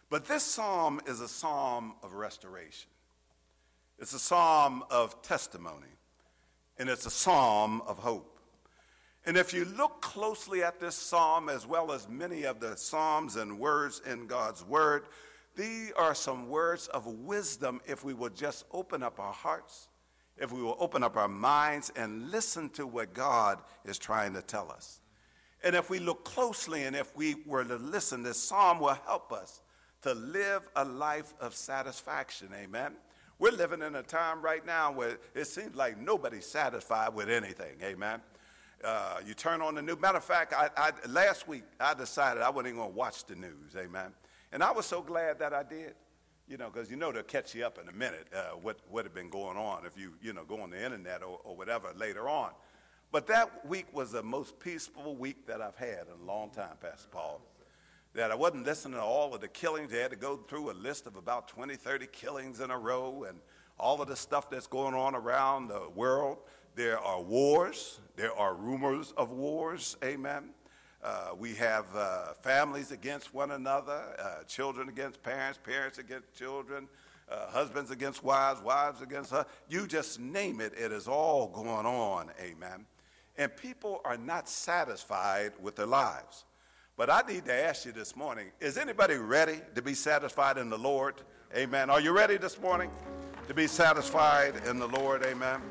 But 0.08 0.24
this 0.24 0.42
psalm 0.42 1.00
is 1.06 1.20
a 1.20 1.28
psalm 1.28 1.94
of 2.02 2.14
restoration. 2.14 2.90
It's 3.98 4.14
a 4.14 4.18
psalm 4.18 4.84
of 4.90 5.20
testimony, 5.20 5.86
and 6.78 6.88
it's 6.88 7.04
a 7.04 7.10
psalm 7.10 7.82
of 7.86 7.98
hope. 7.98 8.39
And 9.26 9.36
if 9.36 9.52
you 9.52 9.66
look 9.66 10.00
closely 10.00 10.62
at 10.62 10.80
this 10.80 10.94
psalm, 10.94 11.48
as 11.48 11.66
well 11.66 11.92
as 11.92 12.08
many 12.08 12.44
of 12.44 12.58
the 12.58 12.76
psalms 12.76 13.36
and 13.36 13.58
words 13.58 14.00
in 14.06 14.26
God's 14.26 14.64
word, 14.64 15.04
these 15.56 15.92
are 15.92 16.14
some 16.14 16.48
words 16.48 16.86
of 16.88 17.06
wisdom 17.06 17.80
if 17.86 18.04
we 18.04 18.14
will 18.14 18.30
just 18.30 18.64
open 18.72 19.02
up 19.02 19.20
our 19.20 19.32
hearts, 19.32 19.88
if 20.38 20.52
we 20.52 20.62
will 20.62 20.76
open 20.80 21.02
up 21.02 21.16
our 21.16 21.28
minds 21.28 21.92
and 21.96 22.30
listen 22.30 22.70
to 22.70 22.86
what 22.86 23.12
God 23.12 23.60
is 23.84 23.98
trying 23.98 24.32
to 24.34 24.42
tell 24.42 24.70
us. 24.70 25.00
And 25.62 25.76
if 25.76 25.90
we 25.90 25.98
look 25.98 26.24
closely 26.24 26.84
and 26.84 26.96
if 26.96 27.14
we 27.14 27.36
were 27.44 27.64
to 27.64 27.76
listen, 27.76 28.22
this 28.22 28.42
psalm 28.42 28.80
will 28.80 28.98
help 29.06 29.32
us 29.32 29.60
to 30.02 30.14
live 30.14 30.66
a 30.76 30.84
life 30.84 31.34
of 31.40 31.54
satisfaction. 31.54 32.48
Amen. 32.54 32.92
We're 33.38 33.52
living 33.52 33.82
in 33.82 33.94
a 33.94 34.02
time 34.02 34.40
right 34.40 34.64
now 34.64 34.92
where 34.92 35.18
it 35.34 35.46
seems 35.46 35.74
like 35.74 35.98
nobody's 35.98 36.46
satisfied 36.46 37.14
with 37.14 37.28
anything. 37.28 37.76
Amen. 37.82 38.20
Uh, 38.82 39.18
you 39.26 39.34
turn 39.34 39.60
on 39.60 39.74
the 39.74 39.82
news. 39.82 40.00
Matter 40.00 40.18
of 40.18 40.24
fact, 40.24 40.54
I, 40.54 40.70
I, 40.76 40.92
last 41.08 41.46
week 41.46 41.64
I 41.78 41.94
decided 41.94 42.42
I 42.42 42.50
wasn't 42.50 42.68
even 42.68 42.78
going 42.78 42.92
to 42.92 42.96
watch 42.96 43.24
the 43.26 43.34
news. 43.34 43.76
Amen. 43.76 44.12
And 44.52 44.62
I 44.62 44.72
was 44.72 44.86
so 44.86 45.02
glad 45.02 45.38
that 45.38 45.52
I 45.52 45.62
did. 45.62 45.94
You 46.48 46.56
know, 46.56 46.68
because 46.68 46.90
you 46.90 46.96
know 46.96 47.12
they'll 47.12 47.22
catch 47.22 47.54
you 47.54 47.64
up 47.64 47.78
in 47.78 47.88
a 47.88 47.92
minute 47.92 48.26
uh, 48.34 48.56
what 48.60 48.78
what 48.90 49.04
had 49.04 49.14
been 49.14 49.30
going 49.30 49.56
on 49.56 49.86
if 49.86 49.96
you 49.96 50.14
you 50.20 50.32
know 50.32 50.42
go 50.42 50.60
on 50.60 50.70
the 50.70 50.84
internet 50.84 51.22
or, 51.22 51.38
or 51.44 51.54
whatever 51.54 51.92
later 51.94 52.28
on. 52.28 52.50
But 53.12 53.28
that 53.28 53.64
week 53.68 53.86
was 53.92 54.10
the 54.10 54.22
most 54.22 54.58
peaceful 54.58 55.14
week 55.14 55.46
that 55.46 55.60
I've 55.60 55.76
had 55.76 56.06
in 56.08 56.20
a 56.22 56.26
long 56.26 56.50
time, 56.50 56.76
Pastor 56.80 57.08
Paul 57.12 57.40
that 58.14 58.30
I 58.30 58.34
wasn't 58.34 58.66
listening 58.66 58.94
to 58.94 59.02
all 59.02 59.34
of 59.34 59.40
the 59.40 59.48
killings. 59.48 59.92
They 59.92 60.00
had 60.00 60.10
to 60.10 60.16
go 60.16 60.36
through 60.36 60.70
a 60.70 60.74
list 60.74 61.06
of 61.06 61.16
about 61.16 61.48
20, 61.48 61.76
30 61.76 62.06
killings 62.06 62.60
in 62.60 62.70
a 62.70 62.78
row 62.78 63.24
and 63.28 63.38
all 63.78 64.02
of 64.02 64.08
the 64.08 64.16
stuff 64.16 64.50
that's 64.50 64.66
going 64.66 64.94
on 64.94 65.14
around 65.14 65.68
the 65.68 65.88
world. 65.94 66.38
There 66.74 66.98
are 66.98 67.20
wars. 67.20 68.00
There 68.16 68.32
are 68.32 68.54
rumors 68.54 69.12
of 69.16 69.30
wars. 69.30 69.96
Amen. 70.04 70.50
Uh, 71.02 71.30
we 71.38 71.54
have 71.54 71.86
uh, 71.94 72.34
families 72.42 72.92
against 72.92 73.32
one 73.32 73.52
another, 73.52 74.02
uh, 74.18 74.44
children 74.44 74.88
against 74.88 75.22
parents, 75.22 75.58
parents 75.62 75.96
against 75.96 76.34
children, 76.34 76.86
uh, 77.30 77.46
husbands 77.50 77.90
against 77.90 78.22
wives, 78.22 78.60
wives 78.60 79.00
against 79.00 79.30
her. 79.30 79.46
You 79.68 79.86
just 79.86 80.20
name 80.20 80.60
it, 80.60 80.74
it 80.76 80.92
is 80.92 81.08
all 81.08 81.48
going 81.48 81.86
on. 81.86 82.30
Amen. 82.40 82.84
And 83.38 83.56
people 83.56 84.02
are 84.04 84.18
not 84.18 84.48
satisfied 84.48 85.52
with 85.62 85.76
their 85.76 85.86
lives. 85.86 86.44
But 86.98 87.08
I 87.08 87.22
need 87.26 87.46
to 87.46 87.54
ask 87.54 87.86
you 87.86 87.92
this 87.92 88.14
morning 88.14 88.48
is 88.60 88.76
anybody 88.76 89.14
ready 89.14 89.60
to 89.74 89.80
be 89.80 89.94
satisfied 89.94 90.58
in 90.58 90.68
the 90.68 90.76
Lord? 90.76 91.14
Amen. 91.56 91.88
Are 91.88 92.00
you 92.00 92.12
ready 92.12 92.36
this 92.36 92.60
morning 92.60 92.90
to 93.48 93.54
be 93.54 93.66
satisfied 93.66 94.54
in 94.66 94.78
the 94.78 94.88
Lord? 94.88 95.24
Amen. 95.24 95.62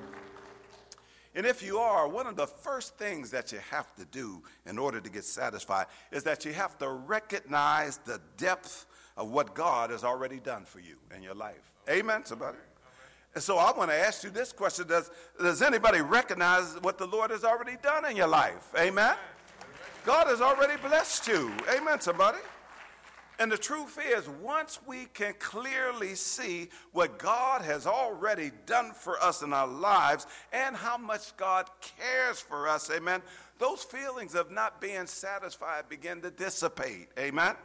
And 1.39 1.47
if 1.47 1.63
you 1.63 1.77
are, 1.77 2.05
one 2.05 2.27
of 2.27 2.35
the 2.35 2.47
first 2.47 2.97
things 2.97 3.31
that 3.31 3.53
you 3.53 3.59
have 3.71 3.95
to 3.95 4.03
do 4.03 4.43
in 4.65 4.77
order 4.77 4.99
to 4.99 5.09
get 5.09 5.23
satisfied 5.23 5.85
is 6.11 6.21
that 6.25 6.43
you 6.43 6.51
have 6.51 6.77
to 6.79 6.89
recognize 6.89 7.95
the 7.95 8.19
depth 8.35 8.87
of 9.15 9.31
what 9.31 9.55
God 9.55 9.89
has 9.89 10.03
already 10.03 10.41
done 10.41 10.65
for 10.65 10.81
you 10.81 10.97
in 11.15 11.23
your 11.23 11.35
life. 11.35 11.71
Amen, 11.89 12.25
somebody? 12.25 12.57
And 13.35 13.41
so 13.41 13.57
I 13.57 13.71
want 13.71 13.89
to 13.89 13.95
ask 13.95 14.21
you 14.25 14.31
this 14.31 14.51
question 14.51 14.85
Does, 14.85 15.11
does 15.39 15.61
anybody 15.61 16.01
recognize 16.01 16.75
what 16.81 16.97
the 16.97 17.07
Lord 17.07 17.31
has 17.31 17.45
already 17.45 17.77
done 17.81 18.03
in 18.03 18.17
your 18.17 18.27
life? 18.27 18.73
Amen? 18.77 19.15
God 20.05 20.27
has 20.27 20.41
already 20.41 20.75
blessed 20.81 21.25
you. 21.25 21.53
Amen, 21.73 22.01
somebody? 22.01 22.39
And 23.39 23.49
the 23.49 23.57
truth 23.57 23.97
is, 24.05 24.27
once 24.27 24.79
we 24.85 25.05
can 25.13 25.33
clearly 25.39 26.13
see 26.15 26.69
what 26.91 27.17
God 27.17 27.61
has 27.61 27.87
already 27.87 28.51
done 28.65 28.91
for 28.91 29.17
us 29.23 29.41
in 29.41 29.53
our 29.53 29.67
lives 29.67 30.27
and 30.51 30.75
how 30.75 30.97
much 30.97 31.35
God 31.37 31.69
cares 31.97 32.41
for 32.41 32.67
us, 32.67 32.91
amen, 32.91 33.21
those 33.57 33.81
feelings 33.81 34.35
of 34.35 34.51
not 34.51 34.81
being 34.81 35.07
satisfied 35.07 35.87
begin 35.87 36.21
to 36.21 36.31
dissipate, 36.31 37.07
amen. 37.17 37.55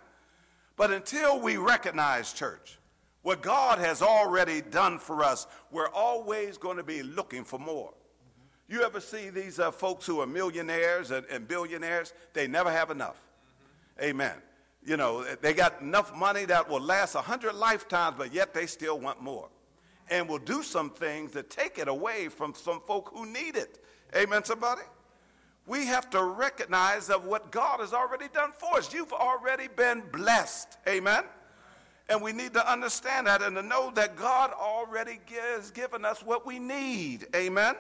But 0.77 0.93
until 0.93 1.41
we 1.41 1.57
recognize, 1.57 2.33
church, 2.33 2.79
what 3.23 3.43
God 3.43 3.81
has 3.81 4.01
already 4.01 4.61
done 4.61 4.99
for 4.99 5.25
us, 5.25 5.49
we're 5.73 5.89
always 5.89 6.57
going 6.57 6.77
to 6.77 6.85
be 6.85 7.03
looking 7.03 7.43
for 7.43 7.59
more. 7.59 7.93
You 8.69 8.83
ever 8.83 9.01
see 9.01 9.29
these 9.29 9.59
uh, 9.59 9.73
folks 9.73 10.07
who 10.07 10.21
are 10.21 10.27
millionaires 10.27 11.11
and, 11.11 11.27
and, 11.31 11.49
billionaires? 11.49 12.13
They 12.33 12.47
never 12.47 12.71
have 12.71 12.91
enough. 12.91 13.21
Amen. 14.01 14.35
You 14.87 14.97
know, 14.97 15.25
they 15.41 15.55
got 15.55 15.81
enough 15.81 16.15
money 16.15 16.45
that 16.45 16.69
will 16.69 16.81
last 16.81 17.15
a 17.15 17.21
hundred 17.21 17.55
lifetimes, 17.55 18.17
but 18.19 18.35
yet 18.35 18.53
they 18.53 18.67
still 18.67 18.99
want 18.99 19.23
more. 19.23 19.49
And 20.11 20.29
will 20.29 20.39
do 20.39 20.63
some 20.63 20.91
things 20.91 21.33
that 21.33 21.49
take 21.49 21.79
it 21.79 21.89
away 21.89 22.29
from 22.29 22.55
some 22.55 22.81
folk 22.87 23.11
who 23.15 23.25
need 23.25 23.57
it. 23.57 23.83
Amen, 24.15 24.45
somebody? 24.45 24.83
We 25.67 25.87
have 25.87 26.11
to 26.11 26.23
recognize 26.23 27.09
of 27.09 27.25
what 27.25 27.51
God 27.51 27.81
has 27.81 27.95
already 27.95 28.27
done 28.35 28.53
for 28.53 28.77
us. 28.77 28.93
You've 28.93 29.15
already 29.15 29.69
been 29.69 30.03
blessed. 30.13 30.77
Amen. 30.87 31.25
And 32.11 32.21
we 32.21 32.33
need 32.33 32.53
to 32.53 32.71
understand 32.71 33.27
that 33.27 33.41
and 33.41 33.57
to 33.57 33.63
know 33.63 33.91
that 33.95 34.15
God 34.15 34.51
already 34.53 35.21
has 35.55 35.71
given 35.71 36.05
us 36.05 36.23
what 36.23 36.45
we 36.47 36.59
need. 36.59 37.27
Amen. 37.35 37.77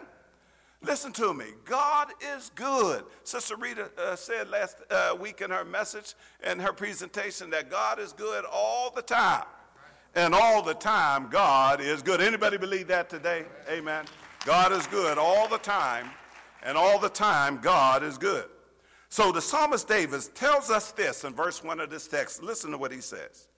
Listen 0.85 1.13
to 1.13 1.33
me. 1.33 1.47
God 1.65 2.09
is 2.37 2.51
good. 2.55 3.05
Sister 3.23 3.57
Rita 3.57 3.91
uh, 3.97 4.17
said 4.17 4.51
last 4.51 4.77
uh, 4.91 5.17
week 5.19 5.41
in 5.41 5.51
her 5.51 5.65
message 5.65 6.15
and 6.43 6.61
her 6.61 6.73
presentation 6.73 7.49
that 7.51 7.71
God 7.71 7.99
is 7.99 8.13
good 8.13 8.45
all 8.53 8.91
the 8.91 9.03
time. 9.03 9.45
And 10.15 10.35
all 10.35 10.63
the 10.63 10.75
time, 10.75 11.29
God 11.31 11.81
is 11.81 12.03
good. 12.03 12.21
Anybody 12.21 12.59
believe 12.59 12.87
that 12.89 13.09
today? 13.09 13.45
Amen. 13.69 14.05
God 14.45 14.73
is 14.73 14.87
good 14.87 15.17
all 15.17 15.49
the 15.49 15.59
time. 15.59 16.11
And 16.63 16.77
all 16.77 16.99
the 16.99 17.09
time, 17.09 17.61
God 17.61 18.03
is 18.03 18.19
good. 18.19 18.45
So 19.09 19.33
the 19.33 19.41
psalmist 19.41 19.89
David 19.89 20.23
tells 20.35 20.71
us 20.71 20.93
this 20.93 21.25
in 21.25 21.35
verse 21.35 21.65
1 21.65 21.81
of 21.81 21.91
this 21.91 22.07
text. 22.07 22.43
Listen 22.43 22.71
to 22.73 22.79
what 22.79 22.93
he 22.93 23.01
says. 23.01 23.49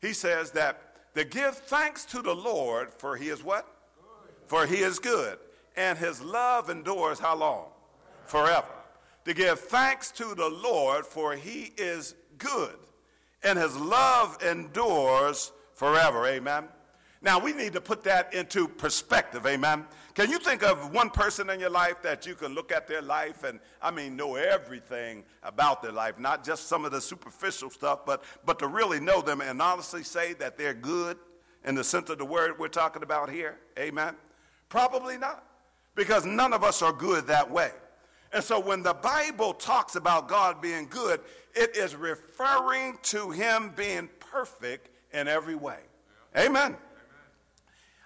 He 0.00 0.12
says 0.12 0.52
that 0.52 1.14
to 1.14 1.24
give 1.24 1.56
thanks 1.56 2.04
to 2.06 2.22
the 2.22 2.34
Lord, 2.34 2.92
for 2.94 3.16
he 3.16 3.28
is 3.28 3.42
what? 3.42 3.66
Good. 3.66 4.48
For 4.48 4.66
he 4.66 4.82
is 4.82 4.98
good 4.98 5.38
and 5.76 5.98
his 5.98 6.20
love 6.20 6.70
endures 6.70 7.18
how 7.18 7.36
long? 7.36 7.66
Forever. 8.26 8.68
To 9.24 9.34
give 9.34 9.58
thanks 9.58 10.10
to 10.12 10.34
the 10.34 10.48
Lord, 10.48 11.06
for 11.06 11.34
he 11.34 11.72
is 11.76 12.14
good, 12.38 12.76
and 13.42 13.58
his 13.58 13.76
love 13.76 14.42
endures 14.42 15.52
forever. 15.74 16.26
Amen. 16.26 16.64
Now, 17.22 17.38
we 17.38 17.54
need 17.54 17.72
to 17.72 17.80
put 17.80 18.04
that 18.04 18.34
into 18.34 18.68
perspective. 18.68 19.46
Amen. 19.46 19.86
Can 20.14 20.30
you 20.30 20.38
think 20.38 20.62
of 20.62 20.92
one 20.92 21.08
person 21.08 21.48
in 21.48 21.58
your 21.58 21.70
life 21.70 22.02
that 22.02 22.26
you 22.26 22.34
can 22.34 22.54
look 22.54 22.70
at 22.70 22.86
their 22.86 23.00
life 23.00 23.44
and, 23.44 23.60
I 23.80 23.90
mean, 23.90 24.14
know 24.14 24.36
everything 24.36 25.24
about 25.42 25.82
their 25.82 25.90
life, 25.90 26.18
not 26.18 26.44
just 26.44 26.68
some 26.68 26.84
of 26.84 26.92
the 26.92 27.00
superficial 27.00 27.70
stuff, 27.70 28.04
but, 28.04 28.22
but 28.44 28.58
to 28.58 28.68
really 28.68 29.00
know 29.00 29.22
them 29.22 29.40
and 29.40 29.62
honestly 29.62 30.02
say 30.02 30.34
that 30.34 30.58
they're 30.58 30.74
good 30.74 31.16
in 31.64 31.74
the 31.74 31.82
sense 31.82 32.10
of 32.10 32.18
the 32.18 32.26
word 32.26 32.58
we're 32.58 32.68
talking 32.68 33.02
about 33.02 33.30
here? 33.30 33.58
Amen. 33.78 34.16
Probably 34.68 35.16
not 35.16 35.44
because 35.94 36.24
none 36.24 36.52
of 36.52 36.64
us 36.64 36.82
are 36.82 36.92
good 36.92 37.26
that 37.26 37.50
way. 37.50 37.70
And 38.32 38.42
so 38.42 38.58
when 38.58 38.82
the 38.82 38.94
Bible 38.94 39.54
talks 39.54 39.94
about 39.94 40.28
God 40.28 40.60
being 40.60 40.86
good, 40.88 41.20
it 41.54 41.76
is 41.76 41.94
referring 41.94 42.98
to 43.04 43.30
him 43.30 43.72
being 43.76 44.08
perfect 44.18 44.88
in 45.12 45.28
every 45.28 45.54
way. 45.54 45.78
Amen. 46.36 46.76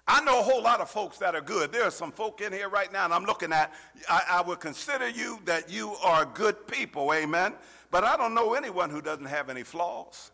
I 0.07 0.23
know 0.23 0.41
a 0.41 0.43
whole 0.43 0.63
lot 0.63 0.81
of 0.81 0.89
folks 0.89 1.19
that 1.19 1.35
are 1.35 1.41
good. 1.41 1.71
There 1.73 1.85
are 1.85 1.91
some 1.91 2.13
folk 2.13 2.41
in 2.41 2.53
here 2.53 2.69
right 2.69 2.91
now, 2.93 3.05
and 3.05 3.13
I'm 3.13 3.25
looking 3.25 3.53
at, 3.53 3.73
I, 4.09 4.23
I 4.31 4.41
would 4.43 4.61
consider 4.61 5.09
you 5.09 5.39
that 5.45 5.71
you 5.71 5.95
are 6.03 6.25
good 6.25 6.67
people. 6.67 7.13
Amen. 7.13 7.55
But 7.91 8.05
I 8.05 8.17
don't 8.17 8.35
know 8.35 8.55
anyone 8.55 8.91
who 8.91 9.03
doesn't 9.03 9.27
have 9.27 9.51
any 9.51 9.63
flaws. 9.63 10.31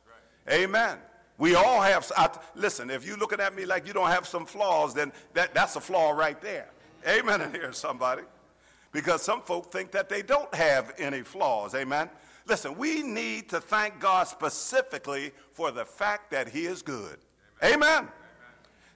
Amen. 0.51 0.99
We 1.39 1.57
all 1.57 1.81
have, 1.83 2.11
I, 2.16 2.31
listen, 2.55 2.91
if 2.91 3.05
you're 3.05 3.16
looking 3.16 3.41
at 3.41 3.55
me 3.55 3.65
like 3.65 3.87
you 3.87 3.93
don't 3.93 4.11
have 4.11 4.27
some 4.27 4.47
flaws, 4.47 4.95
then 4.95 5.12
that, 5.35 5.55
that's 5.55 5.74
a 5.74 5.81
flaw 5.81 6.11
right 6.11 6.41
there. 6.41 6.69
Amen 7.06 7.40
in 7.40 7.52
here, 7.52 7.72
somebody. 7.72 8.22
Because 8.93 9.22
some 9.22 9.43
folk 9.43 9.72
think 9.72 9.90
that 9.93 10.09
they 10.09 10.22
don't 10.22 10.52
have 10.55 10.94
any 10.98 11.22
flaws. 11.22 11.74
Amen. 11.74 12.09
Listen, 12.47 12.76
we 12.76 13.02
need 13.02 13.48
to 13.48 13.60
thank 13.60 13.98
God 13.98 14.28
specifically 14.28 15.32
for 15.52 15.70
the 15.70 15.85
fact 15.85 16.31
that 16.31 16.48
He 16.48 16.66
is 16.66 16.82
good. 16.82 17.18
Amen. 17.62 17.82
Amen. 17.82 18.09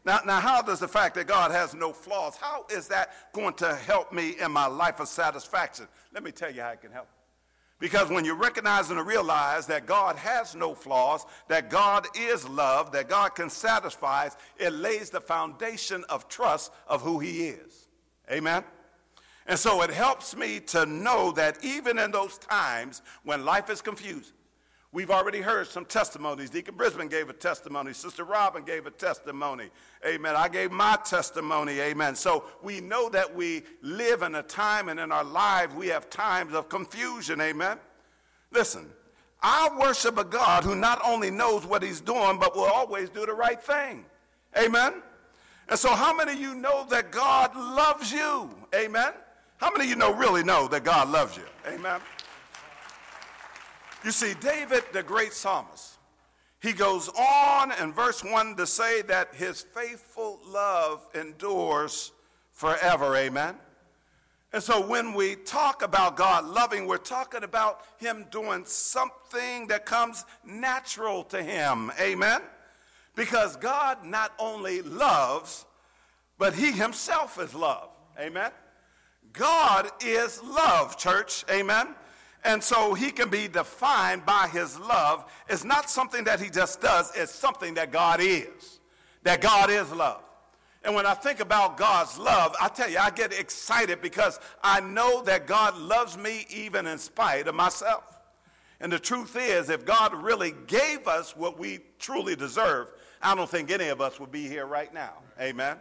Now, 0.04 0.20
now, 0.24 0.40
how 0.40 0.62
does 0.62 0.80
the 0.80 0.88
fact 0.88 1.14
that 1.16 1.26
God 1.26 1.50
has 1.50 1.74
no 1.74 1.92
flaws, 1.92 2.36
how 2.36 2.64
is 2.70 2.88
that 2.88 3.32
going 3.32 3.54
to 3.54 3.74
help 3.74 4.12
me 4.12 4.36
in 4.40 4.52
my 4.52 4.66
life 4.66 5.00
of 5.00 5.08
satisfaction? 5.08 5.86
Let 6.14 6.22
me 6.22 6.30
tell 6.30 6.50
you 6.50 6.62
how 6.62 6.70
it 6.70 6.80
can 6.80 6.92
help. 6.92 7.08
Because 7.80 8.08
when 8.08 8.24
you 8.24 8.34
recognize 8.34 8.90
and 8.90 9.06
realize 9.06 9.66
that 9.66 9.86
God 9.86 10.16
has 10.16 10.54
no 10.56 10.74
flaws, 10.74 11.24
that 11.46 11.70
God 11.70 12.06
is 12.16 12.48
love, 12.48 12.90
that 12.92 13.08
God 13.08 13.36
can 13.36 13.48
satisfy, 13.48 14.28
it 14.58 14.72
lays 14.72 15.10
the 15.10 15.20
foundation 15.20 16.04
of 16.08 16.28
trust 16.28 16.72
of 16.88 17.02
who 17.02 17.20
He 17.20 17.48
is. 17.48 17.77
Amen? 18.30 18.64
And 19.46 19.58
so 19.58 19.82
it 19.82 19.90
helps 19.90 20.36
me 20.36 20.60
to 20.60 20.84
know 20.84 21.32
that 21.32 21.64
even 21.64 21.98
in 21.98 22.10
those 22.10 22.36
times 22.38 23.00
when 23.24 23.46
life 23.46 23.70
is 23.70 23.80
confusing, 23.80 24.34
we've 24.92 25.10
already 25.10 25.40
heard 25.40 25.66
some 25.66 25.86
testimonies. 25.86 26.50
Deacon 26.50 26.74
Brisbane 26.76 27.08
gave 27.08 27.30
a 27.30 27.32
testimony. 27.32 27.94
Sister 27.94 28.24
Robin 28.24 28.62
gave 28.62 28.86
a 28.86 28.90
testimony. 28.90 29.70
Amen. 30.06 30.36
I 30.36 30.48
gave 30.48 30.70
my 30.70 30.98
testimony. 31.02 31.80
Amen. 31.80 32.14
So 32.14 32.44
we 32.62 32.80
know 32.80 33.08
that 33.08 33.34
we 33.34 33.62
live 33.80 34.22
in 34.22 34.34
a 34.34 34.42
time 34.42 34.90
and 34.90 35.00
in 35.00 35.10
our 35.10 35.24
lives 35.24 35.74
we 35.74 35.88
have 35.88 36.10
times 36.10 36.52
of 36.52 36.68
confusion. 36.68 37.40
Amen. 37.40 37.78
Listen, 38.50 38.90
I 39.42 39.70
worship 39.80 40.18
a 40.18 40.24
God 40.24 40.64
who 40.64 40.74
not 40.74 41.00
only 41.04 41.30
knows 41.30 41.64
what 41.64 41.82
he's 41.82 42.02
doing, 42.02 42.38
but 42.38 42.54
will 42.54 42.64
always 42.64 43.08
do 43.08 43.24
the 43.24 43.32
right 43.32 43.62
thing. 43.62 44.04
Amen. 44.58 45.02
And 45.68 45.78
so, 45.78 45.94
how 45.94 46.14
many 46.14 46.32
of 46.32 46.40
you 46.40 46.54
know 46.54 46.86
that 46.88 47.10
God 47.10 47.54
loves 47.54 48.10
you? 48.10 48.50
Amen. 48.74 49.12
How 49.58 49.70
many 49.70 49.84
of 49.84 49.90
you 49.90 49.96
know 49.96 50.14
really 50.14 50.42
know 50.42 50.66
that 50.68 50.84
God 50.84 51.10
loves 51.10 51.36
you? 51.36 51.44
Amen. 51.66 52.00
You 54.04 54.12
see, 54.12 54.34
David, 54.40 54.84
the 54.92 55.02
great 55.02 55.32
psalmist, 55.32 55.98
he 56.62 56.72
goes 56.72 57.08
on 57.10 57.72
in 57.82 57.92
verse 57.92 58.24
1 58.24 58.56
to 58.56 58.66
say 58.66 59.02
that 59.02 59.34
his 59.34 59.62
faithful 59.74 60.40
love 60.46 61.06
endures 61.14 62.12
forever. 62.52 63.16
Amen. 63.16 63.56
And 64.52 64.62
so 64.62 64.86
when 64.86 65.12
we 65.12 65.36
talk 65.36 65.82
about 65.82 66.16
God 66.16 66.46
loving, 66.46 66.86
we're 66.86 66.96
talking 66.96 67.44
about 67.44 67.82
him 67.98 68.24
doing 68.30 68.64
something 68.64 69.66
that 69.66 69.84
comes 69.84 70.24
natural 70.44 71.24
to 71.24 71.42
him. 71.42 71.92
Amen. 72.00 72.40
Because 73.18 73.56
God 73.56 74.04
not 74.04 74.32
only 74.38 74.80
loves, 74.80 75.66
but 76.38 76.54
he 76.54 76.70
himself 76.70 77.36
is 77.40 77.52
love. 77.52 77.90
Amen. 78.16 78.52
God 79.32 79.90
is 80.00 80.40
love, 80.40 80.96
church. 80.96 81.44
Amen. 81.50 81.96
And 82.44 82.62
so 82.62 82.94
he 82.94 83.10
can 83.10 83.28
be 83.28 83.48
defined 83.48 84.24
by 84.24 84.46
his 84.52 84.78
love. 84.78 85.28
It's 85.48 85.64
not 85.64 85.90
something 85.90 86.22
that 86.24 86.40
he 86.40 86.48
just 86.48 86.80
does, 86.80 87.10
it's 87.16 87.34
something 87.34 87.74
that 87.74 87.90
God 87.90 88.20
is. 88.20 88.78
That 89.24 89.40
God 89.40 89.68
is 89.68 89.90
love. 89.90 90.22
And 90.84 90.94
when 90.94 91.04
I 91.04 91.14
think 91.14 91.40
about 91.40 91.76
God's 91.76 92.18
love, 92.18 92.54
I 92.60 92.68
tell 92.68 92.88
you, 92.88 92.98
I 92.98 93.10
get 93.10 93.32
excited 93.32 94.00
because 94.00 94.38
I 94.62 94.78
know 94.78 95.24
that 95.24 95.48
God 95.48 95.76
loves 95.76 96.16
me 96.16 96.46
even 96.50 96.86
in 96.86 96.98
spite 96.98 97.48
of 97.48 97.56
myself. 97.56 98.04
And 98.80 98.92
the 98.92 98.98
truth 99.00 99.36
is, 99.36 99.70
if 99.70 99.84
God 99.84 100.14
really 100.14 100.54
gave 100.68 101.08
us 101.08 101.36
what 101.36 101.58
we 101.58 101.80
truly 101.98 102.36
deserve, 102.36 102.92
I 103.22 103.34
don't 103.34 103.48
think 103.48 103.70
any 103.70 103.88
of 103.88 104.00
us 104.00 104.20
would 104.20 104.32
be 104.32 104.46
here 104.46 104.66
right 104.66 104.92
now. 104.92 105.14
Amen. 105.40 105.76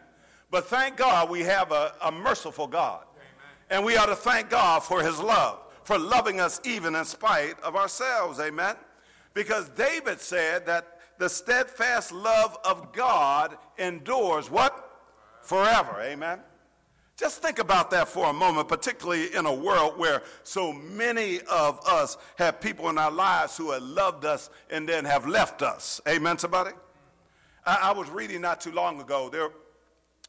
But 0.49 0.65
thank 0.67 0.97
God 0.97 1.29
we 1.29 1.41
have 1.41 1.71
a, 1.71 1.93
a 2.01 2.11
merciful 2.11 2.67
God. 2.67 3.03
And 3.69 3.83
we 3.83 3.97
ought 3.97 4.05
to 4.05 4.15
thank 4.15 4.49
God 4.49 4.79
for 4.79 5.03
his 5.03 5.19
love, 5.19 5.59
for 5.83 5.99
loving 5.99 6.39
us 6.39 6.61
even 6.63 6.95
in 6.95 7.03
spite 7.03 7.59
of 7.61 7.75
ourselves. 7.75 8.39
Amen. 8.39 8.75
Because 9.33 9.69
David 9.69 10.21
said 10.21 10.65
that 10.65 10.99
the 11.17 11.29
steadfast 11.29 12.11
love 12.11 12.57
of 12.63 12.93
God 12.93 13.57
endures 13.77 14.49
what? 14.49 15.01
Forever. 15.41 16.01
Amen. 16.01 16.39
Just 17.17 17.41
think 17.41 17.57
about 17.57 17.89
that 17.91 18.07
for 18.07 18.27
a 18.27 18.33
moment, 18.33 18.67
particularly 18.67 19.33
in 19.33 19.47
a 19.47 19.53
world 19.53 19.97
where 19.97 20.21
so 20.43 20.71
many 20.71 21.41
of 21.51 21.85
us 21.87 22.17
have 22.37 22.61
people 22.61 22.89
in 22.89 22.97
our 22.99 23.11
lives 23.11 23.57
who 23.57 23.71
have 23.71 23.81
loved 23.81 24.23
us 24.23 24.51
and 24.69 24.87
then 24.87 25.03
have 25.03 25.27
left 25.27 25.63
us. 25.63 25.99
Amen, 26.07 26.37
somebody? 26.37 26.71
I, 27.67 27.89
I 27.89 27.91
was 27.91 28.09
reading 28.09 28.41
not 28.41 28.61
too 28.61 28.71
long 28.71 28.99
ago. 28.99 29.29
There, 29.29 29.49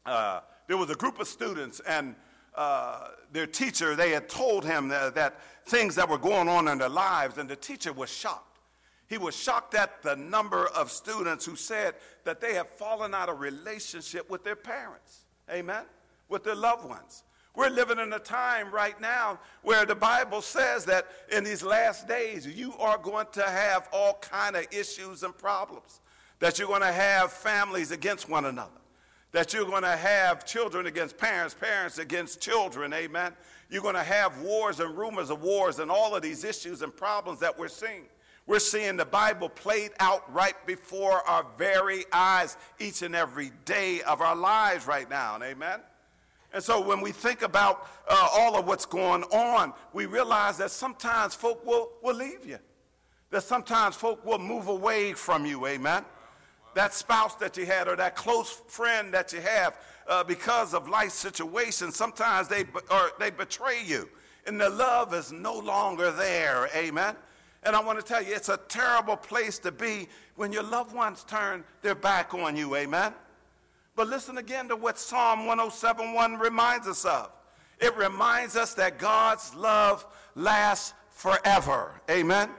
uh, 0.05 0.41
there 0.67 0.77
was 0.77 0.91
a 0.91 0.95
group 0.95 1.19
of 1.19 1.27
students, 1.27 1.79
and 1.87 2.15
uh, 2.53 3.07
their 3.31 3.47
teacher, 3.47 3.95
they 3.95 4.11
had 4.11 4.29
told 4.29 4.63
him 4.63 4.89
that, 4.89 5.15
that 5.15 5.39
things 5.65 5.95
that 5.95 6.07
were 6.07 6.19
going 6.19 6.47
on 6.47 6.67
in 6.67 6.77
their 6.77 6.89
lives, 6.89 7.39
and 7.39 7.49
the 7.49 7.55
teacher 7.55 7.93
was 7.93 8.11
shocked. 8.11 8.59
He 9.07 9.17
was 9.17 9.35
shocked 9.35 9.73
at 9.73 10.03
the 10.03 10.15
number 10.15 10.67
of 10.67 10.91
students 10.91 11.43
who 11.45 11.55
said 11.55 11.95
that 12.25 12.39
they 12.39 12.53
have 12.53 12.69
fallen 12.69 13.15
out 13.15 13.29
of 13.29 13.39
relationship 13.39 14.29
with 14.29 14.43
their 14.43 14.55
parents. 14.55 15.21
Amen? 15.49 15.85
with 16.29 16.43
their 16.43 16.55
loved 16.55 16.87
ones. 16.87 17.23
We're 17.55 17.69
living 17.69 17.99
in 17.99 18.13
a 18.13 18.19
time 18.19 18.71
right 18.71 18.99
now 19.01 19.39
where 19.63 19.85
the 19.85 19.95
Bible 19.95 20.41
says 20.41 20.85
that 20.85 21.07
in 21.31 21.43
these 21.43 21.63
last 21.63 22.07
days 22.07 22.47
you 22.47 22.73
are 22.75 22.97
going 22.97 23.25
to 23.33 23.43
have 23.43 23.89
all 23.91 24.13
kind 24.21 24.55
of 24.55 24.67
issues 24.71 25.23
and 25.23 25.37
problems. 25.37 25.99
That 26.39 26.57
you're 26.57 26.67
going 26.67 26.81
to 26.81 26.91
have 26.91 27.31
families 27.31 27.91
against 27.91 28.29
one 28.29 28.45
another. 28.45 28.71
That 29.31 29.53
you're 29.53 29.65
going 29.65 29.83
to 29.83 29.95
have 29.95 30.45
children 30.45 30.87
against 30.87 31.17
parents, 31.17 31.53
parents 31.53 31.99
against 31.99 32.41
children, 32.41 32.93
amen. 32.93 33.33
You're 33.69 33.83
going 33.83 33.95
to 33.95 34.03
have 34.03 34.41
wars 34.41 34.79
and 34.79 34.97
rumors 34.97 35.29
of 35.29 35.43
wars 35.43 35.79
and 35.79 35.91
all 35.91 36.15
of 36.15 36.23
these 36.23 36.43
issues 36.43 36.81
and 36.81 36.95
problems 36.95 37.39
that 37.41 37.57
we're 37.57 37.67
seeing. 37.67 38.05
We're 38.47 38.57
seeing 38.57 38.97
the 38.97 39.05
Bible 39.05 39.47
played 39.47 39.91
out 39.99 40.33
right 40.33 40.55
before 40.65 41.21
our 41.29 41.45
very 41.59 42.05
eyes 42.11 42.57
each 42.79 43.03
and 43.03 43.15
every 43.15 43.51
day 43.65 44.01
of 44.01 44.21
our 44.21 44.35
lives 44.35 44.87
right 44.87 45.07
now, 45.07 45.37
amen. 45.43 45.81
And 46.51 46.63
so 46.63 46.81
when 46.81 46.99
we 46.99 47.11
think 47.11 47.43
about 47.43 47.87
uh, 48.07 48.29
all 48.33 48.57
of 48.57 48.65
what's 48.65 48.87
going 48.87 49.21
on, 49.25 49.73
we 49.93 50.07
realize 50.07 50.57
that 50.57 50.71
sometimes 50.71 51.35
folk 51.35 51.63
will, 51.63 51.91
will 52.01 52.15
leave 52.15 52.43
you. 52.43 52.57
That 53.29 53.43
sometimes 53.43 53.95
folk 53.95 54.25
will 54.25 54.39
move 54.39 54.67
away 54.67 55.13
from 55.13 55.45
you, 55.45 55.67
amen? 55.67 56.03
That 56.79 56.93
spouse 56.93 57.35
that 57.35 57.57
you 57.57 57.65
had 57.65 57.89
or 57.89 57.97
that 57.97 58.15
close 58.15 58.61
friend 58.67 59.13
that 59.13 59.33
you 59.33 59.41
have 59.41 59.75
uh, 60.07 60.23
because 60.23 60.73
of 60.73 60.87
life 60.87 61.11
situations, 61.11 61.97
sometimes 61.97 62.47
they, 62.47 62.61
or 62.89 63.11
they 63.19 63.31
betray 63.31 63.83
you 63.85 64.07
and 64.45 64.61
the 64.61 64.69
love 64.69 65.13
is 65.13 65.33
no 65.33 65.59
longer 65.59 66.09
there, 66.09 66.69
amen? 66.73 67.17
And 67.63 67.75
I 67.75 67.81
want 67.81 67.99
to 67.99 68.05
tell 68.05 68.23
you, 68.23 68.33
it's 68.33 68.47
a 68.47 68.61
terrible 68.69 69.17
place 69.17 69.59
to 69.59 69.73
be 69.73 70.07
when 70.37 70.53
your 70.53 70.63
loved 70.63 70.95
ones 70.95 71.25
turn 71.25 71.65
their 71.81 71.95
back 71.95 72.33
on 72.33 72.55
you, 72.55 72.73
amen? 72.77 73.13
But 73.97 74.07
listen 74.07 74.37
again 74.37 74.69
to 74.69 74.77
what 74.77 74.97
Psalm 74.97 75.39
107.1 75.39 76.39
reminds 76.39 76.87
us 76.87 77.03
of. 77.03 77.29
It 77.81 77.93
reminds 77.97 78.55
us 78.55 78.73
that 78.75 78.99
God's 78.99 79.53
love 79.53 80.05
lasts 80.33 80.93
forever. 81.09 81.99
Amen? 82.09 82.49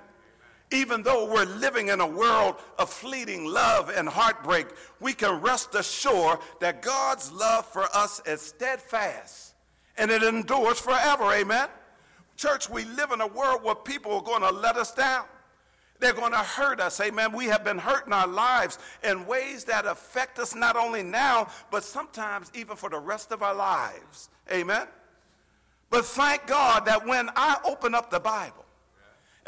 Even 0.72 1.02
though 1.02 1.30
we're 1.30 1.44
living 1.44 1.88
in 1.88 2.00
a 2.00 2.06
world 2.06 2.56
of 2.78 2.90
fleeting 2.90 3.44
love 3.44 3.90
and 3.90 4.08
heartbreak, 4.08 4.66
we 5.00 5.12
can 5.12 5.40
rest 5.40 5.74
assured 5.74 6.38
that 6.60 6.80
God's 6.80 7.32
love 7.32 7.66
for 7.66 7.84
us 7.94 8.22
is 8.24 8.40
steadfast 8.40 9.54
and 9.96 10.10
it 10.10 10.22
endures 10.22 10.78
forever. 10.78 11.32
Amen? 11.32 11.68
Church, 12.36 12.70
we 12.70 12.84
live 12.84 13.10
in 13.10 13.20
a 13.20 13.26
world 13.26 13.64
where 13.64 13.74
people 13.74 14.12
are 14.12 14.22
going 14.22 14.42
to 14.42 14.50
let 14.50 14.76
us 14.76 14.94
down. 14.94 15.24
They're 15.98 16.14
going 16.14 16.32
to 16.32 16.38
hurt 16.38 16.80
us. 16.80 16.98
Amen. 17.00 17.32
We 17.32 17.46
have 17.46 17.64
been 17.64 17.76
hurt 17.76 18.06
in 18.06 18.12
our 18.12 18.26
lives 18.26 18.78
in 19.04 19.26
ways 19.26 19.64
that 19.64 19.84
affect 19.84 20.38
us 20.38 20.54
not 20.54 20.76
only 20.76 21.02
now, 21.02 21.48
but 21.70 21.84
sometimes 21.84 22.50
even 22.54 22.76
for 22.76 22.88
the 22.88 22.98
rest 22.98 23.32
of 23.32 23.42
our 23.42 23.54
lives. 23.54 24.30
Amen. 24.50 24.86
But 25.90 26.06
thank 26.06 26.46
God 26.46 26.86
that 26.86 27.06
when 27.06 27.28
I 27.36 27.58
open 27.64 27.94
up 27.94 28.10
the 28.10 28.20
Bible 28.20 28.64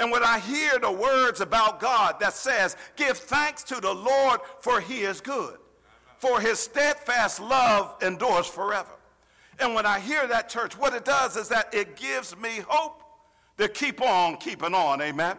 and 0.03 0.11
when 0.11 0.25
I 0.25 0.41
hear 0.41 0.81
the 0.81 0.91
words 0.91 1.41
about 1.41 1.79
God 1.79 2.19
that 2.19 2.33
says, 2.33 2.77
Give 2.97 3.17
thanks 3.17 3.63
to 3.63 3.77
the 3.77 3.95
Lord, 3.95 4.41
for 4.59 4.81
he 4.81 5.03
is 5.03 5.21
good, 5.21 5.59
for 6.19 6.41
his 6.41 6.59
steadfast 6.59 7.39
love 7.39 8.03
endures 8.03 8.49
forever. 8.49 8.97
And 9.61 9.77
when 9.77 9.87
I 9.87 10.01
hear 10.01 10.27
that, 10.27 10.49
church, 10.49 10.77
what 10.77 10.93
it 10.93 11.05
does 11.05 11.37
is 11.37 11.47
that 11.51 11.73
it 11.73 11.95
gives 11.95 12.37
me 12.37 12.65
hope 12.67 13.01
to 13.59 13.69
keep 13.69 14.03
on 14.03 14.39
keeping 14.39 14.75
on. 14.75 15.01
Amen. 15.01 15.37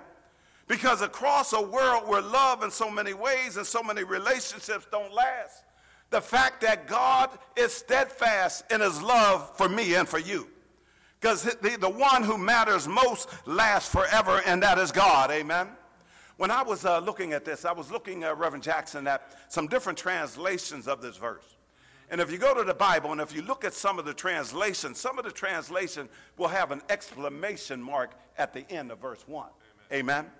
Because 0.69 1.01
across 1.01 1.51
a 1.51 1.61
world 1.61 2.07
where 2.07 2.21
love 2.21 2.63
in 2.63 2.71
so 2.71 2.89
many 2.89 3.13
ways 3.13 3.57
and 3.57 3.67
so 3.67 3.83
many 3.83 4.05
relationships 4.05 4.87
don't 4.89 5.13
last, 5.13 5.65
the 6.09 6.21
fact 6.21 6.61
that 6.61 6.87
God 6.87 7.31
is 7.57 7.73
steadfast 7.73 8.63
in 8.71 8.79
his 8.79 9.01
love 9.01 9.57
for 9.57 9.67
me 9.67 9.95
and 9.95 10.07
for 10.07 10.19
you. 10.19 10.47
Because 11.23 11.43
the, 11.43 11.77
the 11.79 11.89
one 11.89 12.21
who 12.21 12.37
matters 12.37 12.85
most 12.85 13.29
lasts 13.45 13.89
forever, 13.89 14.41
and 14.45 14.61
that 14.61 14.77
is 14.77 14.91
God. 14.91 15.31
Amen. 15.31 15.69
When 16.35 16.51
I 16.51 16.63
was 16.63 16.83
uh, 16.83 16.99
looking 16.99 17.31
at 17.31 17.45
this, 17.45 17.63
I 17.63 17.71
was 17.71 17.89
looking 17.89 18.25
at 18.25 18.37
Reverend 18.37 18.61
Jackson 18.61 19.07
at 19.07 19.31
some 19.47 19.67
different 19.67 19.97
translations 19.97 20.85
of 20.85 21.01
this 21.01 21.15
verse. 21.15 21.55
And 22.09 22.19
if 22.19 22.29
you 22.29 22.37
go 22.37 22.53
to 22.53 22.65
the 22.65 22.73
Bible 22.73 23.13
and 23.13 23.21
if 23.21 23.33
you 23.33 23.41
look 23.41 23.63
at 23.63 23.73
some 23.73 23.99
of 23.99 24.03
the 24.03 24.13
translations, 24.13 24.99
some 24.99 25.17
of 25.17 25.23
the 25.23 25.31
translation 25.31 26.09
will 26.37 26.49
have 26.49 26.71
an 26.71 26.81
exclamation 26.89 27.81
mark 27.81 28.19
at 28.37 28.53
the 28.53 28.69
end 28.69 28.91
of 28.91 28.99
verse 28.99 29.23
1. 29.25 29.47
Amen. 29.93 30.01
Amen. 30.01 30.31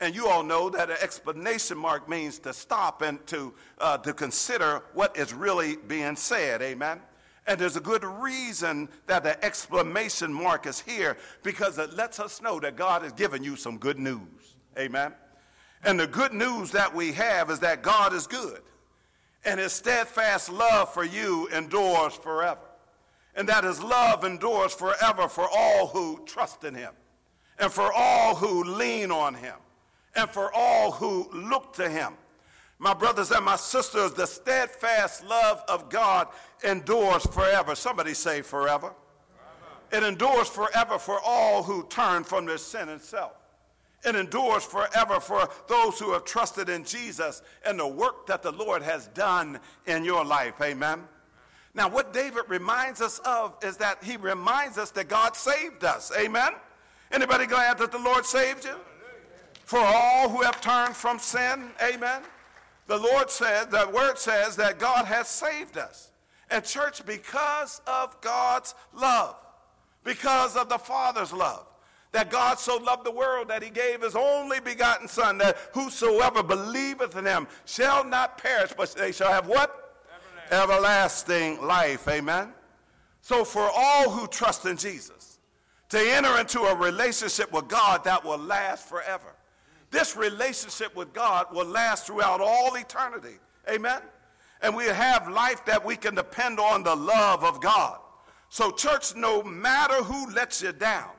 And 0.00 0.12
you 0.12 0.26
all 0.26 0.42
know 0.42 0.68
that 0.70 0.90
an 0.90 0.96
explanation 1.02 1.78
mark 1.78 2.08
means 2.08 2.40
to 2.40 2.52
stop 2.52 3.02
and 3.02 3.24
to, 3.28 3.54
uh, 3.78 3.98
to 3.98 4.12
consider 4.12 4.82
what 4.92 5.16
is 5.16 5.32
really 5.32 5.76
being 5.76 6.16
said. 6.16 6.62
Amen. 6.62 7.00
And 7.46 7.60
there's 7.60 7.76
a 7.76 7.80
good 7.80 8.04
reason 8.04 8.88
that 9.06 9.22
the 9.22 9.42
exclamation 9.44 10.32
mark 10.32 10.66
is 10.66 10.80
here 10.80 11.16
because 11.42 11.78
it 11.78 11.94
lets 11.94 12.18
us 12.18 12.42
know 12.42 12.58
that 12.60 12.76
God 12.76 13.02
has 13.02 13.12
given 13.12 13.44
you 13.44 13.56
some 13.56 13.78
good 13.78 13.98
news. 13.98 14.56
Amen. 14.78 15.12
And 15.84 16.00
the 16.00 16.06
good 16.06 16.32
news 16.32 16.72
that 16.72 16.92
we 16.92 17.12
have 17.12 17.50
is 17.50 17.60
that 17.60 17.82
God 17.82 18.12
is 18.12 18.26
good 18.26 18.62
and 19.46 19.60
his 19.60 19.72
steadfast 19.72 20.50
love 20.50 20.92
for 20.92 21.04
you 21.04 21.46
endures 21.48 22.14
forever. 22.14 22.60
And 23.36 23.48
that 23.48 23.64
his 23.64 23.82
love 23.82 24.24
endures 24.24 24.72
forever 24.74 25.28
for 25.28 25.46
all 25.48 25.86
who 25.86 26.22
trust 26.26 26.64
in 26.64 26.74
him 26.74 26.92
and 27.58 27.70
for 27.70 27.92
all 27.92 28.34
who 28.34 28.64
lean 28.64 29.10
on 29.10 29.34
him 29.34 29.54
and 30.16 30.28
for 30.28 30.52
all 30.52 30.90
who 30.90 31.28
look 31.32 31.74
to 31.74 31.88
him. 31.88 32.14
My 32.78 32.92
brothers 32.92 33.30
and 33.30 33.44
my 33.44 33.56
sisters, 33.56 34.12
the 34.12 34.26
steadfast 34.26 35.24
love 35.24 35.62
of 35.68 35.88
God 35.88 36.28
endures 36.62 37.24
forever. 37.26 37.74
Somebody 37.74 38.12
say 38.12 38.42
forever. 38.42 38.92
It 39.92 40.02
endures 40.02 40.48
forever 40.48 40.98
for 40.98 41.18
all 41.24 41.62
who 41.62 41.86
turn 41.88 42.24
from 42.24 42.44
their 42.44 42.58
sin 42.58 42.88
and 42.88 43.00
self. 43.00 43.32
It 44.04 44.14
endures 44.14 44.64
forever 44.64 45.20
for 45.20 45.48
those 45.68 45.98
who 45.98 46.12
have 46.12 46.24
trusted 46.24 46.68
in 46.68 46.84
Jesus 46.84 47.42
and 47.64 47.78
the 47.78 47.86
work 47.86 48.26
that 48.26 48.42
the 48.42 48.52
Lord 48.52 48.82
has 48.82 49.06
done 49.08 49.58
in 49.86 50.04
your 50.04 50.24
life. 50.24 50.60
Amen. 50.60 51.04
Now, 51.74 51.88
what 51.88 52.12
David 52.12 52.42
reminds 52.48 53.00
us 53.00 53.20
of 53.20 53.56
is 53.62 53.76
that 53.78 54.02
he 54.02 54.16
reminds 54.16 54.76
us 54.76 54.90
that 54.92 55.08
God 55.08 55.34
saved 55.34 55.84
us. 55.84 56.12
Amen. 56.18 56.50
Anybody 57.10 57.46
glad 57.46 57.78
that 57.78 57.92
the 57.92 57.98
Lord 57.98 58.26
saved 58.26 58.64
you? 58.64 58.76
for 59.66 59.80
all 59.80 60.28
who 60.28 60.42
have 60.42 60.60
turned 60.60 60.94
from 60.94 61.18
sin. 61.18 61.70
Amen. 61.82 62.22
The 62.86 62.96
Lord 62.96 63.30
said, 63.30 63.70
the 63.70 63.90
word 63.92 64.18
says 64.18 64.56
that 64.56 64.78
God 64.78 65.06
has 65.06 65.28
saved 65.28 65.76
us. 65.76 66.10
And 66.50 66.64
church, 66.64 67.04
because 67.04 67.80
of 67.86 68.20
God's 68.20 68.74
love, 68.94 69.36
because 70.04 70.56
of 70.56 70.68
the 70.68 70.78
Father's 70.78 71.32
love, 71.32 71.66
that 72.12 72.30
God 72.30 72.58
so 72.58 72.76
loved 72.76 73.04
the 73.04 73.10
world 73.10 73.48
that 73.48 73.62
he 73.62 73.70
gave 73.70 74.02
his 74.02 74.14
only 74.14 74.60
begotten 74.60 75.08
Son, 75.08 75.38
that 75.38 75.58
whosoever 75.72 76.42
believeth 76.42 77.16
in 77.16 77.26
him 77.26 77.48
shall 77.64 78.04
not 78.04 78.38
perish, 78.38 78.72
but 78.76 78.94
they 78.94 79.10
shall 79.10 79.32
have 79.32 79.48
what? 79.48 79.98
Everlasting, 80.50 81.56
Everlasting 81.56 81.66
life. 81.66 82.08
Amen. 82.08 82.52
So 83.20 83.44
for 83.44 83.68
all 83.74 84.08
who 84.08 84.28
trust 84.28 84.64
in 84.64 84.76
Jesus, 84.76 85.40
to 85.88 85.98
enter 85.98 86.38
into 86.38 86.60
a 86.60 86.74
relationship 86.74 87.52
with 87.52 87.68
God 87.68 88.04
that 88.04 88.24
will 88.24 88.38
last 88.38 88.88
forever 88.88 89.35
this 89.90 90.16
relationship 90.16 90.94
with 90.96 91.12
God 91.12 91.46
will 91.52 91.66
last 91.66 92.06
throughout 92.06 92.40
all 92.40 92.74
eternity. 92.74 93.36
Amen? 93.70 94.00
And 94.62 94.74
we 94.74 94.84
have 94.84 95.28
life 95.28 95.64
that 95.66 95.84
we 95.84 95.96
can 95.96 96.14
depend 96.14 96.58
on 96.58 96.82
the 96.82 96.94
love 96.94 97.44
of 97.44 97.60
God. 97.60 97.98
So, 98.48 98.70
church, 98.70 99.14
no 99.14 99.42
matter 99.42 100.02
who 100.02 100.30
lets 100.30 100.62
you 100.62 100.72
down, 100.72 101.10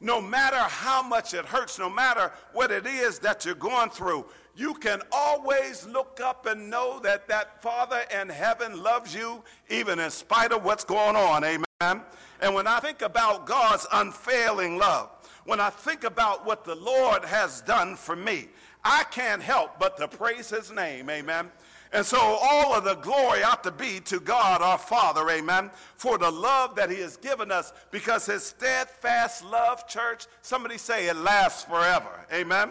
no 0.00 0.20
matter 0.20 0.56
how 0.56 1.02
much 1.02 1.34
it 1.34 1.44
hurts, 1.44 1.78
no 1.78 1.88
matter 1.88 2.32
what 2.52 2.70
it 2.70 2.86
is 2.86 3.18
that 3.20 3.44
you're 3.44 3.54
going 3.54 3.90
through, 3.90 4.26
you 4.56 4.74
can 4.74 5.00
always 5.10 5.86
look 5.86 6.20
up 6.22 6.46
and 6.46 6.70
know 6.70 7.00
that 7.00 7.26
that 7.28 7.62
Father 7.62 8.02
in 8.20 8.28
heaven 8.28 8.82
loves 8.82 9.14
you 9.14 9.42
even 9.68 9.98
in 9.98 10.10
spite 10.10 10.52
of 10.52 10.64
what's 10.64 10.84
going 10.84 11.16
on. 11.16 11.44
Amen. 11.44 12.02
And 12.40 12.54
when 12.54 12.66
I 12.66 12.80
think 12.80 13.02
about 13.02 13.46
God's 13.46 13.86
unfailing 13.92 14.78
love, 14.78 15.10
when 15.44 15.60
I 15.60 15.70
think 15.70 16.04
about 16.04 16.46
what 16.46 16.64
the 16.64 16.74
Lord 16.74 17.24
has 17.24 17.60
done 17.62 17.96
for 17.96 18.16
me, 18.16 18.48
I 18.84 19.04
can't 19.04 19.42
help 19.42 19.78
but 19.78 19.96
to 19.98 20.08
praise 20.08 20.50
his 20.50 20.70
name. 20.70 21.08
Amen. 21.08 21.50
And 21.92 22.04
so 22.04 22.18
all 22.18 22.74
of 22.74 22.82
the 22.82 22.96
glory 22.96 23.44
ought 23.44 23.62
to 23.62 23.70
be 23.70 24.00
to 24.00 24.18
God 24.18 24.60
our 24.62 24.78
Father, 24.78 25.30
amen, 25.30 25.70
for 25.96 26.18
the 26.18 26.30
love 26.30 26.74
that 26.74 26.90
he 26.90 27.00
has 27.00 27.16
given 27.16 27.52
us 27.52 27.72
because 27.92 28.26
his 28.26 28.42
steadfast 28.42 29.44
love, 29.44 29.86
church, 29.86 30.26
somebody 30.42 30.76
say 30.76 31.06
it 31.06 31.14
lasts 31.14 31.62
forever, 31.62 32.26
amen. 32.32 32.70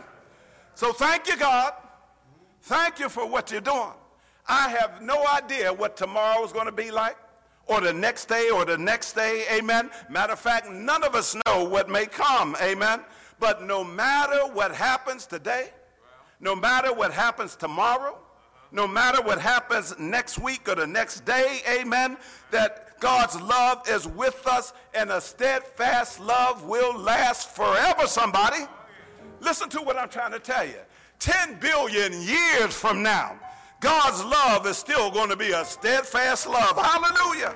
So 0.76 0.92
thank 0.92 1.28
you, 1.28 1.38
God. 1.38 1.72
Thank 2.64 3.00
you 3.00 3.08
for 3.08 3.26
what 3.26 3.50
you're 3.50 3.62
doing. 3.62 3.94
I 4.46 4.68
have 4.70 5.02
no 5.02 5.26
idea 5.28 5.72
what 5.72 5.96
tomorrow 5.96 6.44
is 6.44 6.52
going 6.52 6.66
to 6.66 6.74
be 6.74 6.92
like 6.92 7.16
or 7.68 7.82
the 7.82 7.94
next 7.94 8.26
day 8.26 8.50
or 8.50 8.66
the 8.66 8.78
next 8.78 9.14
day, 9.14 9.46
amen. 9.52 9.90
Matter 10.10 10.34
of 10.34 10.40
fact, 10.40 10.70
none 10.70 11.04
of 11.04 11.16
us 11.16 11.36
know 11.46 11.64
what 11.64 11.90
may 11.90 12.06
come, 12.06 12.56
amen. 12.62 13.02
But 13.40 13.64
no 13.64 13.84
matter 13.84 14.48
what 14.54 14.74
happens 14.74 15.26
today, 15.26 15.72
no 16.40 16.56
matter 16.56 16.94
what 16.94 17.14
happens 17.14 17.56
tomorrow, 17.56 18.18
no 18.72 18.88
matter 18.88 19.22
what 19.22 19.40
happens 19.40 19.98
next 20.00 20.40
week 20.40 20.68
or 20.68 20.76
the 20.76 20.88
next 20.88 21.26
day, 21.26 21.62
amen, 21.70 22.18
that 22.52 23.00
God's 23.00 23.40
love 23.42 23.88
is 23.88 24.08
with 24.08 24.46
us 24.48 24.74
and 24.94 25.12
a 25.12 25.22
steadfast 25.22 26.20
love 26.20 26.64
will 26.64 26.98
last 26.98 27.56
forever, 27.56 28.08
somebody. 28.08 28.66
Listen 29.42 29.70
to 29.70 29.82
what 29.82 29.98
I'm 29.98 30.10
trying 30.10 30.32
to 30.32 30.40
tell 30.40 30.66
you. 30.66 30.80
10 31.20 31.60
billion 31.60 32.14
years 32.22 32.74
from 32.74 33.04
now, 33.04 33.40
God's 33.84 34.24
love 34.24 34.66
is 34.66 34.78
still 34.78 35.12
going 35.12 35.30
to 35.30 35.36
be 35.36 35.52
a 35.52 35.66
steadfast 35.66 36.48
love. 36.48 36.78
Hallelujah. 36.78 37.54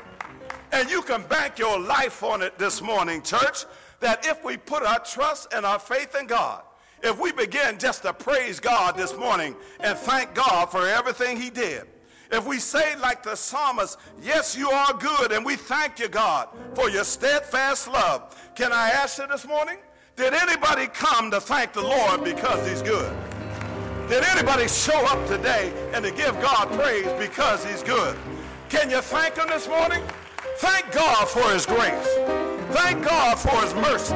And 0.73 0.91
you 0.91 1.01
can 1.01 1.23
bank 1.23 1.57
your 1.57 1.79
life 1.79 2.21
on 2.21 2.41
it 2.41 2.57
this 2.57 2.81
morning, 2.81 3.21
church, 3.21 3.63
that 4.01 4.27
if 4.27 4.43
we 4.43 4.57
put 4.57 4.83
our 4.83 4.99
trust 4.99 5.53
and 5.53 5.65
our 5.65 5.79
faith 5.79 6.17
in 6.19 6.27
God, 6.27 6.63
if 7.01 7.17
we 7.17 7.31
begin 7.31 7.79
just 7.79 8.01
to 8.01 8.11
praise 8.11 8.59
God 8.59 8.97
this 8.97 9.15
morning 9.15 9.55
and 9.79 9.97
thank 9.97 10.35
God 10.35 10.65
for 10.65 10.85
everything 10.85 11.39
He 11.39 11.49
did, 11.49 11.83
if 12.29 12.45
we 12.45 12.59
say, 12.59 12.97
like 12.97 13.23
the 13.23 13.35
psalmist, 13.35 13.97
Yes, 14.21 14.53
you 14.53 14.69
are 14.69 14.93
good, 14.95 15.31
and 15.31 15.45
we 15.45 15.55
thank 15.55 15.97
you, 15.97 16.09
God, 16.09 16.49
for 16.75 16.89
your 16.89 17.05
steadfast 17.05 17.87
love. 17.87 18.35
Can 18.53 18.73
I 18.73 18.89
ask 18.89 19.17
you 19.17 19.27
this 19.27 19.47
morning? 19.47 19.77
Did 20.17 20.33
anybody 20.33 20.87
come 20.87 21.31
to 21.31 21.39
thank 21.39 21.71
the 21.71 21.83
Lord 21.83 22.25
because 22.25 22.67
He's 22.67 22.81
good? 22.81 23.15
Did 24.09 24.23
anybody 24.23 24.67
show 24.67 25.05
up 25.05 25.27
today 25.27 25.73
and 25.93 26.03
to 26.03 26.11
give 26.11 26.39
God 26.41 26.71
praise 26.71 27.11
because 27.19 27.65
He's 27.65 27.84
good? 27.84 28.17
Can 28.69 28.89
you 28.89 29.01
thank 29.01 29.35
Him 29.35 29.47
this 29.49 29.67
morning? 29.67 30.03
Thank 30.57 30.91
God 30.91 31.27
for 31.27 31.43
His 31.51 31.65
grace. 31.65 32.07
Thank 32.71 33.03
God 33.03 33.38
for 33.38 33.55
His 33.61 33.73
mercy. 33.75 34.15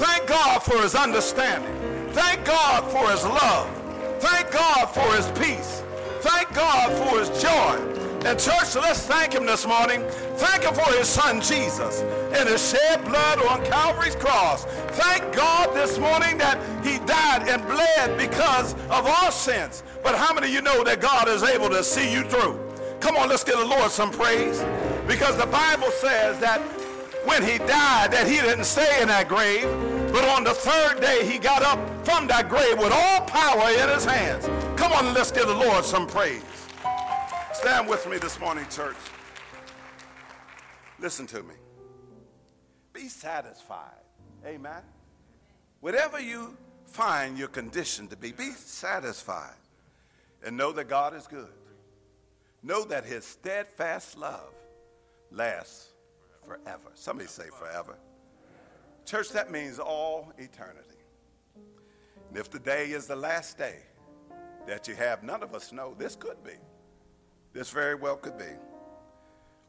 Thank 0.00 0.26
God 0.26 0.62
for 0.62 0.80
His 0.82 0.94
understanding. 0.94 1.78
Thank 2.12 2.44
God 2.46 2.90
for 2.90 3.10
his 3.10 3.22
love. 3.22 3.68
Thank 4.20 4.50
God 4.50 4.86
for 4.86 5.14
his 5.14 5.26
peace. 5.38 5.84
Thank 6.20 6.52
God 6.52 6.90
for 6.98 7.20
his 7.20 7.28
joy. 7.40 7.76
And 8.26 8.38
church, 8.38 8.74
let's 8.74 9.06
thank 9.06 9.34
him 9.34 9.46
this 9.46 9.66
morning. 9.66 10.02
Thank 10.38 10.62
him 10.62 10.72
for 10.72 10.88
his 10.96 11.08
son 11.08 11.40
Jesus 11.40 12.02
and 12.32 12.48
his 12.48 12.70
shed 12.70 13.04
blood 13.04 13.40
on 13.46 13.64
Calvary's 13.64 14.14
cross. 14.14 14.64
Thank 14.94 15.34
God 15.34 15.74
this 15.74 15.98
morning 15.98 16.38
that 16.38 16.58
he 16.84 16.98
died 17.00 17.48
and 17.48 17.60
bled 17.66 18.16
because 18.16 18.74
of 18.88 19.04
our 19.04 19.32
sins. 19.32 19.82
But 20.04 20.14
how 20.14 20.32
many 20.32 20.46
of 20.46 20.52
you 20.52 20.62
know 20.62 20.84
that 20.84 21.00
God 21.00 21.26
is 21.28 21.42
able 21.42 21.68
to 21.70 21.82
see 21.82 22.12
you 22.12 22.22
through? 22.22 22.56
Come 23.00 23.16
on, 23.16 23.28
let's 23.28 23.42
give 23.42 23.58
the 23.58 23.64
Lord 23.64 23.90
some 23.90 24.12
praise. 24.12 24.64
Because 25.08 25.36
the 25.36 25.46
Bible 25.46 25.90
says 25.90 26.38
that 26.38 26.60
when 27.24 27.42
he 27.42 27.58
died 27.58 28.12
that 28.12 28.28
he 28.28 28.36
didn't 28.36 28.64
stay 28.64 29.02
in 29.02 29.08
that 29.08 29.28
grave, 29.28 29.64
but 30.12 30.24
on 30.24 30.44
the 30.44 30.54
third 30.54 31.00
day 31.00 31.28
he 31.28 31.38
got 31.38 31.62
up 31.62 31.78
from 32.06 32.28
that 32.28 32.48
grave 32.48 32.78
with 32.78 32.92
all 32.92 33.22
power 33.22 33.70
in 33.70 33.88
his 33.88 34.04
hands. 34.04 34.46
Come 34.78 34.92
on, 34.92 35.14
let's 35.14 35.32
give 35.32 35.48
the 35.48 35.54
Lord 35.54 35.84
some 35.84 36.06
praise. 36.06 36.42
Stand 37.54 37.88
with 37.88 38.08
me 38.08 38.18
this 38.18 38.38
morning, 38.38 38.64
church. 38.70 38.96
Listen 40.98 41.26
to 41.28 41.42
me. 41.42 41.54
Be 42.92 43.08
satisfied. 43.08 44.02
Amen. 44.44 44.82
Whatever 45.80 46.20
you 46.20 46.56
find 46.86 47.38
your 47.38 47.48
condition 47.48 48.08
to 48.08 48.16
be, 48.16 48.32
be 48.32 48.50
satisfied. 48.52 49.54
And 50.44 50.56
know 50.56 50.72
that 50.72 50.88
God 50.88 51.14
is 51.14 51.26
good. 51.26 51.52
Know 52.62 52.84
that 52.84 53.04
his 53.04 53.24
steadfast 53.24 54.16
love 54.18 54.52
lasts 55.30 55.88
forever. 56.44 56.90
Somebody 56.94 57.28
say 57.28 57.48
forever. 57.56 57.96
Church, 59.04 59.30
that 59.30 59.50
means 59.50 59.78
all 59.78 60.32
eternity. 60.38 60.88
And 62.28 62.36
if 62.36 62.50
the 62.50 62.58
day 62.58 62.90
is 62.90 63.06
the 63.06 63.16
last 63.16 63.58
day 63.58 63.78
that 64.66 64.86
you 64.86 64.94
have, 64.96 65.22
none 65.22 65.42
of 65.42 65.54
us 65.54 65.72
know. 65.72 65.94
This 65.96 66.14
could 66.14 66.42
be. 66.44 66.52
This 67.52 67.70
very 67.70 67.94
well 67.94 68.16
could 68.16 68.36
be. 68.36 68.44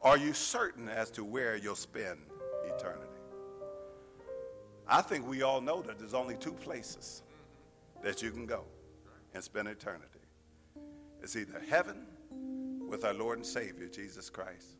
Are 0.01 0.17
you 0.17 0.33
certain 0.33 0.87
as 0.87 1.11
to 1.11 1.25
where 1.25 1.57
you'll 1.57 1.75
spend 1.75 2.19
eternity? 2.65 3.05
I 4.87 5.01
think 5.01 5.27
we 5.27 5.41
all 5.41 5.59
know 5.59 5.81
that 5.81 5.99
there's 5.99 6.13
only 6.13 6.35
two 6.37 6.53
places 6.53 7.21
that 8.01 8.21
you 8.21 8.31
can 8.31 8.45
go 8.45 8.63
and 9.33 9.43
spend 9.43 9.67
eternity. 9.67 10.05
It's 11.21 11.35
either 11.35 11.61
heaven 11.69 12.07
with 12.87 13.03
our 13.03 13.13
Lord 13.13 13.39
and 13.39 13.45
Savior, 13.45 13.87
Jesus 13.87 14.29
Christ, 14.29 14.77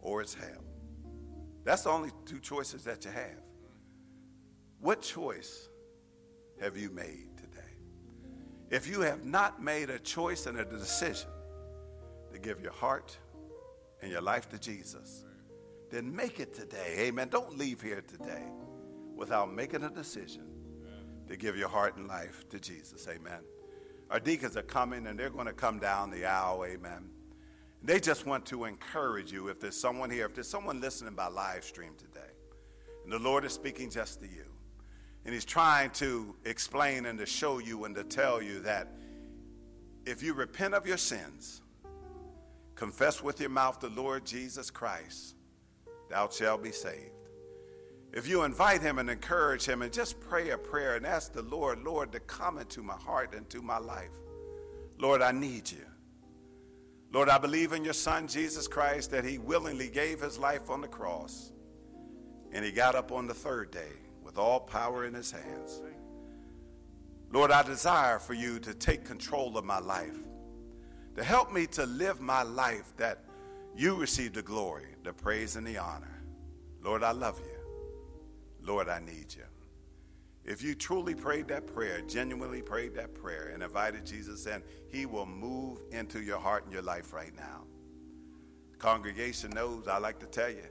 or 0.00 0.20
it's 0.20 0.34
hell. 0.34 0.64
That's 1.64 1.82
the 1.82 1.90
only 1.90 2.10
two 2.26 2.40
choices 2.40 2.84
that 2.84 3.04
you 3.04 3.12
have. 3.12 3.40
What 4.80 5.00
choice 5.00 5.68
have 6.60 6.76
you 6.76 6.90
made 6.90 7.28
today? 7.36 7.60
If 8.68 8.88
you 8.88 9.00
have 9.02 9.24
not 9.24 9.62
made 9.62 9.90
a 9.90 9.98
choice 9.98 10.46
and 10.46 10.58
a 10.58 10.64
decision 10.64 11.30
to 12.32 12.38
give 12.38 12.60
your 12.60 12.72
heart 12.72 13.16
and 14.02 14.10
your 14.10 14.22
life 14.22 14.48
to 14.50 14.58
Jesus, 14.58 15.24
then 15.90 16.14
make 16.14 16.40
it 16.40 16.54
today. 16.54 16.94
Amen. 16.98 17.28
Don't 17.28 17.58
leave 17.58 17.80
here 17.82 18.02
today 18.02 18.44
without 19.16 19.52
making 19.52 19.82
a 19.82 19.90
decision 19.90 20.46
to 21.28 21.36
give 21.36 21.56
your 21.56 21.68
heart 21.68 21.96
and 21.96 22.08
life 22.08 22.48
to 22.50 22.58
Jesus. 22.58 23.06
Amen. 23.08 23.40
Our 24.10 24.18
deacons 24.18 24.56
are 24.56 24.62
coming 24.62 25.06
and 25.06 25.18
they're 25.18 25.30
going 25.30 25.46
to 25.46 25.52
come 25.52 25.78
down 25.78 26.10
the 26.10 26.24
aisle. 26.24 26.64
Amen. 26.66 27.10
They 27.82 28.00
just 28.00 28.26
want 28.26 28.44
to 28.46 28.64
encourage 28.64 29.32
you 29.32 29.48
if 29.48 29.60
there's 29.60 29.78
someone 29.78 30.10
here, 30.10 30.26
if 30.26 30.34
there's 30.34 30.48
someone 30.48 30.80
listening 30.80 31.14
by 31.14 31.28
live 31.28 31.64
stream 31.64 31.92
today, 31.96 32.20
and 33.04 33.12
the 33.12 33.18
Lord 33.18 33.44
is 33.44 33.52
speaking 33.52 33.90
just 33.90 34.20
to 34.20 34.26
you, 34.26 34.44
and 35.24 35.32
He's 35.32 35.44
trying 35.44 35.90
to 35.90 36.34
explain 36.44 37.06
and 37.06 37.18
to 37.18 37.26
show 37.26 37.58
you 37.58 37.84
and 37.84 37.94
to 37.94 38.04
tell 38.04 38.42
you 38.42 38.60
that 38.60 38.88
if 40.04 40.22
you 40.22 40.34
repent 40.34 40.74
of 40.74 40.86
your 40.86 40.96
sins, 40.96 41.59
confess 42.80 43.22
with 43.22 43.38
your 43.38 43.50
mouth 43.50 43.78
the 43.78 43.90
Lord 43.90 44.24
Jesus 44.24 44.70
Christ, 44.70 45.34
thou 46.08 46.30
shalt 46.30 46.62
be 46.62 46.72
saved. 46.72 47.28
If 48.14 48.26
you 48.26 48.42
invite 48.44 48.80
him 48.80 48.98
and 48.98 49.10
encourage 49.10 49.66
him 49.66 49.82
and 49.82 49.92
just 49.92 50.18
pray 50.18 50.48
a 50.48 50.56
prayer 50.56 50.96
and 50.96 51.04
ask 51.04 51.34
the 51.34 51.42
Lord, 51.42 51.84
Lord, 51.84 52.10
to 52.12 52.20
come 52.20 52.56
into 52.56 52.82
my 52.82 52.94
heart 52.94 53.34
and 53.34 53.46
to 53.50 53.60
my 53.60 53.76
life. 53.76 54.16
Lord, 54.98 55.20
I 55.20 55.30
need 55.30 55.70
you. 55.70 55.84
Lord, 57.12 57.28
I 57.28 57.36
believe 57.36 57.74
in 57.74 57.84
your 57.84 57.92
Son, 57.92 58.26
Jesus 58.26 58.66
Christ, 58.66 59.10
that 59.10 59.26
he 59.26 59.36
willingly 59.36 59.90
gave 59.90 60.22
his 60.22 60.38
life 60.38 60.70
on 60.70 60.80
the 60.80 60.88
cross 60.88 61.52
and 62.50 62.64
he 62.64 62.72
got 62.72 62.94
up 62.94 63.12
on 63.12 63.26
the 63.26 63.34
third 63.34 63.70
day 63.70 63.92
with 64.24 64.38
all 64.38 64.58
power 64.58 65.04
in 65.04 65.12
his 65.12 65.30
hands. 65.30 65.82
Lord, 67.30 67.50
I 67.50 67.62
desire 67.62 68.18
for 68.18 68.32
you 68.32 68.58
to 68.60 68.72
take 68.72 69.04
control 69.04 69.58
of 69.58 69.66
my 69.66 69.80
life, 69.80 70.16
to 71.20 71.26
help 71.26 71.52
me 71.52 71.66
to 71.66 71.84
live 71.84 72.18
my 72.22 72.42
life 72.42 72.94
that 72.96 73.18
you 73.76 73.94
receive 73.94 74.32
the 74.32 74.40
glory, 74.40 74.86
the 75.04 75.12
praise, 75.12 75.54
and 75.54 75.66
the 75.66 75.76
honor. 75.76 76.22
Lord, 76.82 77.02
I 77.02 77.12
love 77.12 77.38
you. 77.40 78.66
Lord, 78.66 78.88
I 78.88 79.00
need 79.00 79.26
you. 79.36 79.44
If 80.46 80.62
you 80.62 80.74
truly 80.74 81.14
prayed 81.14 81.46
that 81.48 81.66
prayer, 81.66 82.00
genuinely 82.00 82.62
prayed 82.62 82.94
that 82.94 83.14
prayer, 83.14 83.50
and 83.52 83.62
invited 83.62 84.06
Jesus 84.06 84.46
in, 84.46 84.62
He 84.88 85.04
will 85.04 85.26
move 85.26 85.82
into 85.92 86.22
your 86.22 86.38
heart 86.38 86.64
and 86.64 86.72
your 86.72 86.80
life 86.80 87.12
right 87.12 87.36
now. 87.36 87.64
Congregation 88.78 89.50
knows, 89.50 89.88
I 89.88 89.98
like 89.98 90.20
to 90.20 90.26
tell 90.26 90.48
you, 90.48 90.64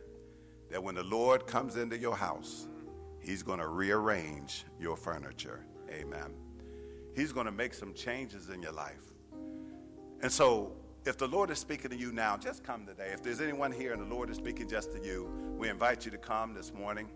that 0.72 0.84
when 0.84 0.96
the 0.96 1.04
Lord 1.04 1.46
comes 1.46 1.76
into 1.76 1.96
your 1.96 2.16
house, 2.16 2.68
He's 3.20 3.44
going 3.44 3.60
to 3.60 3.68
rearrange 3.68 4.66
your 4.80 4.98
furniture. 4.98 5.64
Amen. 5.92 6.34
He's 7.16 7.32
going 7.32 7.46
to 7.46 7.52
make 7.52 7.76
some 7.76 7.94
changes 7.94 8.50
in 8.50 8.64
your 8.64 8.74
life. 8.74 9.04
And 10.22 10.32
so, 10.32 10.74
if 11.06 11.18
the 11.18 11.28
Lord 11.28 11.50
is 11.50 11.60
speaking 11.60 11.91
to 11.91 11.98
you 11.98 12.12
now, 12.12 12.36
just 12.36 12.64
come 12.64 12.86
today. 12.86 13.12
If 13.14 13.24
there's 13.24 13.40
anyone 13.40 13.72
here 13.72 13.94
and 13.94 14.02
the 14.02 14.14
Lord 14.14 14.30
is 14.30 14.38
speaking 14.38 14.68
just 14.68 14.91
to 14.91 15.04
you, 15.04 15.30
we 15.58 15.70
invite 15.70 16.04
you 16.04 16.12
to 16.12 16.18
come 16.18 16.54
this 16.54 16.74
morning. 16.74 17.10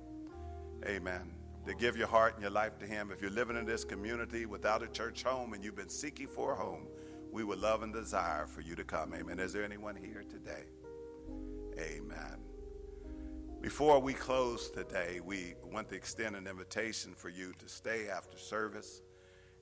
Amen. 0.85 1.31
To 1.67 1.73
give 1.73 1.97
your 1.97 2.07
heart 2.07 2.33
and 2.33 2.41
your 2.41 2.51
life 2.51 2.77
to 2.79 2.85
Him. 2.85 3.11
If 3.11 3.21
you're 3.21 3.31
living 3.31 3.57
in 3.57 3.65
this 3.65 3.83
community 3.83 4.45
without 4.45 4.83
a 4.83 4.87
church 4.87 5.23
home 5.23 5.53
and 5.53 5.63
you've 5.63 5.75
been 5.75 5.89
seeking 5.89 6.27
for 6.27 6.53
a 6.53 6.55
home, 6.55 6.87
we 7.31 7.43
would 7.43 7.59
love 7.59 7.83
and 7.83 7.93
desire 7.93 8.45
for 8.47 8.61
you 8.61 8.75
to 8.75 8.83
come. 8.85 9.13
Amen. 9.13 9.39
Is 9.39 9.51
there 9.51 9.65
anyone 9.65 9.95
here 9.97 10.23
today? 10.29 10.63
Amen. 11.77 12.37
Before 13.61 13.99
we 13.99 14.13
close 14.13 14.69
today, 14.69 15.19
we 15.23 15.55
want 15.71 15.89
to 15.89 15.95
extend 15.95 16.35
an 16.35 16.47
invitation 16.47 17.13
for 17.15 17.29
you 17.29 17.53
to 17.59 17.67
stay 17.67 18.07
after 18.07 18.37
service 18.37 19.01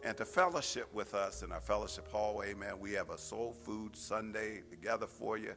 and 0.03 0.17
to 0.17 0.25
fellowship 0.25 0.91
with 0.93 1.13
us 1.13 1.43
in 1.43 1.51
our 1.51 1.61
fellowship 1.61 2.09
hall. 2.11 2.43
Amen. 2.45 2.79
We 2.79 2.93
have 2.93 3.09
a 3.09 3.17
soul 3.17 3.53
food 3.63 3.95
Sunday 3.95 4.61
together 4.69 5.05
for 5.05 5.37
you. 5.37 5.53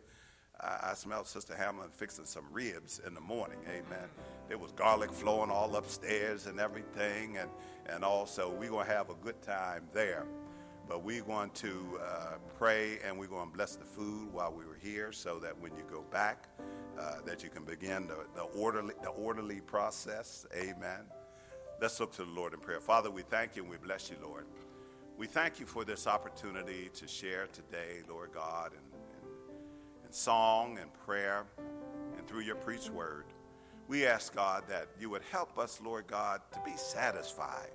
I, 0.61 0.91
I 0.91 0.95
smelled 0.95 1.27
Sister 1.27 1.55
Hamlin 1.55 1.89
fixing 1.91 2.27
some 2.27 2.45
ribs 2.53 3.01
in 3.07 3.15
the 3.15 3.21
morning. 3.21 3.59
Amen. 3.69 4.09
There 4.49 4.59
was 4.59 4.73
garlic 4.73 5.11
flowing 5.11 5.51
all 5.51 5.75
upstairs 5.77 6.47
and 6.47 6.61
everything, 6.61 7.39
and, 7.39 7.49
and 7.87 8.05
also 8.05 8.51
we're 8.51 8.71
going 8.71 8.87
to 8.87 8.93
have 8.93 9.11
a 9.11 9.15
good 9.15 9.41
time 9.43 9.89
there. 9.93 10.27
But 10.87 11.03
we're 11.03 11.23
going 11.23 11.51
to 11.51 11.99
uh, 12.05 12.27
pray 12.59 12.99
and 13.03 13.19
we're 13.19 13.27
going 13.27 13.51
to 13.51 13.57
bless 13.57 13.77
the 13.77 13.87
food 13.87 14.31
while 14.31 14.53
we 14.53 14.67
were 14.67 14.79
here 14.79 15.13
so 15.13 15.39
that 15.39 15.59
when 15.59 15.73
you 15.73 15.85
go 15.91 16.05
back, 16.11 16.49
uh, 17.01 17.17
that 17.25 17.43
you 17.43 17.49
can 17.49 17.65
begin 17.65 18.07
the, 18.07 18.19
the, 18.35 18.43
orderly, 18.43 18.93
the 19.03 19.09
orderly 19.09 19.63
process. 19.63 20.47
Amen. 20.55 21.01
Let's 21.81 21.99
look 22.01 22.13
to 22.13 22.25
the 22.25 22.31
Lord 22.31 22.55
in 22.55 22.61
prayer. 22.61 22.81
Father, 22.81 23.11
we 23.11 23.23
thank 23.23 23.57
you 23.57 23.63
and 23.63 23.71
we 23.71 23.77
bless 23.77 24.09
you, 24.09 24.17
Lord. 24.23 24.47
We 25.17 25.27
thank 25.27 25.61
you 25.61 25.67
for 25.67 25.85
this 25.85 26.07
opportunity 26.07 26.91
to 26.95 27.07
share 27.07 27.47
today, 27.53 28.03
Lord 28.09 28.33
God, 28.33 28.73
in, 28.73 29.29
in, 29.29 30.07
in 30.07 30.13
song 30.13 30.79
and 30.81 30.93
prayer 31.05 31.45
and 32.17 32.27
through 32.27 32.41
your 32.41 32.57
preached 32.57 32.91
word. 32.91 33.25
We 33.87 34.07
ask, 34.07 34.35
God, 34.35 34.65
that 34.69 34.89
you 34.99 35.11
would 35.11 35.23
help 35.31 35.59
us, 35.59 35.81
Lord 35.85 36.07
God, 36.07 36.41
to 36.53 36.61
be 36.65 36.77
satisfied 36.77 37.71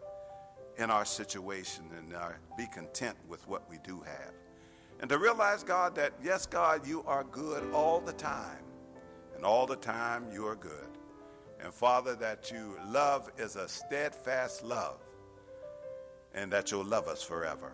in 0.77 0.89
our 0.89 1.05
situation 1.05 1.83
and 1.97 2.15
uh, 2.15 2.29
be 2.57 2.67
content 2.73 3.15
with 3.27 3.47
what 3.47 3.69
we 3.69 3.77
do 3.83 4.01
have. 4.01 4.33
And 5.01 5.09
to 5.09 5.17
realize, 5.17 5.63
God, 5.63 5.95
that 5.95 6.13
yes, 6.23 6.45
God, 6.45 6.87
you 6.87 7.03
are 7.05 7.23
good 7.25 7.71
all 7.73 7.99
the 7.99 8.13
time. 8.13 8.63
And 9.35 9.45
all 9.45 9.65
the 9.65 9.77
time 9.77 10.25
you 10.33 10.45
are 10.47 10.55
good. 10.55 10.88
And 11.61 11.73
Father, 11.73 12.15
that 12.15 12.51
you 12.51 12.77
love 12.87 13.29
is 13.37 13.55
a 13.55 13.67
steadfast 13.67 14.63
love. 14.63 14.99
And 16.33 16.51
that 16.53 16.71
you'll 16.71 16.85
love 16.85 17.07
us 17.07 17.23
forever. 17.23 17.73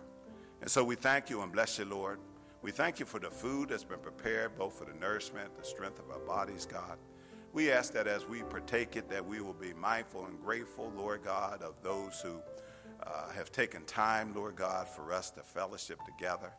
And 0.60 0.70
so 0.70 0.82
we 0.82 0.96
thank 0.96 1.28
you 1.30 1.42
and 1.42 1.52
bless 1.52 1.78
you, 1.78 1.84
Lord. 1.84 2.18
We 2.62 2.70
thank 2.70 2.98
you 2.98 3.06
for 3.06 3.20
the 3.20 3.30
food 3.30 3.68
that's 3.68 3.84
been 3.84 3.98
prepared, 3.98 4.56
both 4.56 4.78
for 4.78 4.86
the 4.86 4.98
nourishment, 4.98 5.56
the 5.56 5.64
strength 5.64 5.98
of 5.98 6.10
our 6.10 6.18
bodies, 6.20 6.66
God. 6.66 6.98
We 7.52 7.70
ask 7.70 7.92
that 7.92 8.06
as 8.06 8.26
we 8.26 8.42
partake 8.42 8.96
it, 8.96 9.08
that 9.10 9.24
we 9.24 9.40
will 9.40 9.54
be 9.54 9.72
mindful 9.72 10.26
and 10.26 10.40
grateful, 10.42 10.92
Lord 10.96 11.22
God, 11.22 11.62
of 11.62 11.74
those 11.82 12.20
who 12.20 12.40
uh, 13.06 13.30
have 13.30 13.52
taken 13.52 13.84
time, 13.84 14.34
Lord 14.34 14.56
God, 14.56 14.88
for 14.88 15.12
us 15.12 15.30
to 15.32 15.42
fellowship 15.42 16.00
together. 16.04 16.52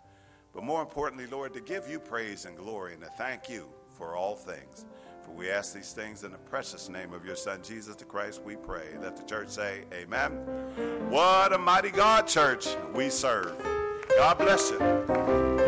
But 0.54 0.64
more 0.64 0.82
importantly, 0.82 1.28
Lord, 1.28 1.54
to 1.54 1.62
give 1.62 1.90
you 1.90 2.00
praise 2.00 2.46
and 2.46 2.56
glory 2.56 2.94
and 2.94 3.02
to 3.04 3.10
thank 3.18 3.50
you 3.50 3.68
for 3.90 4.16
all 4.16 4.36
things. 4.36 4.86
For 5.28 5.34
we 5.34 5.52
ask 5.52 5.74
these 5.74 5.92
things 5.92 6.24
in 6.24 6.32
the 6.32 6.38
precious 6.38 6.88
name 6.88 7.12
of 7.12 7.26
your 7.26 7.36
Son, 7.36 7.60
Jesus 7.62 7.98
the 7.98 8.06
Christ, 8.06 8.42
we 8.46 8.56
pray. 8.56 8.86
Let 9.02 9.18
the 9.18 9.24
church 9.24 9.50
say, 9.50 9.82
Amen. 9.94 10.32
What 11.10 11.52
a 11.52 11.58
mighty 11.58 11.92
God, 11.92 12.28
church, 12.28 12.68
we 12.94 13.10
serve. 13.10 13.54
God 14.18 14.38
bless 14.38 14.72
you. 14.72 15.57